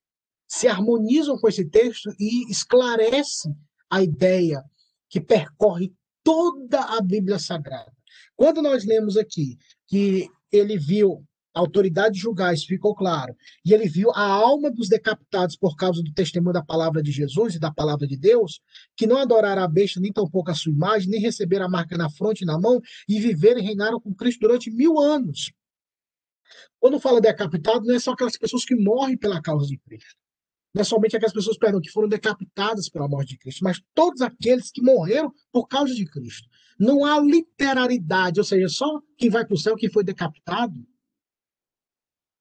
se 0.47 0.69
harmonizam 0.69 1.37
com 1.37 1.49
esse 1.49 1.65
texto 1.65 2.15
e 2.17 2.49
esclarece 2.49 3.53
a 3.89 4.01
ideia 4.01 4.63
que 5.09 5.19
percorre 5.19 5.91
toda 6.23 6.79
a 6.79 7.01
Bíblia 7.01 7.37
Sagrada. 7.37 7.91
Quando 8.37 8.61
nós 8.61 8.85
lemos 8.85 9.17
aqui 9.17 9.57
que 9.85 10.29
ele 10.49 10.77
viu 10.77 11.25
a 11.55 11.59
autoridade 11.61 12.19
julgar, 12.19 12.53
isso 12.53 12.67
ficou 12.67 12.93
claro, 12.93 13.33
e 13.63 13.73
ele 13.73 13.87
viu 13.87 14.11
a 14.11 14.21
alma 14.21 14.69
dos 14.69 14.89
decapitados 14.89 15.55
por 15.55 15.77
causa 15.77 16.03
do 16.03 16.13
testemunho 16.13 16.51
da 16.51 16.61
palavra 16.61 17.01
de 17.01 17.11
Jesus 17.11 17.55
e 17.55 17.59
da 17.59 17.71
palavra 17.71 18.05
de 18.05 18.17
Deus, 18.17 18.59
que 18.95 19.07
não 19.07 19.17
adoraram 19.17 19.63
a 19.63 19.67
besta, 19.67 20.01
nem 20.01 20.11
tampouco 20.11 20.51
a 20.51 20.53
sua 20.53 20.73
imagem, 20.73 21.09
nem 21.09 21.21
receberam 21.21 21.65
a 21.65 21.69
marca 21.69 21.97
na 21.97 22.09
fronte 22.09 22.41
e 22.41 22.45
na 22.45 22.59
mão, 22.59 22.81
e 23.07 23.21
viveram 23.21 23.61
e 23.61 23.63
reinaram 23.63 24.01
com 24.01 24.13
Cristo 24.13 24.41
durante 24.41 24.69
mil 24.69 24.99
anos. 24.99 25.53
Quando 26.77 26.99
fala 26.99 27.21
decapitado, 27.21 27.85
não 27.85 27.95
é 27.95 27.99
só 27.99 28.11
aquelas 28.11 28.37
pessoas 28.37 28.65
que 28.65 28.75
morrem 28.75 29.17
pela 29.17 29.41
causa 29.41 29.65
de 29.65 29.77
Cristo. 29.77 30.15
Não 30.73 30.81
é 30.81 30.83
somente 30.83 31.15
aquelas 31.15 31.33
pessoas, 31.33 31.57
perdão, 31.57 31.79
que 31.79 31.89
foram 31.89 32.09
decapitadas 32.09 32.89
pela 32.89 33.07
morte 33.07 33.29
de 33.29 33.37
Cristo, 33.37 33.63
mas 33.63 33.81
todos 33.93 34.21
aqueles 34.21 34.69
que 34.71 34.81
morreram 34.81 35.31
por 35.53 35.67
causa 35.69 35.95
de 35.95 36.05
Cristo. 36.05 36.49
Não 36.77 37.05
há 37.05 37.17
literalidade, 37.21 38.41
ou 38.41 38.43
seja, 38.43 38.67
só 38.67 39.01
quem 39.17 39.29
vai 39.29 39.45
para 39.45 39.55
o 39.55 39.57
céu, 39.57 39.77
quem 39.77 39.89
foi 39.89 40.03
decapitado. 40.03 40.85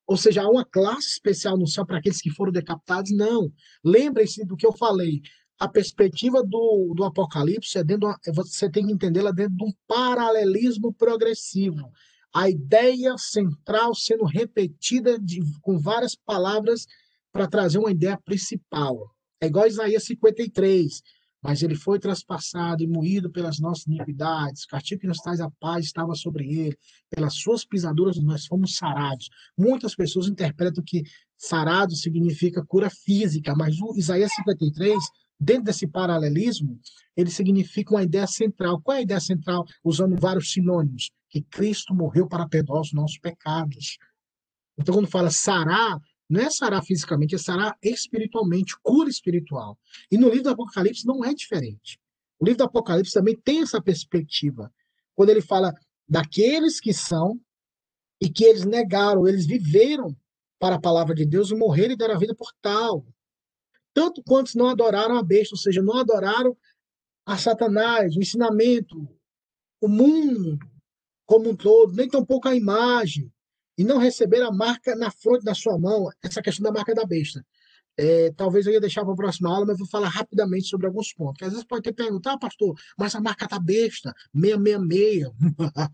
Ou 0.06 0.16
seja, 0.16 0.42
há 0.42 0.48
uma 0.48 0.64
classe 0.64 1.08
especial 1.08 1.56
no 1.56 1.66
céu 1.66 1.86
para 1.86 1.98
aqueles 1.98 2.20
que 2.20 2.30
foram 2.30 2.52
decapitados? 2.52 3.10
Não. 3.10 3.52
Lembrem-se 3.82 4.44
do 4.44 4.56
que 4.56 4.66
eu 4.66 4.72
falei. 4.72 5.22
A 5.58 5.68
perspectiva 5.68 6.42
do, 6.42 6.92
do 6.94 7.04
Apocalipse 7.04 7.78
é 7.78 7.84
dentro, 7.84 8.12
você 8.34 8.68
tem 8.68 8.86
que 8.86 8.92
entendê-la 8.92 9.30
dentro 9.30 9.56
de 9.56 9.64
um 9.64 9.72
paralelismo 9.86 10.92
progressivo. 10.92 11.90
A 12.34 12.50
ideia 12.50 13.16
central 13.16 13.94
sendo 13.94 14.24
repetida 14.24 15.18
de, 15.18 15.40
com 15.62 15.78
várias 15.78 16.14
palavras 16.16 16.86
para 17.32 17.46
trazer 17.46 17.78
uma 17.78 17.92
ideia 17.92 18.18
principal. 18.24 19.14
É 19.40 19.46
igual 19.46 19.66
Isaías 19.66 20.04
53. 20.04 21.02
Mas 21.44 21.62
ele 21.62 21.74
foi 21.74 21.98
traspassado 21.98 22.82
e 22.82 22.86
moído 22.86 23.30
pelas 23.30 23.58
nossas 23.58 23.86
iniquidades, 23.86 24.64
castigo 24.64 25.02
que 25.02 25.06
nos 25.06 25.18
traz 25.18 25.40
a 25.40 25.50
paz 25.60 25.84
estava 25.84 26.14
sobre 26.14 26.50
ele, 26.50 26.78
pelas 27.10 27.34
suas 27.34 27.66
pisaduras 27.66 28.16
nós 28.16 28.46
fomos 28.46 28.76
sarados. 28.76 29.28
Muitas 29.56 29.94
pessoas 29.94 30.26
interpretam 30.26 30.82
que 30.82 31.02
sarado 31.36 31.94
significa 31.94 32.64
cura 32.64 32.88
física, 32.88 33.54
mas 33.54 33.78
o 33.78 33.94
Isaías 33.94 34.32
53, 34.34 34.98
dentro 35.38 35.64
desse 35.64 35.86
paralelismo, 35.86 36.80
ele 37.14 37.30
significa 37.30 37.92
uma 37.92 38.02
ideia 38.02 38.26
central. 38.26 38.80
Qual 38.80 38.96
é 38.96 39.00
a 39.00 39.02
ideia 39.02 39.20
central? 39.20 39.66
Usando 39.84 40.18
vários 40.18 40.50
sinônimos, 40.50 41.10
que 41.28 41.42
Cristo 41.42 41.94
morreu 41.94 42.26
para 42.26 42.48
perdoar 42.48 42.80
os 42.80 42.92
nossos 42.94 43.18
pecados. 43.18 43.98
Então, 44.78 44.94
quando 44.94 45.08
fala 45.08 45.30
sarar, 45.30 46.00
não 46.28 46.40
é 46.40 46.50
sarar 46.50 46.82
fisicamente, 46.84 47.34
é 47.34 47.38
sarar 47.38 47.76
espiritualmente, 47.82 48.74
cura 48.82 49.08
espiritual. 49.08 49.78
E 50.10 50.16
no 50.16 50.28
livro 50.28 50.44
do 50.44 50.50
Apocalipse 50.50 51.06
não 51.06 51.24
é 51.24 51.34
diferente. 51.34 51.98
O 52.38 52.44
livro 52.44 52.58
do 52.58 52.64
Apocalipse 52.64 53.12
também 53.12 53.36
tem 53.36 53.62
essa 53.62 53.80
perspectiva. 53.80 54.72
Quando 55.14 55.30
ele 55.30 55.42
fala 55.42 55.72
daqueles 56.08 56.80
que 56.80 56.92
são 56.92 57.40
e 58.20 58.28
que 58.28 58.44
eles 58.44 58.64
negaram, 58.64 59.26
eles 59.26 59.46
viveram 59.46 60.16
para 60.58 60.76
a 60.76 60.80
palavra 60.80 61.14
de 61.14 61.26
Deus 61.26 61.50
e 61.50 61.54
morreram 61.54 61.92
e 61.92 61.96
deram 61.96 62.14
a 62.14 62.18
vida 62.18 62.34
por 62.34 62.52
tal. 62.60 63.06
Tanto 63.92 64.22
quantos 64.22 64.54
não 64.54 64.68
adoraram 64.68 65.16
a 65.16 65.22
besta, 65.22 65.54
ou 65.54 65.58
seja, 65.58 65.82
não 65.82 65.98
adoraram 65.98 66.56
a 67.26 67.38
Satanás, 67.38 68.16
o 68.16 68.20
ensinamento, 68.20 69.08
o 69.80 69.88
mundo 69.88 70.58
como 71.26 71.50
um 71.50 71.56
todo, 71.56 71.94
nem 71.94 72.08
tampouco 72.08 72.48
a 72.48 72.54
imagem, 72.54 73.32
e 73.76 73.84
não 73.84 73.98
receber 73.98 74.42
a 74.42 74.50
marca 74.50 74.94
na 74.94 75.10
fronte 75.10 75.44
da 75.44 75.54
sua 75.54 75.78
mão, 75.78 76.08
essa 76.22 76.40
questão 76.40 76.62
da 76.62 76.72
marca 76.72 76.94
da 76.94 77.04
besta. 77.04 77.44
É, 77.96 78.32
talvez 78.32 78.66
eu 78.66 78.72
ia 78.72 78.80
deixar 78.80 79.04
para 79.04 79.12
a 79.12 79.16
próxima 79.16 79.50
aula, 79.52 79.66
mas 79.66 79.78
vou 79.78 79.86
falar 79.86 80.08
rapidamente 80.08 80.66
sobre 80.66 80.86
alguns 80.86 81.12
pontos. 81.12 81.38
Que 81.38 81.44
às 81.44 81.50
vezes 81.50 81.66
pode 81.66 81.82
ter 81.82 81.92
perguntado, 81.92 82.36
ah, 82.36 82.38
pastor, 82.38 82.74
mas 82.98 83.14
a 83.14 83.20
marca 83.20 83.46
da 83.46 83.58
besta, 83.58 84.12
666. 84.32 85.28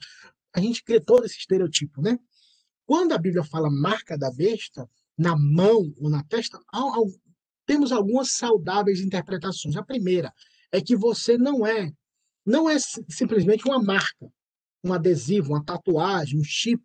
a 0.53 0.61
gente 0.61 0.83
cria 0.83 1.01
todo 1.01 1.25
esse 1.25 1.39
estereotipo, 1.39 2.01
né? 2.01 2.19
Quando 2.87 3.13
a 3.13 3.19
Bíblia 3.19 3.45
fala 3.45 3.71
marca 3.71 4.19
da 4.19 4.33
besta, 4.33 4.89
na 5.17 5.37
mão 5.37 5.95
ou 5.99 6.11
na 6.11 6.25
testa, 6.25 6.59
temos 7.67 7.93
algumas 7.93 8.33
saudáveis 8.33 9.01
interpretações. 9.01 9.77
A 9.77 9.85
primeira 9.85 10.33
é 10.73 10.81
que 10.81 10.97
você 10.97 11.37
não 11.37 11.67
é, 11.67 11.93
não 12.45 12.69
é 12.69 12.77
simplesmente 13.09 13.65
uma 13.67 13.81
marca, 13.81 14.27
um 14.83 14.93
adesivo, 14.93 15.53
uma 15.53 15.65
tatuagem, 15.65 16.41
um 16.41 16.45
chip 16.45 16.83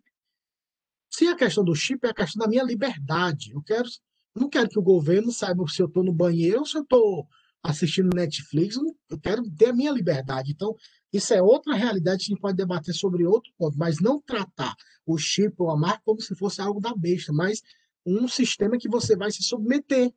se 1.10 1.26
a 1.28 1.36
questão 1.36 1.64
do 1.64 1.74
chip 1.74 2.04
é 2.06 2.10
a 2.10 2.14
questão 2.14 2.40
da 2.40 2.48
minha 2.48 2.62
liberdade. 2.62 3.52
Eu 3.52 3.62
quero, 3.62 3.88
não 4.34 4.48
quero 4.48 4.68
que 4.68 4.78
o 4.78 4.82
governo 4.82 5.32
saiba 5.32 5.64
se 5.68 5.80
eu 5.80 5.86
estou 5.86 6.04
no 6.04 6.12
banheiro 6.12 6.60
ou 6.60 6.66
se 6.66 6.76
eu 6.76 6.82
estou 6.82 7.26
assistindo 7.62 8.14
Netflix. 8.14 8.76
Eu 9.08 9.18
quero 9.18 9.42
ter 9.50 9.66
a 9.66 9.72
minha 9.72 9.90
liberdade. 9.90 10.52
Então, 10.52 10.74
isso 11.12 11.32
é 11.32 11.40
outra 11.40 11.74
realidade 11.74 12.18
que 12.18 12.32
a 12.32 12.34
gente 12.34 12.40
pode 12.40 12.56
debater 12.56 12.94
sobre 12.94 13.24
outro 13.24 13.52
ponto, 13.56 13.76
mas 13.78 14.00
não 14.00 14.20
tratar 14.20 14.74
o 15.04 15.16
chip 15.16 15.54
ou 15.58 15.70
a 15.70 15.76
marca 15.76 16.02
como 16.04 16.20
se 16.20 16.34
fosse 16.34 16.60
algo 16.60 16.80
da 16.80 16.94
besta, 16.94 17.32
mas 17.32 17.62
um 18.04 18.28
sistema 18.28 18.78
que 18.78 18.88
você 18.88 19.16
vai 19.16 19.30
se 19.30 19.42
submeter. 19.42 20.12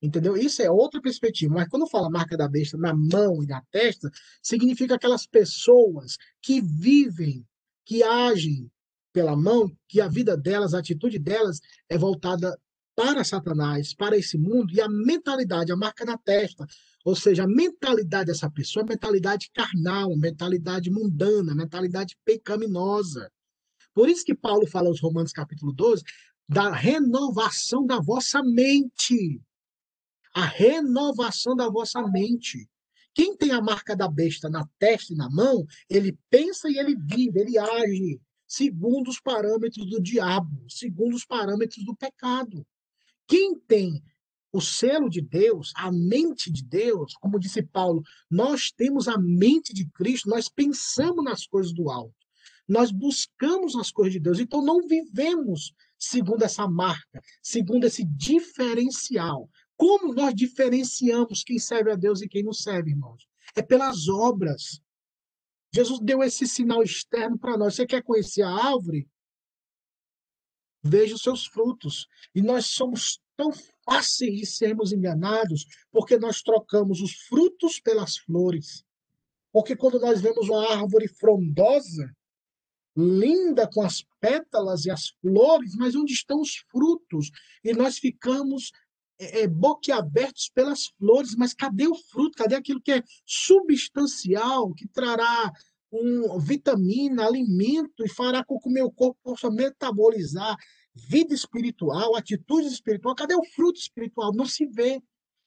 Entendeu? 0.00 0.36
Isso 0.36 0.62
é 0.62 0.70
outra 0.70 1.00
perspectiva. 1.00 1.54
Mas 1.54 1.68
quando 1.68 1.86
fala 1.86 2.10
marca 2.10 2.36
da 2.36 2.48
besta 2.48 2.76
na 2.76 2.94
mão 2.94 3.42
e 3.42 3.46
na 3.46 3.62
testa, 3.70 4.10
significa 4.42 4.94
aquelas 4.94 5.26
pessoas 5.26 6.16
que 6.40 6.60
vivem, 6.60 7.44
que 7.84 8.02
agem 8.02 8.70
pela 9.16 9.34
mão, 9.34 9.74
que 9.88 9.98
a 9.98 10.08
vida 10.08 10.36
delas, 10.36 10.74
a 10.74 10.78
atitude 10.78 11.18
delas 11.18 11.58
é 11.88 11.96
voltada 11.96 12.54
para 12.94 13.24
Satanás, 13.24 13.94
para 13.94 14.14
esse 14.14 14.36
mundo, 14.36 14.74
e 14.74 14.78
a 14.78 14.90
mentalidade, 14.90 15.72
a 15.72 15.76
marca 15.76 16.04
na 16.04 16.18
testa, 16.18 16.66
ou 17.02 17.16
seja, 17.16 17.44
a 17.44 17.48
mentalidade 17.48 18.26
dessa 18.26 18.50
pessoa 18.50 18.84
é 18.84 18.90
mentalidade 18.90 19.50
carnal, 19.54 20.14
mentalidade 20.18 20.90
mundana, 20.90 21.54
mentalidade 21.54 22.14
pecaminosa. 22.26 23.32
Por 23.94 24.06
isso 24.10 24.22
que 24.22 24.34
Paulo 24.34 24.66
fala 24.66 24.88
aos 24.88 25.00
Romanos 25.00 25.32
capítulo 25.32 25.72
12 25.72 26.02
da 26.46 26.70
renovação 26.70 27.86
da 27.86 27.98
vossa 27.98 28.42
mente. 28.42 29.40
A 30.34 30.44
renovação 30.44 31.56
da 31.56 31.70
vossa 31.70 32.06
mente. 32.06 32.68
Quem 33.14 33.34
tem 33.34 33.52
a 33.52 33.62
marca 33.62 33.96
da 33.96 34.08
besta 34.08 34.50
na 34.50 34.68
testa 34.78 35.14
e 35.14 35.16
na 35.16 35.30
mão, 35.30 35.64
ele 35.88 36.18
pensa 36.28 36.68
e 36.68 36.76
ele 36.76 36.94
vive, 36.94 37.40
ele 37.40 37.56
age 37.56 38.20
segundo 38.46 39.08
os 39.08 39.20
parâmetros 39.20 39.88
do 39.88 40.00
diabo, 40.00 40.64
segundo 40.68 41.14
os 41.14 41.24
parâmetros 41.24 41.84
do 41.84 41.94
pecado. 41.94 42.66
Quem 43.26 43.58
tem 43.58 44.02
o 44.52 44.60
selo 44.60 45.10
de 45.10 45.20
Deus, 45.20 45.72
a 45.76 45.92
mente 45.92 46.50
de 46.50 46.64
Deus, 46.64 47.14
como 47.20 47.38
disse 47.38 47.62
Paulo, 47.62 48.02
nós 48.30 48.70
temos 48.70 49.08
a 49.08 49.18
mente 49.18 49.74
de 49.74 49.86
Cristo, 49.90 50.30
nós 50.30 50.48
pensamos 50.48 51.24
nas 51.24 51.46
coisas 51.46 51.72
do 51.74 51.90
alto, 51.90 52.14
nós 52.66 52.90
buscamos 52.90 53.76
as 53.76 53.90
coisas 53.90 54.14
de 54.14 54.20
Deus, 54.20 54.38
então 54.38 54.64
não 54.64 54.86
vivemos 54.86 55.74
segundo 55.98 56.42
essa 56.42 56.66
marca, 56.66 57.20
segundo 57.42 57.84
esse 57.84 58.04
diferencial. 58.04 59.48
Como 59.76 60.14
nós 60.14 60.34
diferenciamos 60.34 61.44
quem 61.44 61.58
serve 61.58 61.92
a 61.92 61.96
Deus 61.96 62.22
e 62.22 62.28
quem 62.28 62.42
não 62.42 62.52
serve, 62.52 62.90
irmãos? 62.90 63.28
É 63.54 63.62
pelas 63.62 64.08
obras. 64.08 64.80
Jesus 65.76 66.00
deu 66.00 66.22
esse 66.22 66.46
sinal 66.46 66.82
externo 66.82 67.38
para 67.38 67.58
nós. 67.58 67.74
Você 67.74 67.86
quer 67.86 68.02
conhecer 68.02 68.40
a 68.40 68.48
árvore? 68.48 69.06
Veja 70.82 71.14
os 71.14 71.20
seus 71.20 71.44
frutos. 71.44 72.08
E 72.34 72.40
nós 72.40 72.64
somos 72.64 73.20
tão 73.36 73.52
fáceis 73.84 74.38
de 74.38 74.46
sermos 74.46 74.90
enganados 74.90 75.66
porque 75.92 76.16
nós 76.16 76.40
trocamos 76.40 77.02
os 77.02 77.12
frutos 77.28 77.78
pelas 77.78 78.16
flores. 78.16 78.86
Porque 79.52 79.76
quando 79.76 80.00
nós 80.00 80.22
vemos 80.22 80.48
uma 80.48 80.66
árvore 80.72 81.08
frondosa, 81.08 82.10
linda 82.96 83.68
com 83.70 83.82
as 83.82 84.02
pétalas 84.18 84.86
e 84.86 84.90
as 84.90 85.10
flores, 85.20 85.74
mas 85.74 85.94
onde 85.94 86.14
estão 86.14 86.40
os 86.40 86.56
frutos? 86.70 87.30
E 87.62 87.74
nós 87.74 87.98
ficamos 87.98 88.72
é, 89.18 89.42
é, 89.42 89.46
boquiabertos 89.48 90.50
pelas 90.54 90.86
flores, 90.98 91.34
mas 91.34 91.54
cadê 91.54 91.86
o 91.86 91.94
fruto? 91.94 92.36
Cadê 92.36 92.54
aquilo 92.54 92.80
que 92.80 92.92
é 92.92 93.02
substancial, 93.24 94.72
que 94.74 94.86
trará 94.88 95.52
um, 95.90 96.38
vitamina, 96.38 97.26
alimento 97.26 98.04
e 98.04 98.08
fará 98.08 98.44
com 98.44 98.58
que 98.58 98.68
o 98.68 98.72
meu 98.72 98.90
corpo 98.90 99.18
possa 99.22 99.50
metabolizar 99.50 100.56
vida 100.94 101.34
espiritual, 101.34 102.16
atitude 102.16 102.68
espiritual? 102.68 103.14
Cadê 103.14 103.34
o 103.34 103.44
fruto 103.44 103.78
espiritual? 103.78 104.32
Não 104.34 104.46
se 104.46 104.66
vê. 104.66 105.00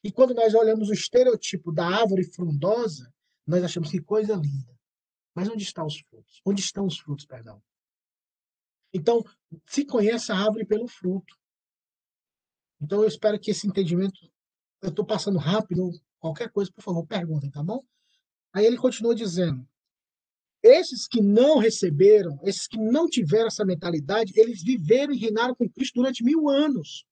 E 0.03 0.11
quando 0.11 0.34
nós 0.34 0.53
olhamos 0.53 0.89
o 0.89 0.93
estereotipo 0.93 1.72
da 1.72 1.86
árvore 1.86 2.24
frondosa, 2.24 3.13
nós 3.45 3.63
achamos 3.63 3.89
que 3.89 4.01
coisa 4.01 4.36
linda. 4.36 4.78
Mas 5.36 5.49
onde 5.49 5.63
estão 5.63 5.86
os 5.86 5.99
frutos? 5.99 6.41
Onde 6.45 6.61
estão 6.61 6.86
os 6.86 6.97
frutos, 6.99 7.26
perdão? 7.26 7.61
Então, 8.93 9.24
se 9.67 9.86
conhece 9.86 10.32
a 10.32 10.38
árvore 10.38 10.65
pelo 10.65 10.88
fruto. 10.88 11.36
Então, 12.82 13.02
eu 13.02 13.08
espero 13.08 13.40
que 13.40 13.52
esse 13.52 13.68
entendimento. 13.68 14.20
Eu 14.82 14.90
estou 14.90 15.06
passando 15.06 15.38
rápido, 15.38 15.92
qualquer 16.20 16.50
coisa, 16.50 16.72
por 16.72 16.82
favor, 16.82 17.06
perguntem, 17.06 17.52
tá 17.52 17.62
bom? 17.62 17.84
Aí 18.54 18.66
ele 18.66 18.78
continua 18.78 19.14
dizendo: 19.14 19.68
esses 20.64 21.08
que 21.08 21.22
não 21.22 21.58
receberam, 21.58 22.40
esses 22.44 22.68
que 22.68 22.78
não 22.78 23.10
tiveram 23.10 23.48
essa 23.48 23.66
mentalidade, 23.66 24.34
eles 24.36 24.64
viveram 24.64 25.14
e 25.14 25.18
reinaram 25.18 25.54
com 25.54 25.70
Cristo 25.70 25.96
durante 25.96 26.24
mil 26.24 26.50
anos. 26.50 27.06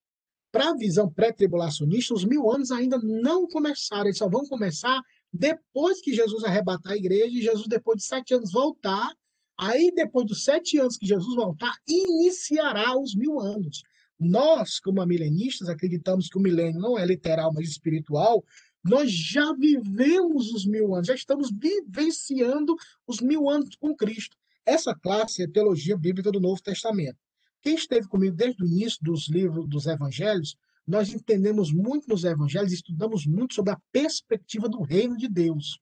Para 0.50 0.70
a 0.70 0.76
visão 0.76 1.12
pré-tribulacionista, 1.12 2.14
os 2.14 2.24
mil 2.24 2.50
anos 2.50 2.72
ainda 2.72 2.98
não 3.00 3.46
começaram, 3.48 4.06
eles 4.06 4.18
só 4.18 4.30
vão 4.30 4.46
começar 4.46 5.02
depois 5.32 6.00
que 6.02 6.16
Jesus 6.16 6.44
arrebatar 6.46 6.94
a 6.94 6.98
igreja 6.98 7.38
e 7.38 7.42
Jesus, 7.42 7.68
depois 7.68 7.98
de 7.98 8.06
sete 8.06 8.34
anos, 8.34 8.52
voltar 8.52 9.12
Aí, 9.58 9.92
depois 9.92 10.28
dos 10.28 10.44
sete 10.44 10.78
anos 10.78 10.98
que 10.98 11.08
Jesus 11.08 11.36
voltar, 11.36 11.74
iniciará 11.88 12.96
os 12.98 13.16
mil 13.16 13.40
anos. 13.40 13.82
Nós, 14.20 14.80
como 14.80 15.06
milenistas, 15.06 15.70
acreditamos 15.70 16.28
que 16.28 16.38
o 16.38 16.42
milênio 16.42 16.80
não 16.80 16.98
é 16.98 17.06
literal, 17.06 17.54
mas 17.54 17.70
espiritual. 17.70 18.44
Nós 18.84 19.12
já 19.12 19.54
vivemos 19.54 20.52
os 20.52 20.66
mil 20.66 20.96
anos, 20.96 21.08
já 21.08 21.16
estamos 21.16 21.52
vivenciando 21.52 22.76
os 23.06 23.20
mil 23.20 23.50
anos 23.50 23.76
com 23.76 23.96
Cristo. 23.96 24.36
Essa 24.66 24.96
classe 24.96 25.44
é 25.44 25.48
teologia 25.48 25.98
bíblica 25.98 26.32
do 26.32 26.40
Novo 26.40 26.62
Testamento. 26.62 27.18
Quem 27.62 27.76
esteve 27.76 28.08
comigo 28.08 28.36
desde 28.36 28.64
o 28.64 28.68
início 28.68 29.00
dos 29.02 29.30
livros 29.30 29.68
dos 29.68 29.86
evangelhos, 29.86 30.56
nós 30.86 31.14
entendemos 31.14 31.72
muito 31.72 32.08
nos 32.08 32.24
evangelhos, 32.24 32.72
estudamos 32.72 33.26
muito 33.26 33.54
sobre 33.54 33.74
a 33.74 33.80
perspectiva 33.92 34.70
do 34.70 34.82
reino 34.82 35.18
de 35.18 35.28
Deus. 35.28 35.80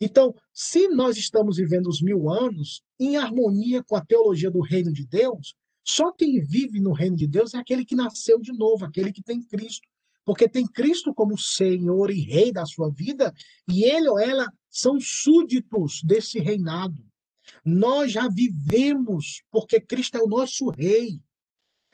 Então, 0.00 0.34
se 0.52 0.88
nós 0.88 1.16
estamos 1.16 1.56
vivendo 1.56 1.86
os 1.86 2.02
mil 2.02 2.28
anos 2.28 2.82
em 2.98 3.16
harmonia 3.16 3.82
com 3.82 3.96
a 3.96 4.04
teologia 4.04 4.50
do 4.50 4.60
reino 4.60 4.92
de 4.92 5.06
Deus, 5.06 5.54
só 5.86 6.10
quem 6.10 6.40
vive 6.40 6.80
no 6.80 6.92
reino 6.92 7.16
de 7.16 7.28
Deus 7.28 7.54
é 7.54 7.58
aquele 7.58 7.84
que 7.84 7.94
nasceu 7.94 8.40
de 8.40 8.52
novo, 8.52 8.84
aquele 8.84 9.12
que 9.12 9.22
tem 9.22 9.40
Cristo. 9.40 9.86
Porque 10.24 10.48
tem 10.48 10.66
Cristo 10.66 11.14
como 11.14 11.38
Senhor 11.38 12.10
e 12.10 12.20
Rei 12.22 12.52
da 12.52 12.66
sua 12.66 12.90
vida, 12.90 13.32
e 13.70 13.84
ele 13.84 14.08
ou 14.08 14.18
ela 14.18 14.52
são 14.68 14.98
súditos 14.98 16.02
desse 16.02 16.40
reinado. 16.40 17.06
Nós 17.64 18.10
já 18.10 18.28
vivemos, 18.28 19.44
porque 19.48 19.80
Cristo 19.80 20.16
é 20.16 20.22
o 20.22 20.26
nosso 20.26 20.68
Rei. 20.70 21.20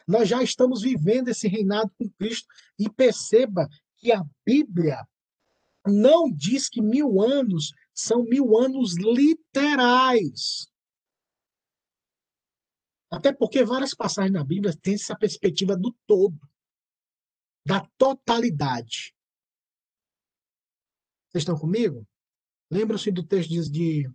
Nós 0.09 0.27
já 0.27 0.43
estamos 0.43 0.81
vivendo 0.81 1.29
esse 1.29 1.47
reinado 1.47 1.93
com 1.99 2.09
Cristo. 2.19 2.49
E 2.79 2.89
perceba 2.89 3.69
que 3.99 4.11
a 4.11 4.25
Bíblia 4.47 5.07
não 5.87 6.33
diz 6.33 6.71
que 6.71 6.81
mil 6.81 7.21
anos 7.21 7.73
são 7.93 8.25
mil 8.25 8.57
anos 8.57 8.97
literais. 8.97 10.72
Até 13.13 13.31
porque 13.31 13.63
várias 13.63 13.95
passagens 13.95 14.33
na 14.33 14.43
Bíblia 14.43 14.75
têm 14.75 14.95
essa 14.95 15.15
perspectiva 15.15 15.77
do 15.77 15.95
todo, 16.07 16.39
da 17.67 17.87
totalidade. 17.99 19.15
Vocês 21.29 21.43
estão 21.43 21.59
comigo? 21.59 22.09
Lembram-se 22.71 23.11
do 23.11 23.23
texto 23.23 23.51
de, 23.51 23.71
de 23.71 24.11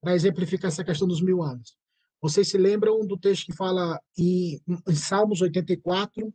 para 0.00 0.14
exemplificar 0.14 0.68
essa 0.68 0.82
questão 0.82 1.06
dos 1.06 1.20
mil 1.20 1.42
anos. 1.42 1.76
Vocês 2.22 2.48
se 2.48 2.56
lembram 2.56 3.06
do 3.06 3.18
texto 3.18 3.44
que 3.44 3.52
fala 3.52 4.00
em, 4.16 4.62
em 4.88 4.94
Salmos 4.94 5.42
84? 5.42 6.32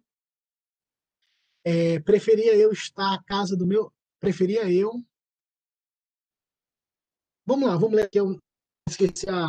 É, 1.65 1.99
preferia 2.01 2.55
eu 2.55 2.71
estar 2.71 3.15
à 3.15 3.23
casa 3.23 3.57
do 3.57 3.65
meu. 3.65 3.91
Preferia 4.19 4.71
eu. 4.71 5.03
Vamos 7.43 7.67
lá, 7.67 7.75
vamos 7.75 7.95
ler 7.95 8.03
aqui. 8.03 8.19
Eu 8.19 8.39
esqueci 8.87 9.27
a, 9.27 9.47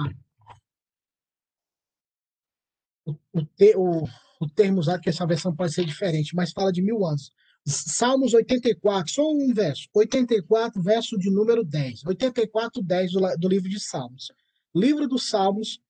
o, 3.07 3.16
o, 3.76 4.09
o 4.40 4.48
termo 4.48 4.80
usado, 4.80 5.00
que 5.00 5.11
essa 5.11 5.26
versão 5.26 5.55
pode 5.55 5.72
ser 5.72 5.84
diferente, 5.84 6.34
mas 6.34 6.53
fala 6.53 6.72
de 6.72 6.82
mil 6.82 7.05
anos. 7.05 7.30
Salmos 7.64 8.34
84, 8.34 9.12
só 9.12 9.30
um 9.30 9.53
verso. 9.55 9.88
84, 9.94 10.82
verso 10.82 11.16
de 11.16 11.30
número 11.30 11.64
10. 11.64 12.05
84, 12.07 12.82
10 12.82 13.12
do, 13.12 13.20
do 13.38 13.48
livro 13.48 13.68
de 13.68 13.78
Salmos. 13.78 14.32
Livro 14.74 15.07
dos 15.07 15.28
Salmos, 15.28 15.80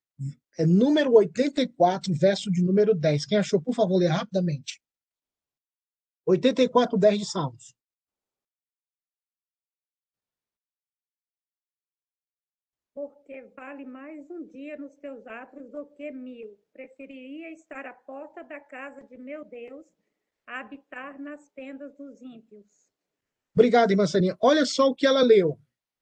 é 0.58 0.66
número 0.66 1.14
84, 1.14 2.12
verso 2.14 2.50
de 2.50 2.62
número 2.62 2.94
10. 2.94 3.26
Quem 3.26 3.38
achou, 3.38 3.60
por 3.60 3.74
favor, 3.74 3.96
lê 3.96 4.06
rapidamente. 4.06 4.82
84, 6.26 6.98
10 6.98 7.18
de 7.18 7.24
Salmos. 7.24 7.74
Porque 12.94 13.42
vale 13.56 13.84
mais 13.84 14.30
um 14.30 14.46
dia 14.46 14.76
nos 14.76 14.94
teus 14.96 15.26
atos 15.26 15.70
do 15.70 15.86
que 15.96 16.10
mil. 16.10 16.58
Preferiria 16.72 17.50
estar 17.52 17.86
à 17.86 17.92
porta 17.92 18.44
da 18.44 18.60
casa 18.60 19.02
de 19.02 19.16
meu 19.16 19.44
Deus 19.44 19.86
a 20.46 20.60
habitar 20.60 21.18
nas 21.18 21.48
tendas 21.50 21.96
dos 21.96 22.20
ímpios. 22.20 22.66
Obrigado, 23.54 23.90
irmã 23.90 24.06
Saninha. 24.06 24.36
Olha 24.40 24.64
só 24.64 24.88
o 24.88 24.94
que 24.94 25.06
ela 25.06 25.22
leu. 25.22 25.58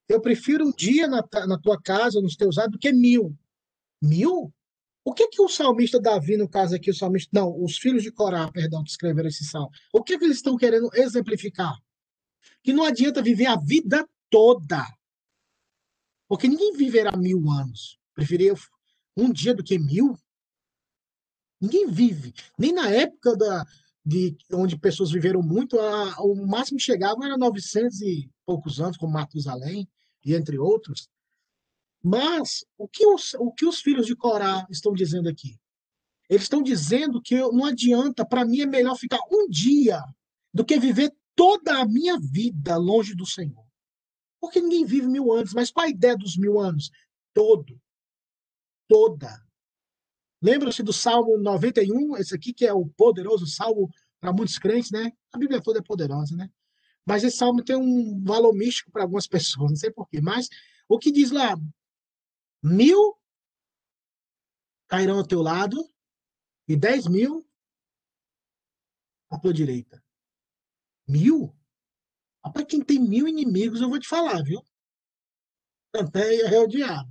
Eu 0.09 0.21
prefiro 0.21 0.67
um 0.67 0.73
dia 0.73 1.07
na, 1.07 1.23
na 1.47 1.59
tua 1.59 1.81
casa, 1.81 2.21
nos 2.21 2.37
teus 2.37 2.59
atos, 2.59 2.73
do 2.73 2.79
que 2.79 2.93
mil. 2.93 3.37
Mil? 4.03 4.53
O 5.05 5.15
que 5.15 5.29
que 5.29 5.41
o 5.41 5.49
salmista 5.49 6.01
Davi, 6.01 6.37
no 6.37 6.49
caso 6.49 6.75
aqui, 6.75 6.91
o 6.91 6.95
salmista, 6.95 7.31
não, 7.33 7.63
os 7.63 7.79
filhos 7.79 8.03
de 8.03 8.13
Corá, 8.13 8.51
perdão, 8.51 8.83
que 8.83 8.91
escreveram 8.91 9.29
esse 9.29 9.45
salmo, 9.45 9.71
o 9.93 10.03
que 10.03 10.19
que 10.19 10.25
eles 10.25 10.37
estão 10.37 10.57
querendo 10.57 10.91
exemplificar? 10.95 11.75
Que 12.63 12.73
não 12.73 12.85
adianta 12.85 13.23
viver 13.23 13.47
a 13.47 13.57
vida 13.57 14.07
toda 14.29 14.85
porque 16.31 16.47
ninguém 16.47 16.73
viverá 16.77 17.17
mil 17.17 17.51
anos. 17.51 17.99
Preferia 18.15 18.55
um 19.17 19.33
dia 19.33 19.53
do 19.53 19.65
que 19.65 19.77
mil. 19.77 20.17
Ninguém 21.61 21.91
vive. 21.91 22.33
Nem 22.57 22.73
na 22.73 22.89
época 22.89 23.37
da, 23.37 23.67
de 24.07 24.37
onde 24.53 24.79
pessoas 24.79 25.11
viveram 25.11 25.43
muito, 25.43 25.77
a, 25.81 26.23
o 26.23 26.47
máximo 26.47 26.79
que 26.79 26.85
chegavam 26.85 27.25
era 27.25 27.37
900 27.37 28.01
e 28.03 28.31
poucos 28.47 28.81
anos, 28.81 28.97
como 28.97 29.13
Matusalém, 29.13 29.89
e 30.25 30.37
entre 30.37 30.57
outros. 30.57 31.09
Mas 32.01 32.65
o 32.79 32.87
que 32.87 33.05
os, 33.05 33.35
o 33.35 33.51
que 33.51 33.67
os 33.67 33.81
filhos 33.81 34.07
de 34.07 34.15
Corá 34.15 34.65
estão 34.71 34.93
dizendo 34.93 35.29
aqui? 35.29 35.59
Eles 36.29 36.45
estão 36.45 36.63
dizendo 36.63 37.21
que 37.21 37.41
não 37.41 37.65
adianta, 37.65 38.25
para 38.25 38.45
mim 38.45 38.61
é 38.61 38.67
melhor 38.67 38.95
ficar 38.95 39.19
um 39.33 39.49
dia 39.49 40.01
do 40.55 40.65
que 40.65 40.79
viver 40.79 41.13
toda 41.35 41.81
a 41.81 41.85
minha 41.85 42.21
vida 42.21 42.77
longe 42.77 43.17
do 43.17 43.27
Senhor. 43.27 43.69
Porque 44.41 44.61
ninguém 44.61 44.85
vive 44.85 45.07
mil 45.07 45.33
anos. 45.33 45.53
Mas 45.53 45.71
qual 45.71 45.87
a 45.87 45.91
ideia 45.91 46.17
dos 46.17 46.37
mil 46.37 46.59
anos? 46.59 46.91
Todo. 47.35 47.81
Toda. 48.89 49.45
Lembra-se 50.43 50.83
do 50.83 50.93
Salmo 50.93 51.37
91, 51.37 52.17
esse 52.17 52.35
aqui 52.35 52.53
que 52.55 52.67
é 52.67 52.73
o 52.73 52.87
poderoso 52.87 53.47
salmo 53.47 53.91
para 54.19 54.33
muitos 54.33 54.59
crentes, 54.59 54.91
né? 54.91 55.13
A 55.33 55.39
Bíblia 55.39 55.63
toda 55.63 55.81
é 55.81 55.83
poderosa, 55.83 56.35
né? 56.35 56.51
Mas 57.05 57.23
esse 57.23 57.37
salmo 57.37 57.63
tem 57.63 57.77
um 57.77 58.23
valor 58.23 58.55
místico 58.55 58.91
para 58.91 59.03
algumas 59.03 59.27
pessoas, 59.27 59.71
não 59.71 59.77
sei 59.77 59.91
porquê. 59.91 60.21
Mas 60.21 60.49
o 60.89 60.99
que 60.99 61.11
diz 61.11 61.31
lá? 61.31 61.57
Mil 62.63 63.17
cairão 64.89 65.19
ao 65.19 65.27
teu 65.27 65.41
lado 65.41 65.77
e 66.67 66.77
dez 66.77 67.07
mil 67.07 67.47
à 69.31 69.39
tua 69.39 69.53
direita. 69.53 70.03
Mil? 71.07 71.55
Rapaz, 72.45 72.67
quem 72.69 72.83
tem 72.83 72.99
mil 72.99 73.29
inimigos, 73.29 73.81
eu 73.81 73.89
vou 73.89 73.99
te 73.99 74.09
falar, 74.09 74.43
viu? 74.43 74.63
Até 75.95 76.55
é 76.55 76.61
odiado. 76.61 77.11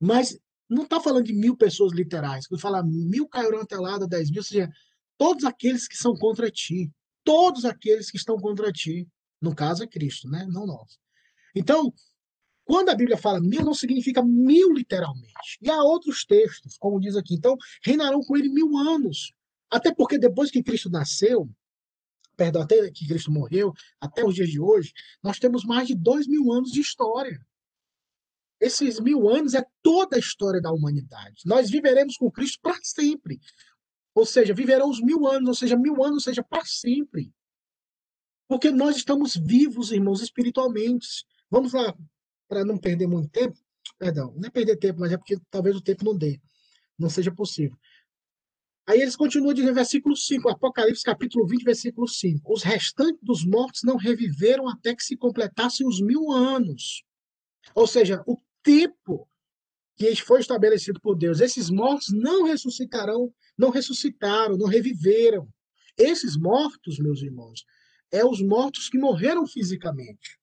Mas 0.00 0.38
não 0.68 0.82
está 0.84 1.00
falando 1.00 1.24
de 1.24 1.32
mil 1.32 1.56
pessoas 1.56 1.92
literais. 1.92 2.46
Quando 2.46 2.60
fala 2.60 2.82
mil 2.82 3.26
cairão 3.28 3.64
lá, 3.70 3.98
dez 4.06 4.30
mil, 4.30 4.40
ou 4.40 4.44
seja, 4.44 4.70
todos 5.16 5.44
aqueles 5.44 5.88
que 5.88 5.96
são 5.96 6.14
contra 6.14 6.50
ti. 6.50 6.90
Todos 7.24 7.64
aqueles 7.64 8.10
que 8.10 8.16
estão 8.16 8.36
contra 8.36 8.70
ti. 8.72 9.08
No 9.40 9.54
caso 9.54 9.82
é 9.82 9.86
Cristo, 9.86 10.28
né? 10.28 10.46
Não 10.50 10.66
nós. 10.66 10.98
Então, 11.54 11.92
quando 12.64 12.90
a 12.90 12.94
Bíblia 12.94 13.16
fala 13.16 13.40
mil, 13.40 13.64
não 13.64 13.74
significa 13.74 14.22
mil 14.22 14.72
literalmente. 14.72 15.58
E 15.62 15.70
há 15.70 15.82
outros 15.82 16.24
textos, 16.24 16.76
como 16.78 17.00
diz 17.00 17.16
aqui. 17.16 17.34
Então, 17.34 17.56
reinarão 17.82 18.20
com 18.20 18.36
ele 18.36 18.48
mil 18.48 18.76
anos. 18.76 19.32
Até 19.70 19.92
porque 19.94 20.18
depois 20.18 20.50
que 20.50 20.62
Cristo 20.62 20.90
nasceu, 20.90 21.48
perdão, 22.38 22.62
até 22.62 22.88
que 22.92 23.06
Cristo 23.06 23.32
morreu, 23.32 23.74
até 24.00 24.24
os 24.24 24.36
dias 24.36 24.48
de 24.48 24.60
hoje, 24.60 24.92
nós 25.20 25.40
temos 25.40 25.64
mais 25.64 25.88
de 25.88 25.96
dois 25.96 26.28
mil 26.28 26.52
anos 26.52 26.70
de 26.70 26.80
história. 26.80 27.44
Esses 28.60 29.00
mil 29.00 29.28
anos 29.28 29.54
é 29.54 29.64
toda 29.82 30.16
a 30.16 30.18
história 30.20 30.60
da 30.60 30.72
humanidade. 30.72 31.42
Nós 31.44 31.68
viveremos 31.68 32.16
com 32.16 32.30
Cristo 32.30 32.60
para 32.62 32.78
sempre. 32.82 33.40
Ou 34.14 34.24
seja, 34.24 34.54
viverão 34.54 34.88
os 34.88 35.00
mil 35.00 35.26
anos, 35.26 35.48
ou 35.48 35.54
seja, 35.54 35.76
mil 35.76 36.02
anos, 36.02 36.24
seja, 36.24 36.42
para 36.42 36.64
sempre. 36.64 37.32
Porque 38.48 38.70
nós 38.70 38.96
estamos 38.96 39.36
vivos, 39.36 39.92
irmãos, 39.92 40.22
espiritualmente. 40.22 41.24
Vamos 41.50 41.72
lá, 41.72 41.94
para 42.48 42.64
não 42.64 42.78
perder 42.78 43.06
muito 43.06 43.28
tempo. 43.30 43.58
Perdão, 43.98 44.32
não 44.36 44.46
é 44.46 44.50
perder 44.50 44.76
tempo, 44.76 45.00
mas 45.00 45.12
é 45.12 45.16
porque 45.16 45.38
talvez 45.50 45.76
o 45.76 45.80
tempo 45.80 46.04
não 46.04 46.16
dê. 46.16 46.40
Não 46.98 47.10
seja 47.10 47.32
possível. 47.32 47.76
Aí 48.88 49.02
eles 49.02 49.16
continuam 49.16 49.52
dizendo, 49.52 49.74
versículo 49.74 50.16
5, 50.16 50.48
Apocalipse 50.48 51.02
capítulo 51.02 51.46
20, 51.46 51.62
versículo 51.62 52.08
5. 52.08 52.50
Os 52.50 52.62
restantes 52.62 53.20
dos 53.22 53.44
mortos 53.44 53.82
não 53.84 53.96
reviveram 53.96 54.66
até 54.66 54.94
que 54.96 55.04
se 55.04 55.14
completassem 55.14 55.86
os 55.86 56.00
mil 56.00 56.32
anos. 56.32 57.04
Ou 57.74 57.86
seja, 57.86 58.24
o 58.26 58.38
tempo 58.62 59.28
que 59.94 60.16
foi 60.16 60.40
estabelecido 60.40 60.98
por 61.02 61.16
Deus. 61.16 61.40
Esses 61.40 61.68
mortos 61.68 62.08
não 62.14 62.44
ressuscitarão, 62.44 63.30
não 63.58 63.68
ressuscitaram, 63.68 64.56
não 64.56 64.66
reviveram. 64.66 65.46
Esses 65.98 66.34
mortos, 66.34 66.98
meus 66.98 67.20
irmãos, 67.20 67.64
é 68.10 68.24
os 68.24 68.40
mortos 68.40 68.88
que 68.88 68.96
morreram 68.96 69.46
fisicamente. 69.46 70.38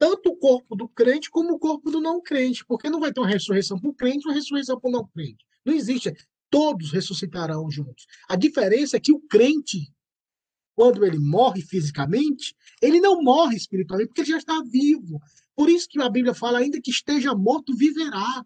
Tanto 0.00 0.30
o 0.30 0.36
corpo 0.36 0.74
do 0.74 0.88
crente 0.88 1.30
como 1.30 1.54
o 1.54 1.58
corpo 1.60 1.92
do 1.92 2.00
não 2.00 2.20
crente, 2.20 2.64
porque 2.66 2.90
não 2.90 2.98
vai 2.98 3.12
ter 3.12 3.20
uma 3.20 3.28
ressurreição 3.28 3.78
para 3.78 3.90
o 3.90 3.94
crente 3.94 4.26
uma 4.26 4.34
ressurreição 4.34 4.80
para 4.80 4.88
o 4.88 4.92
não 4.92 5.06
crente. 5.06 5.44
Não 5.64 5.72
existe 5.72 6.12
todos 6.56 6.90
ressuscitarão 6.90 7.70
juntos. 7.70 8.06
A 8.26 8.34
diferença 8.34 8.96
é 8.96 9.00
que 9.00 9.12
o 9.12 9.20
crente, 9.20 9.92
quando 10.74 11.04
ele 11.04 11.18
morre 11.18 11.60
fisicamente, 11.60 12.56
ele 12.80 12.98
não 12.98 13.22
morre 13.22 13.56
espiritualmente, 13.56 14.08
porque 14.08 14.22
ele 14.22 14.30
já 14.30 14.38
está 14.38 14.62
vivo. 14.62 15.20
Por 15.54 15.68
isso 15.68 15.86
que 15.86 16.00
a 16.00 16.08
Bíblia 16.08 16.32
fala, 16.32 16.60
ainda 16.60 16.80
que 16.80 16.90
esteja 16.90 17.34
morto, 17.34 17.76
viverá. 17.76 18.42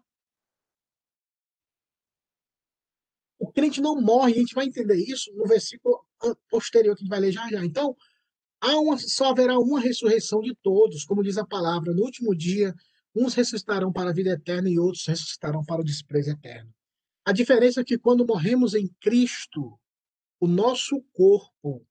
O 3.39 3.49
crente 3.49 3.79
não 3.79 4.01
morre, 4.01 4.33
a 4.33 4.37
gente 4.39 4.53
vai 4.53 4.65
entender 4.65 4.97
isso 4.97 5.33
no 5.33 5.47
versículo 5.47 6.05
posterior 6.49 6.97
que 6.97 7.03
a 7.03 7.05
gente 7.05 7.09
vai 7.09 7.21
ler 7.21 7.31
já 7.31 7.47
já. 7.47 7.63
Então, 7.63 7.95
há 8.59 8.77
uma, 8.77 8.97
só 8.97 9.29
haverá 9.29 9.57
uma 9.57 9.79
ressurreição 9.79 10.41
de 10.41 10.53
todos, 10.61 11.05
como 11.05 11.23
diz 11.23 11.37
a 11.37 11.47
palavra, 11.47 11.93
no 11.93 12.01
último 12.01 12.35
dia, 12.35 12.75
uns 13.15 13.35
ressuscitarão 13.35 13.89
para 13.89 14.09
a 14.09 14.13
vida 14.13 14.31
eterna 14.31 14.69
e 14.69 14.77
outros 14.77 15.07
ressuscitarão 15.07 15.63
para 15.63 15.79
o 15.79 15.85
desprezo 15.85 16.31
eterno. 16.31 16.73
A 17.23 17.31
diferença 17.31 17.81
é 17.81 17.83
que 17.83 17.97
quando 17.97 18.25
morremos 18.25 18.73
em 18.73 18.87
Cristo, 18.99 19.79
o 20.39 20.47
nosso 20.47 21.01
corpo 21.13 21.85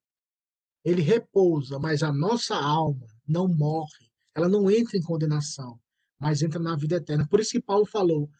ele 0.84 1.02
repousa, 1.02 1.78
mas 1.78 2.02
a 2.02 2.12
nossa 2.12 2.56
alma 2.56 3.06
não 3.26 3.46
morre. 3.46 4.10
Ela 4.34 4.48
não 4.48 4.70
entra 4.70 4.96
em 4.96 5.02
condenação, 5.02 5.78
mas 6.18 6.42
entra 6.42 6.58
na 6.58 6.76
vida 6.76 6.96
eterna. 6.96 7.28
Por 7.28 7.40
isso 7.40 7.52
que 7.52 7.62
Paulo 7.62 7.86
falou: 7.86 8.30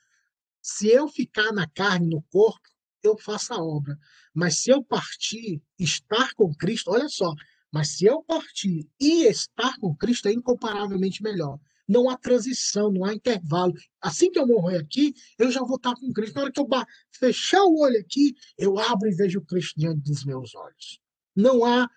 se 0.61 0.89
eu 0.89 1.09
ficar 1.09 1.53
na 1.53 1.69
carne, 1.69 2.09
no 2.09 2.23
corpo, 2.23 2.69
eu 3.03 3.17
faço 3.17 3.55
a 3.55 3.63
obra. 3.63 3.99
Mas 4.35 4.59
se 4.59 4.71
eu 4.71 4.83
partir, 4.83 5.63
estar 5.79 6.35
com 6.35 6.55
Cristo, 6.55 6.91
olha 6.91 7.09
só, 7.09 7.35
mas 7.73 7.91
se 7.91 8.05
eu 8.05 8.23
partir 8.25 8.89
e 8.99 9.25
estar 9.25 9.79
com 9.79 9.95
Cristo 9.95 10.29
é 10.29 10.33
incomparavelmente 10.33 11.23
melhor. 11.23 11.59
Não 11.91 12.09
há 12.09 12.17
transição, 12.17 12.93
não 12.93 13.05
há 13.05 13.13
intervalo. 13.13 13.75
Assim 14.01 14.31
que 14.31 14.39
eu 14.39 14.47
morrer 14.47 14.77
aqui, 14.77 15.13
eu 15.37 15.51
já 15.51 15.61
vou 15.61 15.75
estar 15.75 15.93
com 15.97 16.13
Cristo. 16.13 16.37
Na 16.37 16.43
hora 16.43 16.53
que 16.53 16.61
eu 16.61 16.69
fechar 17.13 17.65
o 17.65 17.81
olho 17.81 17.99
aqui, 17.99 18.33
eu 18.57 18.79
abro 18.79 19.09
e 19.09 19.15
vejo 19.15 19.41
Cristo 19.43 19.75
diante 19.77 20.01
dos 20.03 20.25
meus 20.25 20.55
olhos. 20.55 21.01
Não 21.35 21.65
há 21.65 21.91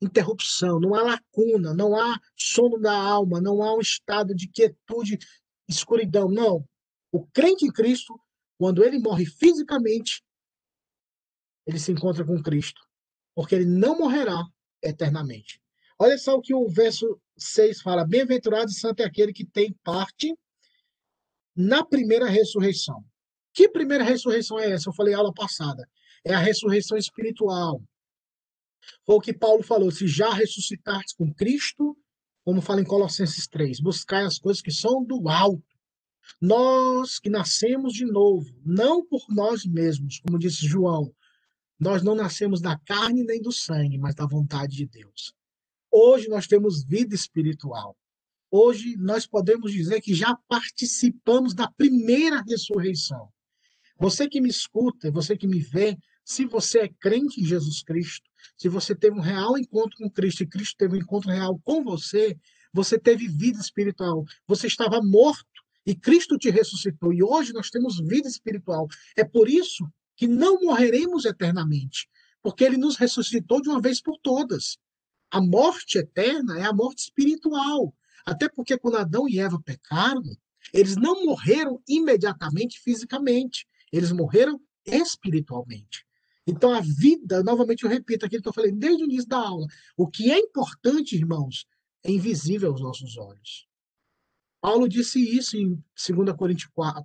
interrupção, 0.00 0.80
não 0.80 0.94
há 0.94 1.02
lacuna, 1.02 1.74
não 1.74 1.94
há 1.94 2.18
sono 2.38 2.78
da 2.78 2.96
alma, 2.96 3.38
não 3.38 3.62
há 3.62 3.76
um 3.76 3.80
estado 3.80 4.34
de 4.34 4.48
quietude, 4.48 5.18
escuridão. 5.68 6.30
Não. 6.30 6.66
O 7.12 7.26
crente 7.26 7.66
em 7.66 7.70
Cristo, 7.70 8.18
quando 8.56 8.82
ele 8.82 8.98
morre 8.98 9.26
fisicamente, 9.26 10.22
ele 11.66 11.78
se 11.78 11.92
encontra 11.92 12.24
com 12.24 12.42
Cristo, 12.42 12.80
porque 13.34 13.56
ele 13.56 13.66
não 13.66 13.98
morrerá 13.98 14.42
eternamente. 14.82 15.60
Olha 15.98 16.16
só 16.16 16.36
o 16.36 16.40
que 16.40 16.54
o 16.54 16.66
verso 16.66 17.20
6 17.38 17.80
fala: 17.80 18.04
Bem-aventurado 18.04 18.70
e 18.70 18.74
santo 18.74 19.00
é 19.00 19.04
aquele 19.04 19.32
que 19.32 19.44
tem 19.44 19.72
parte 19.84 20.34
na 21.54 21.84
primeira 21.84 22.26
ressurreição. 22.28 23.04
Que 23.52 23.68
primeira 23.68 24.04
ressurreição 24.04 24.58
é 24.58 24.70
essa? 24.72 24.88
Eu 24.88 24.94
falei 24.94 25.14
aula 25.14 25.32
passada. 25.32 25.88
É 26.24 26.34
a 26.34 26.38
ressurreição 26.38 26.96
espiritual. 26.96 27.82
Foi 29.04 29.16
o 29.16 29.20
que 29.20 29.32
Paulo 29.32 29.62
falou: 29.62 29.90
se 29.90 30.06
já 30.06 30.32
ressuscitaste 30.32 31.16
com 31.16 31.32
Cristo, 31.34 31.96
como 32.44 32.60
fala 32.60 32.80
em 32.80 32.84
Colossenses 32.84 33.46
3, 33.46 33.80
buscai 33.80 34.24
as 34.24 34.38
coisas 34.38 34.62
que 34.62 34.70
são 34.70 35.04
do 35.04 35.28
alto. 35.28 35.62
Nós 36.40 37.18
que 37.18 37.30
nascemos 37.30 37.92
de 37.92 38.04
novo, 38.04 38.48
não 38.64 39.04
por 39.04 39.24
nós 39.28 39.64
mesmos, 39.64 40.20
como 40.20 40.38
disse 40.38 40.66
João, 40.66 41.12
nós 41.80 42.02
não 42.02 42.14
nascemos 42.14 42.60
da 42.60 42.78
carne 42.78 43.24
nem 43.24 43.40
do 43.40 43.52
sangue, 43.52 43.98
mas 43.98 44.14
da 44.14 44.26
vontade 44.26 44.76
de 44.76 44.86
Deus. 44.86 45.34
Hoje 45.90 46.28
nós 46.28 46.46
temos 46.46 46.84
vida 46.84 47.14
espiritual. 47.14 47.96
Hoje 48.50 48.96
nós 48.96 49.26
podemos 49.26 49.72
dizer 49.72 50.00
que 50.00 50.14
já 50.14 50.34
participamos 50.48 51.54
da 51.54 51.70
primeira 51.70 52.42
ressurreição. 52.46 53.28
Você 53.98 54.28
que 54.28 54.40
me 54.40 54.48
escuta, 54.48 55.10
você 55.10 55.36
que 55.36 55.46
me 55.46 55.60
vê, 55.60 55.98
se 56.24 56.44
você 56.44 56.80
é 56.80 56.88
crente 56.88 57.40
em 57.40 57.44
Jesus 57.44 57.82
Cristo, 57.82 58.30
se 58.56 58.68
você 58.68 58.94
teve 58.94 59.18
um 59.18 59.22
real 59.22 59.58
encontro 59.58 59.96
com 59.98 60.10
Cristo 60.10 60.42
e 60.42 60.46
Cristo 60.46 60.76
teve 60.76 60.94
um 60.94 61.00
encontro 61.00 61.30
real 61.30 61.58
com 61.64 61.82
você, 61.82 62.38
você 62.72 62.98
teve 62.98 63.26
vida 63.28 63.58
espiritual. 63.58 64.24
Você 64.46 64.66
estava 64.66 65.00
morto 65.02 65.46
e 65.86 65.94
Cristo 65.94 66.36
te 66.36 66.50
ressuscitou. 66.50 67.12
E 67.12 67.22
hoje 67.22 67.52
nós 67.52 67.70
temos 67.70 67.98
vida 67.98 68.28
espiritual. 68.28 68.86
É 69.16 69.24
por 69.24 69.48
isso 69.48 69.88
que 70.16 70.26
não 70.26 70.60
morreremos 70.60 71.24
eternamente, 71.24 72.08
porque 72.42 72.64
ele 72.64 72.76
nos 72.76 72.96
ressuscitou 72.96 73.60
de 73.62 73.68
uma 73.68 73.80
vez 73.80 74.00
por 74.00 74.18
todas. 74.18 74.78
A 75.30 75.40
morte 75.40 75.98
eterna 75.98 76.58
é 76.58 76.64
a 76.64 76.72
morte 76.72 77.00
espiritual. 77.04 77.94
Até 78.24 78.48
porque 78.48 78.76
quando 78.78 78.96
Adão 78.96 79.28
e 79.28 79.38
Eva 79.38 79.60
pecaram, 79.60 80.22
eles 80.72 80.96
não 80.96 81.24
morreram 81.24 81.82
imediatamente 81.88 82.78
fisicamente, 82.80 83.66
eles 83.92 84.12
morreram 84.12 84.60
espiritualmente. 84.84 86.06
Então 86.46 86.72
a 86.72 86.80
vida, 86.80 87.42
novamente 87.42 87.84
eu 87.84 87.90
repito 87.90 88.24
aquilo 88.24 88.42
que 88.42 88.48
eu 88.48 88.54
falei 88.54 88.72
desde 88.72 89.02
o 89.02 89.06
início 89.06 89.28
da 89.28 89.38
aula, 89.38 89.66
o 89.96 90.08
que 90.08 90.30
é 90.30 90.38
importante, 90.38 91.14
irmãos, 91.14 91.66
é 92.02 92.10
invisível 92.10 92.70
aos 92.70 92.80
nossos 92.80 93.16
olhos. 93.16 93.68
Paulo 94.60 94.88
disse 94.88 95.20
isso 95.20 95.56
em 95.56 95.82
2 95.94 96.36
Coríntios 96.36 96.70
4. 96.74 97.04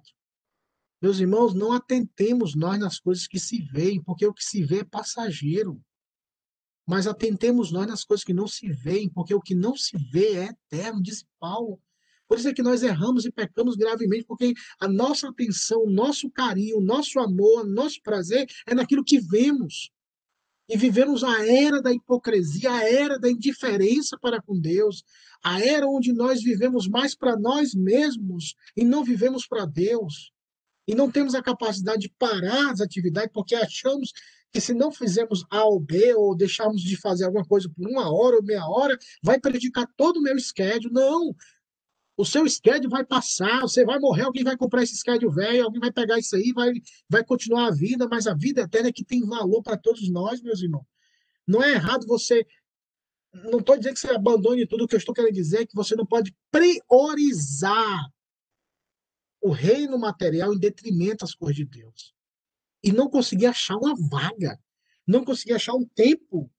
Meus 1.02 1.20
irmãos, 1.20 1.54
não 1.54 1.74
atentemos 1.74 2.56
nós 2.56 2.80
nas 2.80 3.00
coisas 3.00 3.28
que 3.28 3.40
se 3.40 3.62
veem, 3.62 4.02
porque 4.02 4.26
o 4.26 4.34
que 4.34 4.44
se 4.44 4.64
vê 4.64 4.80
é 4.80 4.84
passageiro. 4.86 5.84
Mas 6.86 7.08
atentemos 7.08 7.72
nós 7.72 7.88
nas 7.88 8.04
coisas 8.04 8.24
que 8.24 8.34
não 8.34 8.48
se 8.48 8.70
veem, 8.72 9.10
porque 9.10 9.34
o 9.34 9.42
que 9.42 9.56
não 9.56 9.76
se 9.76 9.98
vê 9.98 10.38
é 10.38 10.50
eterno, 10.50 11.02
diz 11.02 11.26
Paulo. 11.40 11.80
Por 12.28 12.38
isso 12.38 12.48
é 12.48 12.54
que 12.54 12.64
nós 12.64 12.84
erramos 12.84 13.26
e 13.26 13.32
pecamos 13.32 13.76
gravemente, 13.76 14.26
porque 14.26 14.54
a 14.80 14.88
nossa 14.88 15.30
atenção, 15.30 15.84
o 15.84 15.90
nosso 15.90 16.30
carinho, 16.30 16.78
o 16.78 16.84
nosso 16.84 17.20
amor, 17.20 17.62
o 17.62 17.70
nosso 17.70 18.02
prazer 18.02 18.48
é 18.66 18.74
naquilo 18.74 19.04
que 19.04 19.20
vemos. 19.20 19.92
E 20.68 20.78
vivemos 20.78 21.24
a 21.24 21.46
era 21.46 21.82
da 21.82 21.92
hipocrisia, 21.92 22.72
a 22.72 22.90
era 22.90 23.20
da 23.20 23.30
indiferença 23.30 24.18
para 24.20 24.42
com 24.42 24.60
Deus, 24.60 25.04
a 25.44 25.62
era 25.62 25.88
onde 25.88 26.14
nós 26.14 26.42
vivemos 26.42 26.88
mais 26.88 27.14
para 27.16 27.38
nós 27.38 27.76
mesmos 27.76 28.56
e 28.76 28.84
não 28.84 29.04
vivemos 29.04 29.46
para 29.46 29.66
Deus 29.66 30.34
e 30.88 30.94
não 30.96 31.10
temos 31.10 31.34
a 31.34 31.42
capacidade 31.42 32.02
de 32.02 32.14
parar 32.18 32.72
as 32.72 32.82
atividades 32.82 33.32
porque 33.34 33.56
achamos 33.56 34.12
que 34.54 34.62
se 34.62 34.74
não 34.74 34.92
fizermos 34.92 35.44
A 35.50 35.66
ou 35.66 35.80
B 35.80 36.14
ou 36.14 36.36
deixarmos 36.36 36.80
de 36.80 36.96
fazer 36.96 37.26
alguma 37.26 37.44
coisa 37.44 37.68
por 37.68 37.90
uma 37.90 38.14
hora 38.14 38.36
ou 38.36 38.44
meia 38.44 38.66
hora, 38.68 38.96
vai 39.24 39.40
prejudicar 39.40 39.88
todo 39.98 40.18
o 40.18 40.22
meu 40.22 40.40
schedule. 40.40 40.94
Não! 40.94 41.36
O 42.16 42.24
seu 42.24 42.48
schedule 42.48 42.88
vai 42.88 43.04
passar, 43.04 43.62
você 43.62 43.84
vai 43.84 43.98
morrer, 43.98 44.22
alguém 44.22 44.44
vai 44.44 44.56
comprar 44.56 44.84
esse 44.84 44.96
schedule 44.96 45.34
velho, 45.34 45.64
alguém 45.64 45.80
vai 45.80 45.92
pegar 45.92 46.20
isso 46.20 46.36
aí, 46.36 46.54
vai, 46.54 46.72
vai 47.10 47.24
continuar 47.26 47.66
a 47.66 47.72
vida, 47.72 48.08
mas 48.08 48.28
a 48.28 48.36
vida 48.36 48.62
eterna 48.62 48.90
é 48.90 48.94
que 48.94 49.04
tem 49.04 49.26
valor 49.26 49.64
para 49.64 49.76
todos 49.76 50.08
nós, 50.12 50.40
meus 50.44 50.62
irmãos. 50.62 50.86
Não 51.48 51.64
é 51.64 51.72
errado 51.72 52.06
você. 52.06 52.46
Não 53.34 53.58
estou 53.58 53.76
dizendo 53.76 53.96
que 53.96 54.00
você 54.02 54.12
abandone 54.12 54.68
tudo, 54.68 54.84
o 54.84 54.88
que 54.88 54.94
eu 54.94 55.00
estou 55.00 55.16
querendo 55.16 55.34
dizer 55.34 55.62
é 55.62 55.66
que 55.66 55.76
você 55.76 55.96
não 55.96 56.06
pode 56.06 56.32
priorizar 56.52 58.08
o 59.42 59.50
reino 59.50 59.98
material 59.98 60.54
em 60.54 60.60
detrimento 60.60 61.26
às 61.26 61.34
coisas 61.34 61.56
de 61.56 61.66
Deus. 61.66 62.13
E 62.84 62.92
não 62.92 63.10
conseguir 63.10 63.46
achar 63.46 63.78
uma 63.78 63.96
vaga, 64.10 64.60
não 65.08 65.24
conseguir 65.24 65.54
achar 65.54 65.74
um 65.74 65.86
tempo 65.86 66.52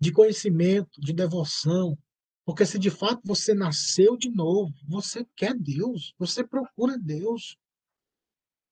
de 0.00 0.12
conhecimento, 0.12 1.00
de 1.00 1.12
devoção. 1.12 1.98
Porque 2.44 2.66
se 2.66 2.78
de 2.78 2.90
fato 2.90 3.22
você 3.24 3.54
nasceu 3.54 4.16
de 4.16 4.30
novo, 4.30 4.72
você 4.86 5.26
quer 5.36 5.54
Deus, 5.54 6.14
você 6.18 6.44
procura 6.44 6.98
Deus. 6.98 7.56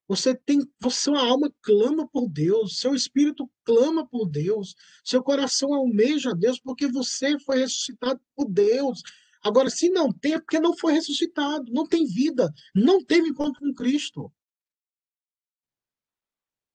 Você 0.08 0.34
tem, 0.34 0.60
sua 0.90 1.24
alma 1.24 1.50
clama 1.62 2.06
por 2.06 2.28
Deus, 2.28 2.78
seu 2.78 2.94
espírito 2.94 3.50
clama 3.64 4.06
por 4.06 4.28
Deus, 4.28 4.74
seu 5.02 5.22
coração 5.22 5.72
almeja 5.72 6.34
Deus 6.34 6.60
porque 6.60 6.86
você 6.86 7.38
foi 7.40 7.60
ressuscitado 7.60 8.20
por 8.36 8.50
Deus. 8.50 9.00
Agora, 9.42 9.70
se 9.70 9.88
não 9.88 10.12
tem, 10.12 10.34
é 10.34 10.38
porque 10.38 10.60
não 10.60 10.76
foi 10.76 10.92
ressuscitado, 10.92 11.72
não 11.72 11.86
tem 11.86 12.06
vida, 12.06 12.52
não 12.74 13.02
teve 13.02 13.28
encontro 13.28 13.60
com 13.60 13.72
Cristo. 13.72 14.30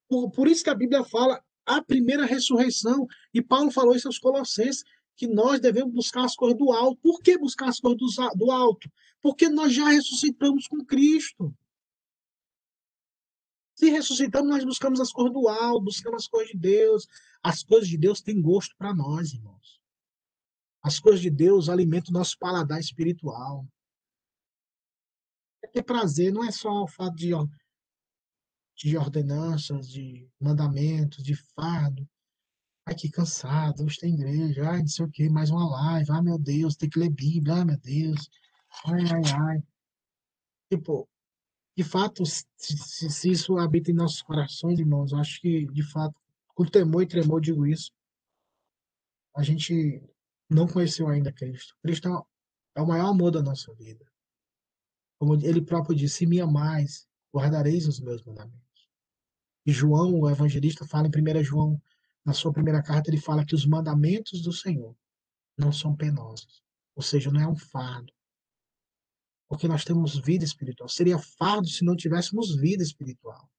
Por, 0.07 0.47
isso 0.47 0.63
que 0.63 0.69
a 0.69 0.75
Bíblia 0.75 1.03
fala 1.03 1.43
a 1.65 1.81
primeira 1.81 2.25
ressurreição. 2.25 3.05
E 3.33 3.41
Paulo 3.41 3.71
falou 3.71 3.95
isso 3.95 4.07
aos 4.07 4.17
Colossenses, 4.17 4.83
que 5.15 5.27
nós 5.27 5.59
devemos 5.59 5.93
buscar 5.93 6.23
as 6.23 6.35
coisas 6.35 6.57
do 6.57 6.71
alto. 6.71 6.99
Por 7.01 7.21
que 7.21 7.37
buscar 7.37 7.67
as 7.67 7.79
coisas 7.79 8.15
do, 8.35 8.51
alto? 8.51 8.89
Porque 9.21 9.49
nós 9.49 9.73
já 9.73 9.89
ressuscitamos 9.89 10.67
com 10.67 10.85
Cristo. 10.85 11.53
Se 13.75 13.89
ressuscitamos, 13.89 14.49
nós 14.49 14.63
buscamos 14.63 14.99
as 14.99 15.11
coisas 15.11 15.33
do 15.33 15.47
alto, 15.47 15.83
buscamos 15.83 16.23
as 16.23 16.27
coisas 16.27 16.51
de 16.51 16.57
Deus. 16.57 17.07
As 17.43 17.63
coisas 17.63 17.89
de 17.89 17.97
Deus 17.97 18.21
têm 18.21 18.41
gosto 18.41 18.75
para 18.77 18.93
nós, 18.93 19.33
irmãos. 19.33 19.79
As 20.81 20.99
coisas 20.99 21.21
de 21.21 21.29
Deus 21.29 21.67
alimentam 21.67 22.11
o 22.11 22.17
nosso 22.17 22.37
paladar 22.39 22.79
espiritual. 22.79 23.67
É 25.63 25.67
ter 25.67 25.83
prazer 25.83 26.31
não 26.31 26.43
é 26.43 26.51
só 26.51 26.83
o 26.83 26.87
fato 26.87 27.15
de, 27.15 27.31
de 28.77 28.95
ordenanças, 28.95 29.89
de 29.89 30.29
mandamentos, 30.39 31.23
de 31.23 31.35
fardo. 31.35 32.07
Ai, 32.85 32.95
que 32.95 33.09
cansado, 33.09 33.83
hoje 33.83 33.97
tem 33.99 34.13
igreja, 34.13 34.69
ai, 34.69 34.79
não 34.79 34.87
sei 34.87 35.05
o 35.05 35.09
que, 35.09 35.27
mais 35.29 35.49
uma 35.49 35.67
live, 35.69 36.11
ai, 36.11 36.21
meu 36.21 36.37
Deus, 36.37 36.75
tem 36.75 36.89
que 36.89 36.99
ler 36.99 37.09
Bíblia, 37.09 37.55
ai, 37.55 37.65
meu 37.65 37.77
Deus, 37.77 38.29
ai, 38.85 39.01
ai, 39.11 39.23
ai. 39.37 39.63
Tipo, 40.71 41.09
de 41.75 41.83
fato, 41.83 42.23
se, 42.25 42.45
se 42.57 43.29
isso 43.29 43.57
habita 43.57 43.91
em 43.91 43.95
nossos 43.95 44.21
corações, 44.21 44.79
irmãos, 44.79 45.11
acho 45.13 45.41
que, 45.41 45.65
de 45.65 45.83
fato, 45.83 46.15
com 46.55 46.65
temor 46.65 47.03
e 47.03 47.07
tremor 47.07 47.41
digo 47.41 47.65
isso, 47.65 47.91
a 49.35 49.43
gente 49.43 50.01
não 50.49 50.67
conheceu 50.67 51.07
ainda 51.07 51.31
Cristo. 51.31 51.75
Cristo 51.81 52.25
é 52.75 52.81
o 52.81 52.87
maior 52.87 53.09
amor 53.09 53.31
da 53.31 53.41
nossa 53.41 53.73
vida. 53.73 54.05
Como 55.19 55.35
ele 55.35 55.61
próprio 55.61 55.95
disse, 55.95 56.17
se 56.17 56.25
me 56.25 56.39
amais, 56.39 57.07
guardareis 57.35 57.87
os 57.87 57.99
meus 57.99 58.23
mandamentos. 58.23 58.66
João, 59.71 60.19
o 60.19 60.29
evangelista, 60.29 60.87
fala 60.87 61.07
em 61.07 61.39
1 61.39 61.43
João, 61.43 61.81
na 62.25 62.33
sua 62.33 62.51
primeira 62.51 62.81
carta, 62.83 63.09
ele 63.09 63.19
fala 63.19 63.45
que 63.45 63.55
os 63.55 63.65
mandamentos 63.65 64.41
do 64.41 64.51
Senhor 64.51 64.95
não 65.57 65.71
são 65.71 65.95
penosos. 65.95 66.61
Ou 66.95 67.01
seja, 67.01 67.31
não 67.31 67.39
é 67.39 67.47
um 67.47 67.55
fardo. 67.55 68.11
Porque 69.47 69.67
nós 69.67 69.85
temos 69.85 70.17
vida 70.19 70.43
espiritual. 70.43 70.89
Seria 70.89 71.17
fardo 71.17 71.67
se 71.67 71.85
não 71.85 71.95
tivéssemos 71.95 72.55
vida 72.55 72.83
espiritual. 72.83 73.49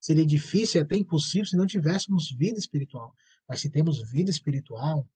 Seria 0.00 0.26
difícil 0.26 0.80
e 0.80 0.84
até 0.84 0.96
impossível 0.96 1.46
se 1.46 1.56
não 1.56 1.66
tivéssemos 1.66 2.30
vida 2.30 2.58
espiritual. 2.58 3.14
Mas 3.48 3.60
se 3.60 3.70
temos 3.70 4.02
vida 4.10 4.30
espiritual, 4.30 5.08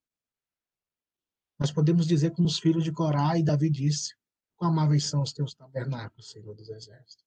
nós 1.59 1.73
podemos 1.73 2.07
dizer 2.07 2.31
como 2.31 2.47
os 2.47 2.59
filhos 2.59 2.85
de 2.85 2.93
Corá 2.93 3.37
e 3.37 3.43
Davi 3.43 3.69
disse: 3.69 4.15
Quão 4.57 4.71
amáveis 4.71 5.05
são 5.05 5.23
os 5.23 5.33
teus 5.33 5.55
tabernáculos, 5.55 6.31
Senhor 6.31 6.55
dos 6.55 6.69
Exércitos. 6.69 7.26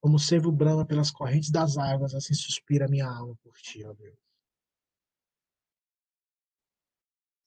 Como 0.00 0.16
o 0.16 0.20
cervo 0.20 0.52
brama 0.52 0.86
pelas 0.86 1.10
correntes 1.10 1.50
das 1.50 1.76
águas, 1.76 2.14
assim 2.14 2.34
suspira 2.34 2.88
minha 2.88 3.06
alma 3.06 3.36
por 3.42 3.56
ti, 3.56 3.84
ó 3.84 3.92
Deus. 3.92 4.16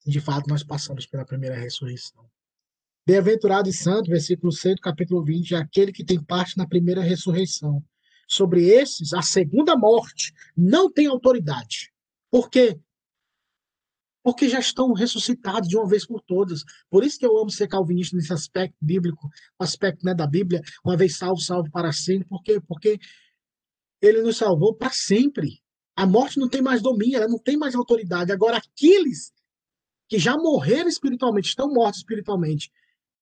De 0.06 0.20
fato, 0.20 0.50
nós 0.50 0.64
passamos 0.64 1.06
pela 1.06 1.26
primeira 1.26 1.56
ressurreição. 1.56 2.30
Bem-aventurado 3.06 3.70
e 3.70 3.74
santo, 3.74 4.10
versículo 4.10 4.52
6 4.52 4.80
capítulo 4.80 5.24
20, 5.24 5.56
é 5.56 5.58
aquele 5.58 5.92
que 5.92 6.04
tem 6.04 6.24
parte 6.24 6.58
na 6.58 6.68
primeira 6.68 7.02
ressurreição. 7.02 7.84
Sobre 8.28 8.68
esses, 8.68 9.14
a 9.14 9.22
segunda 9.22 9.76
morte 9.76 10.34
não 10.56 10.92
tem 10.92 11.08
autoridade. 11.08 11.92
Por 12.30 12.50
quê? 12.50 12.80
Porque 14.24 14.48
já 14.48 14.60
estão 14.60 14.94
ressuscitados 14.94 15.68
de 15.68 15.78
uma 15.78 15.88
vez 15.88 16.06
por 16.06 16.22
todas. 16.22 16.64
Por 16.90 17.04
isso 17.04 17.18
que 17.18 17.26
eu 17.26 17.38
amo 17.38 17.50
ser 17.50 17.68
calvinista 17.68 18.16
nesse 18.16 18.32
aspecto 18.34 18.78
bíblico, 18.82 19.30
aspecto 19.58 20.06
né, 20.06 20.14
da 20.14 20.28
Bíblia, 20.28 20.62
uma 20.84 20.96
vez 20.96 21.18
salvo, 21.18 21.42
salvo 21.42 21.70
para 21.72 21.92
sempre. 21.92 22.28
Por 22.28 22.42
quê? 22.44 22.60
Porque 22.60 23.00
ele 24.02 24.22
nos 24.22 24.38
salvou 24.38 24.76
para 24.76 24.92
sempre. 24.92 25.62
A 25.96 26.06
morte 26.06 26.40
não 26.40 26.50
tem 26.50 26.62
mais 26.62 26.82
domínio, 26.82 27.18
ela 27.18 27.28
não 27.28 27.40
tem 27.40 27.58
mais 27.58 27.76
autoridade. 27.76 28.32
Agora, 28.32 28.58
aqueles 28.58 29.32
que 30.08 30.20
já 30.20 30.36
morreram 30.36 30.90
espiritualmente, 30.90 31.48
estão 31.48 31.72
mortos 31.72 32.00
espiritualmente, 32.00 32.72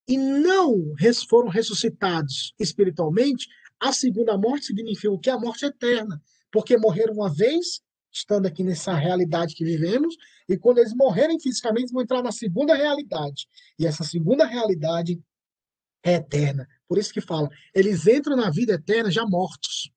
e 0.07 0.17
não 0.17 0.95
foram 1.29 1.49
ressuscitados 1.49 2.51
espiritualmente, 2.59 3.47
a 3.79 3.93
segunda 3.93 4.35
morte 4.35 4.65
significa 4.65 5.11
o 5.11 5.19
que? 5.19 5.29
A 5.29 5.37
morte 5.37 5.65
eterna. 5.65 6.19
Porque 6.51 6.79
morreram 6.79 7.13
uma 7.13 7.31
vez, 7.31 7.81
estando 8.11 8.45
aqui 8.45 8.63
nessa 8.63 8.93
realidade 8.93 9.55
que 9.55 9.63
vivemos, 9.63 10.15
e 10.47 10.57
quando 10.57 10.79
eles 10.79 10.93
morrerem 10.93 11.39
fisicamente, 11.39 11.91
vão 11.91 12.01
entrar 12.01 12.21
na 12.23 12.31
segunda 12.31 12.75
realidade. 12.75 13.47
E 13.77 13.85
essa 13.85 14.03
segunda 14.03 14.45
realidade 14.45 15.21
é 16.03 16.13
eterna. 16.15 16.67
Por 16.87 16.97
isso 16.97 17.13
que 17.13 17.21
fala, 17.21 17.49
eles 17.73 18.07
entram 18.07 18.35
na 18.35 18.49
vida 18.49 18.73
eterna 18.73 19.11
já 19.11 19.25
mortos. 19.25 19.91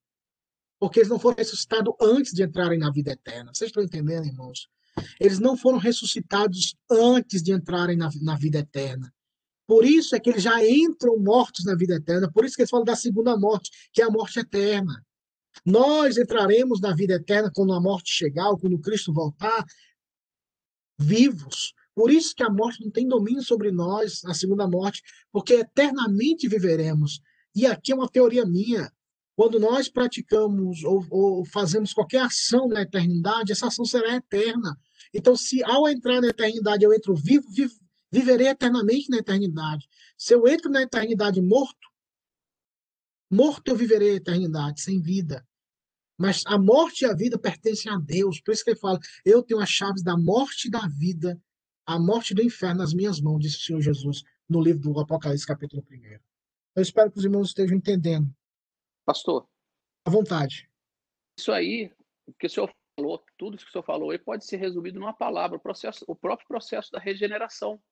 Porque 0.78 0.98
eles 0.98 1.08
não 1.08 1.18
foram 1.18 1.36
ressuscitados 1.38 1.94
antes 2.00 2.32
de 2.32 2.42
entrarem 2.42 2.78
na 2.78 2.90
vida 2.90 3.12
eterna. 3.12 3.52
Vocês 3.54 3.68
estão 3.68 3.82
entendendo, 3.82 4.26
irmãos? 4.26 4.68
Eles 5.18 5.38
não 5.38 5.56
foram 5.56 5.78
ressuscitados 5.78 6.74
antes 6.90 7.42
de 7.42 7.52
entrarem 7.52 7.96
na, 7.96 8.10
na 8.20 8.36
vida 8.36 8.58
eterna. 8.58 9.12
Por 9.66 9.84
isso 9.86 10.14
é 10.14 10.20
que 10.20 10.28
eles 10.28 10.42
já 10.42 10.62
entram 10.66 11.18
mortos 11.18 11.64
na 11.64 11.74
vida 11.74 11.94
eterna. 11.94 12.30
Por 12.30 12.44
isso 12.44 12.56
que 12.56 12.62
eles 12.62 12.70
falam 12.70 12.84
da 12.84 12.96
segunda 12.96 13.36
morte, 13.38 13.70
que 13.92 14.02
é 14.02 14.04
a 14.04 14.10
morte 14.10 14.40
eterna. 14.40 15.04
Nós 15.64 16.16
entraremos 16.16 16.80
na 16.80 16.94
vida 16.94 17.14
eterna 17.14 17.50
quando 17.54 17.72
a 17.72 17.80
morte 17.80 18.12
chegar, 18.12 18.50
ou 18.50 18.58
quando 18.58 18.78
Cristo 18.78 19.12
voltar, 19.12 19.64
vivos. 20.98 21.74
Por 21.94 22.10
isso 22.10 22.34
que 22.34 22.42
a 22.42 22.50
morte 22.50 22.82
não 22.82 22.90
tem 22.90 23.06
domínio 23.06 23.42
sobre 23.42 23.70
nós, 23.70 24.24
a 24.24 24.32
segunda 24.32 24.66
morte, 24.66 25.02
porque 25.30 25.54
eternamente 25.54 26.48
viveremos. 26.48 27.20
E 27.54 27.66
aqui 27.66 27.92
é 27.92 27.94
uma 27.94 28.08
teoria 28.08 28.46
minha. 28.46 28.90
Quando 29.36 29.58
nós 29.58 29.88
praticamos 29.88 30.84
ou, 30.84 31.04
ou 31.10 31.44
fazemos 31.44 31.92
qualquer 31.92 32.22
ação 32.22 32.68
na 32.68 32.82
eternidade, 32.82 33.52
essa 33.52 33.66
ação 33.66 33.84
será 33.84 34.16
eterna. 34.16 34.78
Então, 35.12 35.36
se 35.36 35.62
ao 35.64 35.88
entrar 35.88 36.20
na 36.20 36.28
eternidade 36.28 36.84
eu 36.84 36.92
entro 36.92 37.14
vivo, 37.14 37.48
vivo 37.50 37.74
viverei 38.12 38.48
eternamente 38.48 39.08
na 39.08 39.16
eternidade. 39.16 39.88
Se 40.18 40.34
eu 40.34 40.46
entro 40.46 40.70
na 40.70 40.82
eternidade 40.82 41.40
morto, 41.40 41.88
morto 43.32 43.68
eu 43.68 43.76
viverei 43.76 44.12
a 44.12 44.16
eternidade, 44.16 44.82
sem 44.82 45.00
vida. 45.00 45.46
Mas 46.18 46.44
a 46.46 46.58
morte 46.58 47.02
e 47.02 47.06
a 47.06 47.14
vida 47.14 47.38
pertencem 47.38 47.90
a 47.90 47.96
Deus. 47.96 48.40
Por 48.40 48.52
isso 48.52 48.62
que 48.62 48.70
ele 48.70 48.78
fala: 48.78 48.98
Eu 49.24 49.42
tenho 49.42 49.60
as 49.60 49.68
chaves 49.68 50.02
da 50.02 50.16
morte 50.16 50.68
e 50.68 50.70
da 50.70 50.86
vida, 50.86 51.40
a 51.86 51.98
morte 51.98 52.34
do 52.34 52.42
inferno 52.42 52.78
nas 52.78 52.92
minhas 52.94 53.20
mãos, 53.20 53.40
disse 53.40 53.56
o 53.56 53.60
Senhor 53.60 53.80
Jesus 53.80 54.22
no 54.48 54.60
livro 54.60 54.80
do 54.80 55.00
Apocalipse, 55.00 55.46
capítulo 55.46 55.84
1. 55.90 56.18
Eu 56.76 56.82
espero 56.82 57.10
que 57.10 57.18
os 57.18 57.24
irmãos 57.24 57.48
estejam 57.48 57.76
entendendo. 57.76 58.32
Pastor. 59.04 59.48
À 60.04 60.10
vontade. 60.10 60.70
Isso 61.38 61.52
aí, 61.52 61.90
o 62.26 62.32
que 62.32 62.46
o 62.46 62.50
senhor 62.50 62.72
falou, 62.96 63.24
tudo 63.36 63.56
que 63.56 63.64
o 63.64 63.70
senhor 63.70 63.84
falou 63.84 64.10
aí 64.10 64.18
pode 64.18 64.44
ser 64.46 64.58
resumido 64.58 65.00
numa 65.00 65.14
palavra, 65.14 65.56
o, 65.56 65.60
processo, 65.60 66.04
o 66.06 66.14
próprio 66.14 66.46
processo 66.46 66.90
da 66.90 66.98
regeneração. 66.98 67.82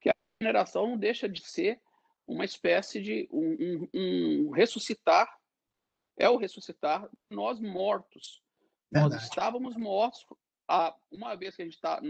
Que 0.00 0.10
a 0.10 0.14
regeneração 0.40 0.88
não 0.88 0.98
deixa 0.98 1.28
de 1.28 1.40
ser 1.40 1.80
uma 2.26 2.44
espécie 2.44 3.00
de 3.00 3.28
um, 3.30 3.52
um, 3.52 3.88
um 3.94 4.50
ressuscitar 4.50 5.28
é 6.18 6.28
o 6.28 6.36
ressuscitar 6.36 7.08
nós 7.30 7.60
mortos. 7.60 8.42
Verdade. 8.90 9.14
Nós 9.14 9.24
estávamos 9.24 9.76
mortos 9.76 10.24
a, 10.68 10.94
uma 11.10 11.34
vez 11.34 11.54
que 11.54 11.62
a 11.62 11.64
gente 11.64 11.74
está. 11.74 12.00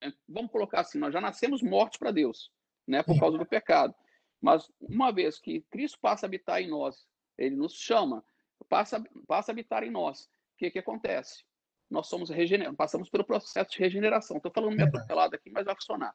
É, 0.00 0.12
vamos 0.28 0.50
colocar 0.50 0.80
assim, 0.80 0.98
nós 0.98 1.12
já 1.12 1.20
nascemos 1.20 1.62
mortos 1.62 1.98
para 1.98 2.10
Deus, 2.10 2.50
né, 2.86 3.02
por 3.02 3.14
Sim. 3.14 3.20
causa 3.20 3.38
do 3.38 3.46
pecado. 3.46 3.94
Mas 4.40 4.68
uma 4.80 5.12
vez 5.12 5.38
que 5.38 5.60
Cristo 5.70 5.98
passa 6.00 6.26
a 6.26 6.28
habitar 6.28 6.60
em 6.60 6.68
nós, 6.68 7.06
ele 7.38 7.54
nos 7.54 7.74
chama, 7.74 8.24
passa, 8.68 9.02
passa 9.26 9.52
a 9.52 9.54
habitar 9.54 9.84
em 9.84 9.90
nós. 9.90 10.24
O 10.24 10.58
que, 10.58 10.70
que 10.70 10.78
acontece? 10.78 11.44
Nós 11.88 12.08
somos 12.08 12.30
regenerados, 12.30 12.76
passamos 12.76 13.08
pelo 13.08 13.24
processo 13.24 13.70
de 13.70 13.78
regeneração. 13.78 14.38
Estou 14.38 14.50
falando 14.50 14.74
meio 14.74 14.88
atropelado 14.88 15.36
aqui, 15.36 15.50
mas 15.50 15.64
vai 15.64 15.74
funcionar. 15.74 16.14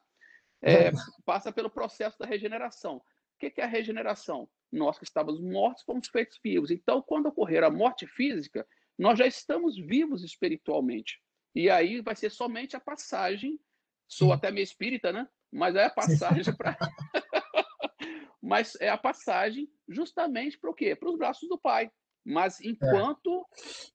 É, 0.60 0.90
passa 1.24 1.52
pelo 1.52 1.70
processo 1.70 2.18
da 2.18 2.26
regeneração. 2.26 3.00
O 3.38 3.40
que, 3.40 3.50
que 3.50 3.60
é 3.60 3.64
a 3.64 3.68
regeneração? 3.68 4.48
nós 4.70 4.98
que 4.98 5.04
estávamos 5.04 5.40
mortos 5.40 5.82
fomos 5.82 6.08
feitos 6.08 6.38
vivos. 6.42 6.70
Então, 6.70 7.02
quando 7.02 7.26
ocorrer 7.26 7.64
a 7.64 7.70
morte 7.70 8.06
física, 8.06 8.66
nós 8.98 9.18
já 9.18 9.26
estamos 9.26 9.76
vivos 9.76 10.22
espiritualmente. 10.22 11.20
E 11.54 11.70
aí 11.70 12.00
vai 12.00 12.14
ser 12.14 12.30
somente 12.30 12.76
a 12.76 12.80
passagem. 12.80 13.58
Sou 14.06 14.28
Sim. 14.28 14.34
até 14.34 14.50
meio 14.50 14.64
espírita, 14.64 15.12
né? 15.12 15.28
Mas 15.50 15.74
é 15.74 15.84
a 15.84 15.90
passagem 15.90 16.54
para. 16.54 16.76
Mas 18.40 18.76
é 18.80 18.88
a 18.88 18.96
passagem 18.96 19.68
justamente 19.88 20.58
para 20.58 20.70
o 20.70 20.74
quê? 20.74 20.94
Para 20.94 21.10
os 21.10 21.16
braços 21.16 21.48
do 21.48 21.58
Pai. 21.58 21.90
Mas 22.24 22.60
enquanto 22.60 23.46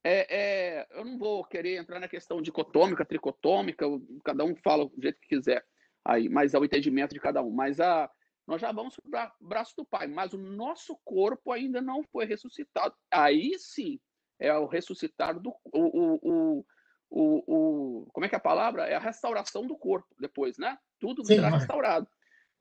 é. 0.04 0.12
É, 0.12 0.28
é, 0.30 0.88
eu 1.00 1.06
não 1.06 1.18
vou 1.18 1.44
querer 1.44 1.78
entrar 1.78 2.00
na 2.00 2.08
questão 2.08 2.41
dicotômica, 2.41 3.06
tricotômica, 3.06 3.86
cada 4.24 4.44
um 4.44 4.56
fala 4.56 4.86
do 4.86 5.02
jeito 5.02 5.20
que 5.22 5.36
quiser 5.36 5.64
aí, 6.04 6.28
mas 6.30 6.54
é 6.54 6.60
o 6.60 6.66
entendimento 6.66 7.14
de 7.14 7.20
cada 7.20 7.41
um. 7.41 7.52
Mas 7.52 7.80
a, 7.80 8.10
nós 8.48 8.62
já 8.62 8.72
vamos 8.72 8.96
para 9.10 9.34
o 9.39 9.48
braço 9.48 9.74
do 9.78 9.86
Pai, 9.86 10.08
mas 10.08 10.34
o 10.34 10.38
nosso 10.38 10.98
corpo 11.04 11.52
ainda 11.52 11.82
não 11.82 12.04
foi 12.04 12.26
ressuscitado. 12.26 12.96
Aí 13.12 13.58
sim 13.58 14.00
é 14.39 14.54
o 14.54 14.66
ressuscitar 14.66 15.39
do 15.39 15.50
o, 15.72 15.80
o, 15.80 16.20
o, 16.22 16.66
o, 17.10 18.02
o 18.02 18.12
como 18.12 18.26
é 18.26 18.30
que 18.30 18.36
é 18.36 18.38
a 18.38 18.41
palavra? 18.41 18.86
É 18.88 18.96
a 18.96 19.00
restauração 19.00 19.66
do 19.66 19.78
corpo 19.78 20.08
depois, 20.20 20.58
né? 20.58 20.78
Tudo 21.00 21.26
sim, 21.26 21.36
será 21.36 21.50
restaurado. 21.50 22.08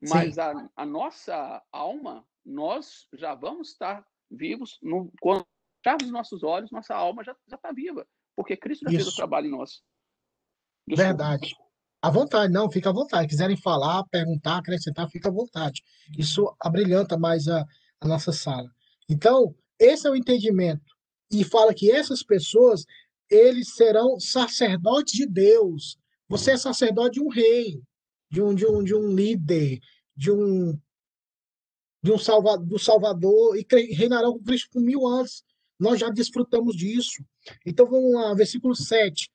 Mas 0.01 0.39
a, 0.39 0.69
a, 0.77 0.85
nossa 0.85 1.63
alma, 1.71 2.27
nós 2.45 3.09
já 3.15 3.35
vamos 3.35 3.71
estar 3.71 4.05
vivos 4.31 4.79
no, 4.83 5.13
quando 5.21 5.47
fecharmos 5.79 6.07
os 6.07 6.13
nossos 6.13 6.43
olhos, 6.43 6.71
nossa 6.71 6.95
alma 6.95 7.23
já 7.23 7.37
está 7.53 7.73
viva, 7.73 8.07
porque 8.37 8.57
Cristo 8.57 8.85
já 8.85 8.91
Isso. 8.91 9.05
fez 9.05 9.15
o 9.15 9.17
trabalho 9.17 9.47
em 9.47 9.51
nós. 9.51 9.83
Desculpa. 10.87 11.09
Verdade. 11.09 11.57
À 12.03 12.11
vontade, 12.11 12.53
não, 12.53 12.69
fica 12.69 12.91
à 12.91 12.93
vontade. 12.93 13.29
Quiserem 13.29 13.57
falar, 13.57 14.05
perguntar, 14.09 14.59
acrescentar, 14.59 15.09
fica 15.09 15.29
à 15.29 15.33
vontade. 15.33 15.83
Isso 16.19 16.53
abrilhanta 16.59 17.17
mais 17.17 17.47
a, 17.47 17.65
a 18.01 18.09
nossa 18.09 18.33
sala. 18.33 18.69
Então, 19.09 19.55
esse 19.79 20.07
é 20.09 20.11
o 20.11 20.17
entendimento. 20.17 20.83
E 21.31 21.45
fala 21.45 21.73
que 21.73 21.91
essas 21.93 22.23
pessoas, 22.23 22.85
eles 23.31 23.75
serão 23.77 24.19
sacerdotes 24.19 25.15
de 25.15 25.27
Deus. 25.27 25.97
Você 26.29 26.53
é 26.53 26.57
sacerdote 26.57 27.21
de 27.21 27.23
um 27.23 27.29
rei, 27.29 27.81
de 28.29 28.43
um, 28.43 28.53
de 28.53 28.67
um, 28.67 28.83
de 28.83 28.95
um 28.95 29.15
líder, 29.15 29.79
de 30.17 30.33
um 30.33 30.77
de 32.03 32.11
um 32.11 32.19
salvador, 32.19 32.67
do 32.67 32.79
Salvador 32.79 33.57
e 33.57 33.65
reinarão 33.95 34.33
com 34.33 34.43
Cristo 34.43 34.71
por 34.73 34.83
mil 34.83 35.07
anos. 35.07 35.45
Nós 35.79 36.01
já 36.01 36.11
desfrutamos 36.11 36.77
disso. 36.77 37.25
Então 37.65 37.87
vamos 37.87 38.13
lá, 38.13 38.35
versículo 38.35 38.75
7. 38.75 39.31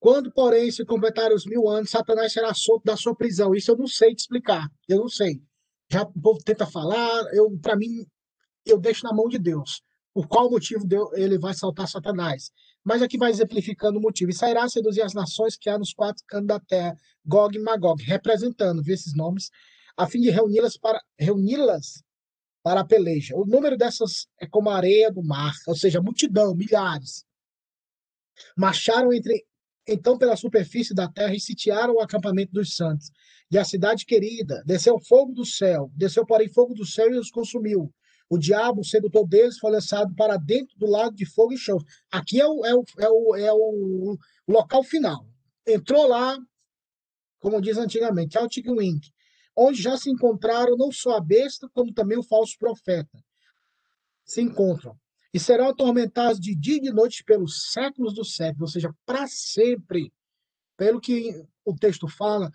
Quando, 0.00 0.32
porém, 0.32 0.70
se 0.70 0.84
completarem 0.84 1.36
os 1.36 1.44
mil 1.44 1.68
anos, 1.68 1.90
Satanás 1.90 2.32
será 2.32 2.54
solto 2.54 2.84
da 2.84 2.96
sua 2.96 3.16
prisão. 3.16 3.54
Isso 3.54 3.72
eu 3.72 3.76
não 3.76 3.86
sei 3.86 4.14
te 4.14 4.20
explicar. 4.20 4.68
Eu 4.88 4.98
não 4.98 5.08
sei. 5.08 5.42
Já 5.90 6.02
o 6.02 6.20
povo 6.20 6.38
tenta 6.44 6.66
falar, 6.66 7.24
eu 7.32 7.50
para 7.60 7.76
mim, 7.76 8.06
eu 8.64 8.78
deixo 8.78 9.04
na 9.04 9.12
mão 9.12 9.28
de 9.28 9.38
Deus. 9.38 9.82
Por 10.14 10.28
qual 10.28 10.50
motivo 10.50 10.86
Deus, 10.86 11.12
ele 11.14 11.38
vai 11.38 11.54
soltar 11.54 11.88
Satanás? 11.88 12.50
Mas 12.84 13.02
aqui 13.02 13.18
vai 13.18 13.30
exemplificando 13.30 13.98
o 13.98 14.02
motivo. 14.02 14.30
E 14.30 14.34
sairá 14.34 14.64
a 14.64 14.68
seduzir 14.68 15.02
as 15.02 15.14
nações 15.14 15.56
que 15.56 15.68
há 15.68 15.78
nos 15.78 15.92
quatro 15.92 16.22
cantos 16.26 16.46
da 16.46 16.60
terra, 16.60 16.96
Gog 17.24 17.56
e 17.56 17.60
Magog, 17.60 18.02
representando, 18.02 18.82
vê 18.82 18.94
esses 18.94 19.14
nomes, 19.14 19.50
a 19.96 20.06
fim 20.06 20.20
de 20.20 20.30
reuni-las 20.30 20.76
para 20.76 21.00
reuni-las 21.18 22.02
para 22.62 22.80
a 22.80 22.84
peleja. 22.84 23.36
O 23.36 23.46
número 23.46 23.76
dessas 23.76 24.26
é 24.40 24.46
como 24.46 24.70
a 24.70 24.76
areia 24.76 25.10
do 25.10 25.22
mar, 25.22 25.52
ou 25.66 25.74
seja, 25.74 26.00
multidão, 26.00 26.54
milhares. 26.54 27.24
Marcharam 28.56 29.12
entre 29.12 29.44
então 29.88 30.18
pela 30.18 30.36
superfície 30.36 30.94
da 30.94 31.08
terra 31.08 31.34
e 31.34 31.40
sitiaram 31.40 31.94
o 31.94 32.00
acampamento 32.00 32.52
dos 32.52 32.76
santos. 32.76 33.10
E 33.50 33.56
a 33.56 33.64
cidade 33.64 34.04
querida 34.04 34.62
desceu 34.66 34.98
fogo 35.00 35.32
do 35.32 35.44
céu, 35.44 35.90
desceu 35.96 36.26
porém 36.26 36.48
fogo 36.48 36.74
do 36.74 36.84
céu 36.84 37.10
e 37.10 37.18
os 37.18 37.30
consumiu. 37.30 37.92
O 38.30 38.36
diabo, 38.36 38.84
sedutor 38.84 39.26
deles, 39.26 39.58
foi 39.58 39.72
lançado 39.72 40.14
para 40.14 40.36
dentro 40.36 40.78
do 40.78 40.86
lago 40.86 41.16
de 41.16 41.24
fogo 41.24 41.54
e 41.54 41.56
chão. 41.56 41.78
Aqui 42.12 42.38
é 42.38 42.46
o, 42.46 42.64
é 42.64 42.74
o, 42.74 42.84
é 42.98 43.08
o, 43.08 43.36
é 43.36 43.52
o 43.52 44.18
local 44.46 44.84
final. 44.84 45.26
Entrou 45.66 46.06
lá, 46.06 46.36
como 47.40 47.60
diz 47.62 47.78
antigamente, 47.78 48.36
Wink, 48.38 49.10
onde 49.56 49.80
já 49.80 49.96
se 49.96 50.10
encontraram 50.10 50.76
não 50.76 50.92
só 50.92 51.16
a 51.16 51.20
besta, 51.20 51.68
como 51.72 51.92
também 51.92 52.18
o 52.18 52.22
falso 52.22 52.54
profeta. 52.58 53.18
Se 54.26 54.42
encontram. 54.42 54.94
E 55.32 55.38
serão 55.38 55.68
atormentados 55.68 56.40
de 56.40 56.54
dia 56.54 56.76
e 56.76 56.80
de 56.80 56.92
noite 56.92 57.22
pelos 57.24 57.70
séculos 57.70 58.14
dos 58.14 58.34
séculos, 58.34 58.70
ou 58.70 58.72
seja, 58.72 58.94
para 59.04 59.26
sempre. 59.26 60.12
Pelo 60.76 61.00
que 61.00 61.44
o 61.64 61.74
texto 61.74 62.06
fala, 62.08 62.50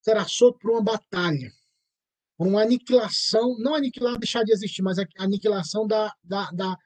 será 0.00 0.26
solto 0.26 0.58
por 0.60 0.70
uma 0.70 0.82
batalha 0.82 1.50
uma 2.38 2.62
aniquilação, 2.62 3.56
não 3.58 3.74
aniquilar, 3.74 4.16
deixar 4.16 4.44
de 4.44 4.52
existir, 4.52 4.80
mas 4.80 4.98
a 4.98 5.06
aniquilação 5.18 5.86
da, 5.86 6.14
da, 6.22 6.50
da, 6.52 6.76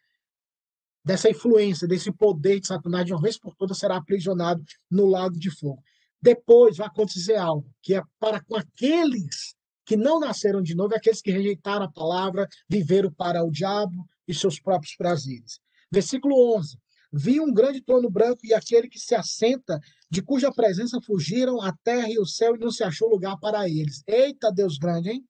dessa 1.05 1.28
influência, 1.28 1.86
desse 1.86 2.11
poder 2.11 2.59
de 2.61 2.66
Satanás, 2.66 3.05
de 3.05 3.12
uma 3.12 3.20
vez 3.20 3.38
por 3.38 3.55
todas, 3.55 3.78
será 3.78 3.97
aprisionado 3.97 4.64
no 4.90 5.07
lago 5.07 5.38
de 5.38 5.51
fogo. 5.51 5.82
Depois 6.20 6.78
vai 6.78 6.86
acontecer 6.86 7.36
algo, 7.36 7.70
que 7.82 7.95
é 7.95 8.03
para 8.18 8.43
com 8.43 8.57
aqueles 8.57 9.55
que 9.84 9.97
não 9.97 10.20
nasceram 10.20 10.62
de 10.62 10.74
novo, 10.74 10.95
aqueles 10.95 11.20
que 11.20 11.30
rejeitaram 11.30 11.84
a 11.84 11.93
palavra, 11.93 12.49
viveram 12.68 13.12
para 13.12 13.45
o 13.45 13.51
diabo 13.51 14.09
e 14.27 14.35
seus 14.35 14.61
próprios 14.61 14.95
prazeres. 14.97 15.61
Versículo 15.91 16.57
11. 16.57 16.79
Vi 17.12 17.41
um 17.41 17.53
grande 17.53 17.83
trono 17.83 18.11
branco 18.11 18.41
e 18.45 18.55
aquele 18.55 18.89
que 18.89 18.99
se 18.99 19.14
assenta, 19.14 19.79
de 20.11 20.23
cuja 20.23 20.51
presença 20.51 20.99
fugiram 21.05 21.61
a 21.61 21.70
terra 21.85 22.09
e 22.09 22.18
o 22.18 22.25
céu 22.25 22.57
e 22.57 22.59
não 22.59 22.70
se 22.70 22.83
achou 22.83 23.09
lugar 23.09 23.39
para 23.39 23.68
eles. 23.68 24.03
Eita 24.07 24.51
Deus 24.51 24.79
grande, 24.79 25.11
hein? 25.11 25.25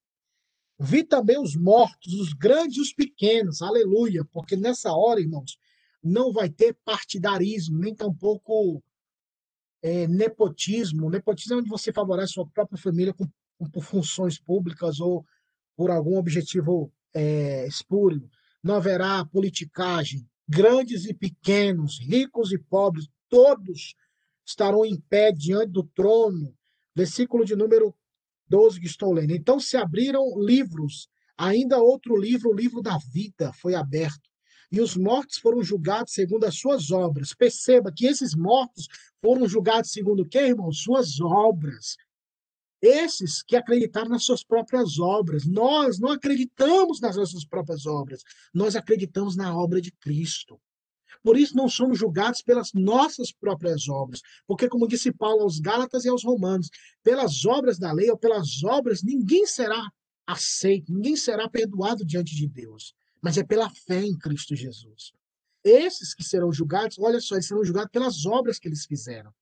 Vi 0.78 1.03
também 1.03 1.40
os 1.40 1.57
mortos, 1.57 2.14
os 2.14 2.32
grandes 2.32 2.76
e 2.76 2.80
os 2.80 2.93
pequenos, 2.93 3.62
aleluia, 3.62 4.24
porque 4.32 4.57
nessa 4.57 4.93
hora, 4.93 5.20
irmãos, 5.20 5.57
não 6.03 6.32
vai 6.32 6.49
ter 6.49 6.76
partidarismo, 6.84 7.78
nem 7.78 7.95
tampouco 7.95 8.82
é, 9.82 10.07
nepotismo. 10.07 11.11
Nepotismo 11.11 11.55
é 11.55 11.59
onde 11.59 11.68
você 11.68 11.93
favorece 11.93 12.34
sua 12.34 12.47
própria 12.47 12.80
família 12.80 13.12
com, 13.12 13.26
com, 13.59 13.70
por 13.70 13.82
funções 13.82 14.38
públicas 14.38 15.01
ou 15.01 15.24
por 15.76 15.90
algum 15.90 16.16
objetivo 16.16 16.93
é, 17.14 17.66
espúrio. 17.66 18.28
Não 18.62 18.76
haverá 18.76 19.24
politicagem. 19.24 20.26
Grandes 20.48 21.06
e 21.06 21.14
pequenos, 21.14 21.98
ricos 21.98 22.52
e 22.52 22.58
pobres, 22.58 23.08
todos 23.28 23.94
estarão 24.44 24.84
em 24.84 25.00
pé 25.00 25.32
diante 25.32 25.72
do 25.72 25.82
trono. 25.82 26.54
Versículo 26.94 27.44
de 27.44 27.56
número 27.56 27.94
12 28.48 28.80
que 28.80 28.86
estou 28.86 29.12
lendo. 29.12 29.32
Então 29.32 29.58
se 29.58 29.76
abriram 29.76 30.38
livros, 30.38 31.08
ainda 31.36 31.78
outro 31.78 32.16
livro, 32.16 32.50
o 32.50 32.54
livro 32.54 32.82
da 32.82 32.98
vida, 32.98 33.52
foi 33.54 33.74
aberto. 33.74 34.30
E 34.70 34.80
os 34.80 34.96
mortos 34.96 35.38
foram 35.38 35.62
julgados 35.62 36.12
segundo 36.12 36.44
as 36.44 36.56
suas 36.56 36.90
obras. 36.90 37.34
Perceba 37.34 37.92
que 37.94 38.06
esses 38.06 38.34
mortos 38.34 38.88
foram 39.20 39.46
julgados 39.46 39.90
segundo 39.90 40.22
o 40.22 40.28
que, 40.28 40.38
irmão? 40.38 40.72
Suas 40.72 41.20
obras. 41.20 41.96
Esses 42.83 43.43
que 43.43 43.55
acreditaram 43.55 44.09
nas 44.09 44.24
suas 44.24 44.43
próprias 44.43 44.99
obras. 44.99 45.47
Nós 45.47 46.01
não 46.01 46.11
acreditamos 46.11 47.01
nas 47.01 47.16
nossas 47.16 47.45
próprias 47.45 47.87
obras. 47.87 48.22
Nós 48.53 48.74
acreditamos 48.74 49.37
na 49.37 49.57
obra 49.57 49.80
de 49.80 49.93
Cristo. 49.93 50.61
Por 51.22 51.39
isso 51.39 51.57
não 51.57 51.68
somos 51.68 51.99
julgados 51.99 52.43
pelas 52.43 52.72
nossas 52.72 53.33
próprias 53.33 53.89
obras, 53.89 54.20
porque 54.47 54.68
como 54.68 54.89
disse 54.89 55.12
Paulo 55.12 55.43
aos 55.43 55.61
Gálatas 55.61 56.05
e 56.05 56.09
aos 56.09 56.24
Romanos, 56.24 56.68
pelas 57.03 57.45
obras 57.45 57.78
da 57.78 57.93
lei 57.93 58.11
ou 58.11 58.18
pelas 58.18 58.64
obras 58.64 59.03
ninguém 59.05 59.47
será 59.47 59.89
aceito, 60.26 60.93
ninguém 60.93 61.16
será 61.16 61.49
perdoado 61.49 62.05
diante 62.05 62.35
de 62.35 62.49
Deus, 62.49 62.95
mas 63.20 63.39
é 63.39 63.45
pela 63.45 63.70
fé 63.70 64.03
em 64.03 64.18
Cristo 64.18 64.57
Jesus. 64.57 65.12
Esses 65.64 66.12
que 66.12 66.24
serão 66.24 66.53
julgados, 66.53 66.99
olha 66.99 67.20
só, 67.20 67.37
eles 67.37 67.47
serão 67.47 67.64
julgados 67.64 67.93
pelas 67.93 68.26
obras 68.26 68.59
que 68.59 68.66
eles 68.66 68.85
fizeram. 68.85 69.33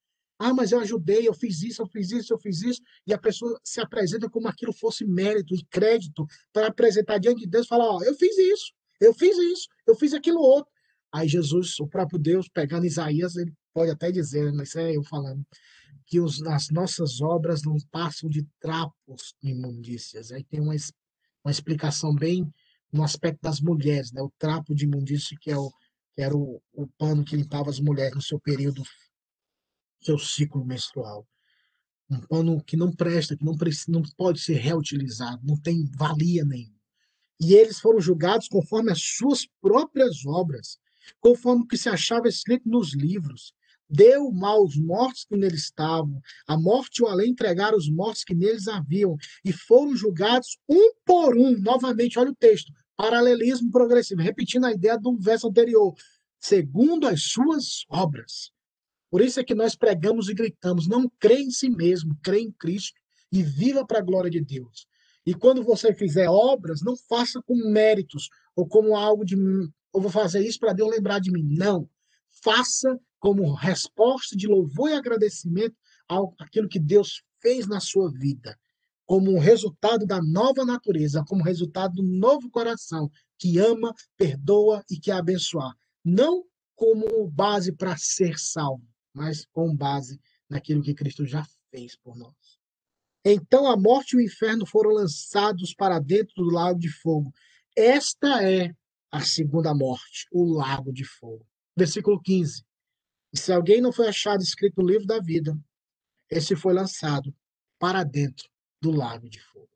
Ah, 0.43 0.55
mas 0.55 0.73
eu 0.73 0.81
ajudei, 0.81 1.29
eu 1.29 1.35
fiz 1.35 1.63
isso, 1.63 1.83
eu 1.83 1.87
fiz 1.87 2.11
isso, 2.11 2.33
eu 2.33 2.39
fiz 2.39 2.63
isso, 2.63 2.81
e 3.07 3.13
a 3.13 3.19
pessoa 3.19 3.61
se 3.63 3.79
apresenta 3.79 4.27
como 4.31 4.49
aquilo 4.49 4.73
fosse 4.73 5.05
mérito 5.05 5.55
e 5.55 5.63
crédito 5.67 6.27
para 6.51 6.69
apresentar 6.69 7.19
diante 7.19 7.41
de 7.41 7.47
Deus 7.47 7.67
e 7.67 7.69
falar: 7.69 7.85
Ó, 7.85 8.03
eu 8.03 8.15
fiz 8.15 8.39
isso, 8.39 8.73
eu 8.99 9.13
fiz 9.13 9.37
isso, 9.37 9.69
eu 9.87 9.95
fiz 9.95 10.15
aquilo 10.15 10.41
outro. 10.41 10.73
Aí 11.13 11.29
Jesus, 11.29 11.79
o 11.79 11.87
próprio 11.87 12.19
Deus, 12.19 12.49
pegando 12.49 12.87
Isaías, 12.87 13.37
ele 13.37 13.53
pode 13.75 13.91
até 13.91 14.11
dizer, 14.11 14.51
mas 14.55 14.75
é 14.77 14.97
eu 14.97 15.05
falando, 15.05 15.45
que 16.07 16.19
os, 16.19 16.41
as 16.45 16.71
nossas 16.71 17.21
obras 17.21 17.63
não 17.63 17.77
passam 17.91 18.31
de 18.31 18.47
trapos 18.59 19.35
imundícias. 19.43 20.33
Aí 20.33 20.43
tem 20.43 20.61
uma, 20.61 20.75
uma 21.45 21.51
explicação 21.51 22.15
bem 22.15 22.51
no 22.91 23.03
aspecto 23.03 23.43
das 23.43 23.61
mulheres, 23.61 24.11
né? 24.11 24.23
o 24.23 24.33
trapo 24.39 24.75
de 24.75 24.87
imundícia, 24.87 25.37
que, 25.39 25.51
é 25.51 25.57
o, 25.59 25.71
que 26.15 26.23
era 26.23 26.35
o, 26.35 26.63
o 26.73 26.87
pano 26.97 27.25
que 27.25 27.37
limpava 27.37 27.69
as 27.69 27.79
mulheres 27.79 28.15
no 28.15 28.23
seu 28.23 28.41
período, 28.41 28.83
seu 30.01 30.19
ciclo 30.19 30.65
menstrual. 30.65 31.27
Um 32.11 32.21
pano 32.21 32.63
que 32.65 32.77
não 32.77 32.93
presta, 32.93 33.37
que 33.37 33.45
não, 33.45 33.55
não 33.89 34.03
pode 34.17 34.41
ser 34.41 34.55
reutilizado, 34.55 35.41
não 35.45 35.57
tem 35.57 35.85
valia 35.97 36.45
nenhuma. 36.45 36.79
E 37.41 37.55
eles 37.55 37.79
foram 37.79 38.01
julgados 38.01 38.49
conforme 38.49 38.91
as 38.91 39.01
suas 39.01 39.47
próprias 39.61 40.27
obras 40.27 40.79
conforme 41.19 41.63
o 41.63 41.67
que 41.67 41.77
se 41.77 41.89
achava 41.89 42.29
escrito 42.29 42.69
nos 42.69 42.95
livros. 42.95 43.53
Deu 43.89 44.31
mal 44.31 44.59
aos 44.59 44.77
mortos 44.77 45.25
que 45.25 45.37
neles 45.37 45.65
estavam, 45.65 46.21
a 46.47 46.57
morte 46.57 46.99
e 46.99 47.03
o 47.03 47.09
além 47.09 47.31
entregaram 47.31 47.77
os 47.77 47.91
mortos 47.91 48.23
que 48.23 48.35
neles 48.35 48.69
haviam, 48.69 49.17
e 49.45 49.53
foram 49.53 49.97
julgados 49.97 50.59
um 50.69 50.93
por 51.05 51.37
um. 51.37 51.59
Novamente, 51.59 52.19
olha 52.19 52.31
o 52.31 52.37
texto, 52.37 52.73
paralelismo 52.97 53.71
progressivo, 53.71 54.23
repetindo 54.23 54.67
a 54.67 54.73
ideia 54.73 54.97
do 54.97 55.19
verso 55.19 55.49
anterior, 55.49 55.93
segundo 56.39 57.09
as 57.09 57.25
suas 57.25 57.85
obras. 57.89 58.53
Por 59.11 59.21
isso 59.21 59.41
é 59.41 59.45
que 59.45 59.55
nós 59.55 59.75
pregamos 59.75 60.29
e 60.29 60.35
gritamos: 60.35 60.87
não 60.87 61.11
crê 61.19 61.41
em 61.41 61.51
si 61.51 61.69
mesmo, 61.69 62.17
crê 62.23 62.41
em 62.41 62.53
Cristo 62.53 63.01
e 63.33 63.43
viva 63.43 63.85
para 63.87 63.99
a 63.99 64.03
glória 64.03 64.31
de 64.31 64.41
Deus. 64.41 64.87
E 65.27 65.35
quando 65.35 65.63
você 65.63 65.93
fizer 65.95 66.29
obras, 66.29 66.81
não 66.81 66.97
faça 66.97 67.43
com 67.43 67.55
méritos 67.55 68.29
ou 68.57 68.67
como 68.67 68.97
algo 68.97 69.25
de 69.25 69.37
ou 69.93 70.01
vou 70.01 70.11
fazer 70.11 70.47
isso 70.47 70.59
para 70.59 70.73
Deus 70.73 70.91
lembrar 70.91 71.19
de 71.19 71.31
mim. 71.31 71.43
Não. 71.43 71.89
Faça 72.43 72.99
como 73.19 73.53
resposta 73.53 74.37
de 74.37 74.47
louvor 74.47 74.91
e 74.91 74.95
agradecimento 74.95 75.77
ao 76.09 76.35
aquilo 76.39 76.69
que 76.69 76.79
Deus 76.79 77.23
fez 77.41 77.67
na 77.67 77.81
sua 77.81 78.11
vida, 78.11 78.59
como 79.05 79.39
resultado 79.39 80.07
da 80.07 80.23
nova 80.23 80.65
natureza, 80.65 81.25
como 81.27 81.43
resultado 81.43 81.97
do 81.97 82.03
novo 82.03 82.51
coração 82.51 83.11
que 83.39 83.59
ama, 83.59 83.95
perdoa 84.17 84.85
e 84.91 84.99
quer 84.99 85.13
abençoar. 85.13 85.75
Não 86.05 86.45
como 86.75 87.29
base 87.29 87.73
para 87.73 87.97
ser 87.97 88.39
salvo, 88.39 88.87
mas 89.21 89.45
com 89.53 89.77
base 89.77 90.19
naquilo 90.49 90.83
que 90.83 90.95
Cristo 90.95 91.27
já 91.27 91.45
fez 91.71 91.95
por 91.95 92.17
nós. 92.17 92.59
Então 93.23 93.67
a 93.67 93.77
morte 93.77 94.15
e 94.15 94.17
o 94.17 94.21
inferno 94.23 94.65
foram 94.65 94.93
lançados 94.93 95.75
para 95.75 95.99
dentro 95.99 96.43
do 96.43 96.51
lago 96.51 96.79
de 96.79 96.89
fogo. 96.89 97.31
Esta 97.77 98.43
é 98.43 98.75
a 99.13 99.21
segunda 99.21 99.75
morte, 99.75 100.27
o 100.33 100.55
lago 100.55 100.91
de 100.91 101.05
fogo. 101.05 101.47
Versículo 101.77 102.19
15. 102.19 102.65
E 103.35 103.39
se 103.39 103.53
alguém 103.53 103.83
não 103.83 103.93
foi 103.93 104.09
achado 104.09 104.43
escrito 104.43 104.81
no 104.81 104.89
livro 104.89 105.07
da 105.07 105.21
vida, 105.21 105.55
esse 106.31 106.57
foi 106.57 106.73
lançado 106.73 107.35
para 107.79 108.03
dentro 108.05 108.49
do 108.81 108.91
lago 108.91 109.29
de 109.29 109.39
fogo. 109.39 109.69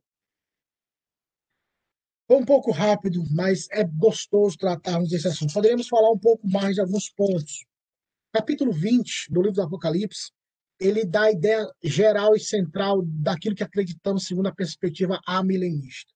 Foi 2.27 2.39
um 2.39 2.47
pouco 2.47 2.71
rápido, 2.71 3.23
mas 3.31 3.69
é 3.71 3.85
gostoso 3.85 4.57
tratarmos 4.57 5.11
desse 5.11 5.29
assunto. 5.29 5.53
Poderíamos 5.53 5.87
falar 5.87 6.11
um 6.11 6.19
pouco 6.19 6.49
mais 6.49 6.77
de 6.77 6.81
alguns 6.81 7.11
pontos. 7.11 7.67
Capítulo 8.35 8.73
20 8.73 9.31
do 9.31 9.43
livro 9.43 9.55
do 9.55 9.63
Apocalipse, 9.63 10.33
ele 10.81 11.05
dá 11.05 11.23
a 11.23 11.31
ideia 11.31 11.73
geral 11.85 12.35
e 12.35 12.41
central 12.41 13.01
daquilo 13.05 13.55
que 13.55 13.63
acreditamos 13.63 14.25
segundo 14.25 14.49
a 14.49 14.53
perspectiva 14.53 15.21
amilenista, 15.25 16.13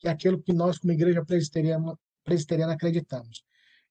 que 0.00 0.08
é 0.08 0.10
aquilo 0.10 0.42
que 0.42 0.52
nós, 0.52 0.78
como 0.80 0.92
igreja 0.92 1.24
presbiteriana, 1.24 1.96
presbiteriana 2.24 2.72
acreditamos. 2.72 3.44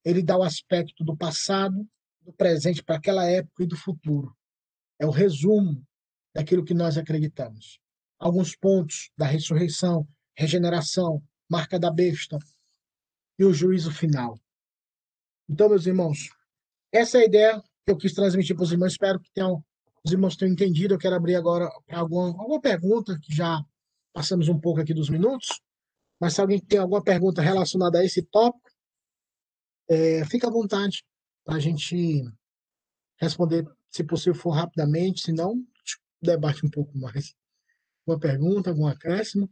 Ele 0.03 0.21
dá 0.21 0.35
o 0.35 0.43
aspecto 0.43 1.01
do 1.05 1.15
passado, 1.15 1.87
do 2.19 2.33
presente 2.33 2.83
para 2.83 2.97
aquela 2.97 3.25
época 3.25 3.63
e 3.63 3.67
do 3.67 3.77
futuro. 3.77 4.35
É 4.99 5.05
o 5.05 5.09
resumo 5.09 5.81
daquilo 6.35 6.65
que 6.65 6.73
nós 6.73 6.97
acreditamos. 6.97 7.79
Alguns 8.19 8.53
pontos 8.53 9.11
da 9.17 9.25
ressurreição, 9.25 10.05
regeneração, 10.35 11.23
marca 11.49 11.79
da 11.79 11.89
besta 11.89 12.37
e 13.39 13.45
o 13.45 13.53
juízo 13.53 13.91
final. 13.91 14.37
Então, 15.47 15.69
meus 15.69 15.85
irmãos, 15.85 16.31
essa 16.91 17.17
é 17.17 17.21
a 17.21 17.25
ideia 17.25 17.63
que 17.85 17.91
eu 17.91 17.97
quis 17.97 18.13
transmitir 18.13 18.55
para 18.55 18.63
os 18.63 18.71
irmãos. 18.71 18.91
Espero 18.91 19.19
que 19.19 19.31
tenham, 19.31 19.63
os 20.03 20.11
irmãos 20.11 20.35
tenham 20.35 20.53
entendido. 20.53 20.93
Eu 20.93 20.99
quero 20.99 21.15
abrir 21.15 21.35
agora 21.35 21.69
para 21.85 21.99
alguma, 21.99 22.27
alguma 22.27 22.61
pergunta, 22.61 23.17
que 23.21 23.33
já 23.33 23.63
passamos 24.13 24.49
um 24.49 24.59
pouco 24.59 24.81
aqui 24.81 24.93
dos 24.93 25.09
minutos. 25.09 25.61
Mas 26.19 26.33
se 26.33 26.41
alguém 26.41 26.59
tem 26.59 26.79
alguma 26.79 27.03
pergunta 27.03 27.41
relacionada 27.41 27.99
a 27.99 28.05
esse 28.05 28.21
tópico, 28.21 28.69
é, 29.89 30.23
fica 30.25 30.47
à 30.47 30.51
vontade 30.51 31.03
para 31.43 31.55
a 31.55 31.59
gente 31.59 32.23
responder, 33.19 33.67
se 33.89 34.03
possível 34.03 34.35
for 34.35 34.51
rapidamente, 34.51 35.21
se 35.21 35.31
não, 35.31 35.63
debate 36.21 36.65
um 36.65 36.69
pouco 36.69 36.97
mais. 36.97 37.33
Uma 38.05 38.19
pergunta, 38.19 38.69
algum 38.69 38.87
acréscimo? 38.87 39.49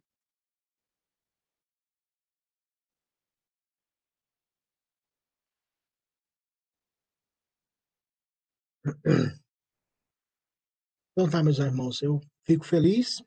Então 11.12 11.30
tá, 11.30 11.44
meus 11.44 11.60
irmãos, 11.60 12.02
eu 12.02 12.22
fico 12.46 12.66
feliz. 12.66 13.22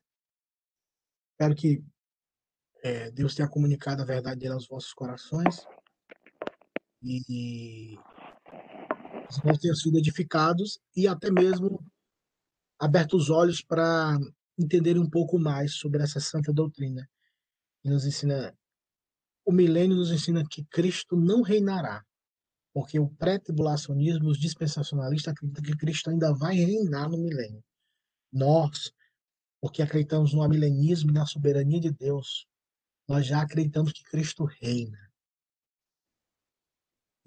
Espero 1.33 1.55
que 1.55 1.85
é, 2.83 3.11
Deus 3.11 3.35
tenha 3.35 3.49
comunicado 3.49 4.03
a 4.03 4.07
verdade 4.07 4.41
dele 4.41 4.55
aos 4.55 4.67
vossos 4.67 4.93
corações 4.93 5.67
e 7.03 7.97
os 9.29 9.39
irmãos 9.39 9.59
tenham 9.59 9.75
sido 9.75 9.99
edificados 9.99 10.81
e 10.97 11.07
até 11.09 11.31
mesmo 11.31 11.85
aberto 12.79 13.17
os 13.17 13.31
olhos 13.31 13.63
para 13.63 14.19
entenderem 14.59 15.03
um 15.03 15.09
pouco 15.11 15.39
mais 15.39 15.75
sobre 15.75 16.03
essa 16.03 16.21
santa 16.21 16.53
doutrina. 16.53 17.09
Que 17.83 17.89
nos 17.89 18.05
ensina, 18.05 18.57
o 19.45 19.53
milênio 19.53 19.97
nos 19.97 20.11
ensina 20.11 20.45
que 20.49 20.65
Cristo 20.65 21.17
não 21.17 21.43
reinará, 21.43 22.05
porque 22.73 22.99
o 22.99 23.09
pré-tribulacionismo, 23.09 24.29
os 24.29 24.39
dispensacionalistas 24.39 25.33
acreditam 25.33 25.63
que 25.63 25.77
Cristo 25.77 26.11
ainda 26.11 26.33
vai 26.33 26.55
reinar 26.55 27.09
no 27.09 27.19
milênio. 27.19 27.63
Nós, 28.33 28.93
porque 29.61 29.83
acreditamos 29.83 30.33
no 30.33 30.43
amilenismo 30.43 31.11
e 31.11 31.15
na 31.15 31.27
soberania 31.27 31.81
de 31.81 31.91
Deus, 31.91 32.47
nós 33.07 33.27
já 33.27 33.43
acreditamos 33.43 33.93
que 33.93 34.03
Cristo 34.05 34.45
reina. 34.45 34.99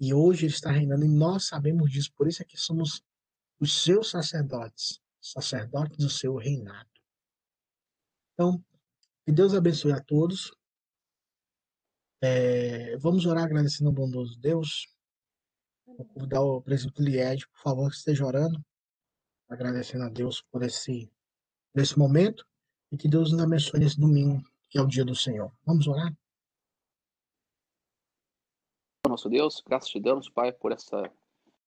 E 0.00 0.12
hoje 0.12 0.46
ele 0.46 0.52
está 0.52 0.70
reinando 0.70 1.04
e 1.04 1.08
nós 1.08 1.46
sabemos 1.46 1.90
disso, 1.90 2.12
por 2.14 2.26
isso 2.26 2.42
é 2.42 2.44
que 2.44 2.56
somos 2.56 3.02
os 3.58 3.82
seus 3.82 4.10
sacerdotes, 4.10 5.00
sacerdotes 5.20 5.96
do 5.96 6.10
seu 6.10 6.36
reinado. 6.36 6.90
Então, 8.34 8.62
que 9.24 9.32
Deus 9.32 9.54
abençoe 9.54 9.92
a 9.92 10.00
todos. 10.00 10.54
É, 12.20 12.96
vamos 12.98 13.24
orar 13.24 13.44
agradecendo 13.44 13.88
ao 13.88 13.94
bondoso 13.94 14.38
Deus. 14.38 14.95
Convidar 16.04 16.42
o 16.42 16.60
presidente 16.60 17.02
Lied, 17.02 17.46
por 17.48 17.60
favor, 17.60 17.90
que 17.90 17.96
esteja 17.96 18.26
orando, 18.26 18.60
agradecendo 19.48 20.04
a 20.04 20.08
Deus 20.08 20.42
por 20.50 20.62
esse, 20.62 21.10
por 21.72 21.82
esse 21.82 21.98
momento 21.98 22.46
e 22.92 22.96
que 22.96 23.08
Deus 23.08 23.32
nos 23.32 23.42
abençoe 23.42 23.80
nesse 23.80 23.98
domingo, 23.98 24.42
que 24.68 24.78
é 24.78 24.82
o 24.82 24.86
dia 24.86 25.04
do 25.04 25.14
Senhor. 25.14 25.52
Vamos 25.64 25.86
orar? 25.86 26.14
Nosso 29.08 29.28
Deus, 29.28 29.62
graças 29.64 29.88
te 29.88 30.00
damos, 30.00 30.28
Pai, 30.28 30.52
por 30.52 30.72
essa 30.72 31.10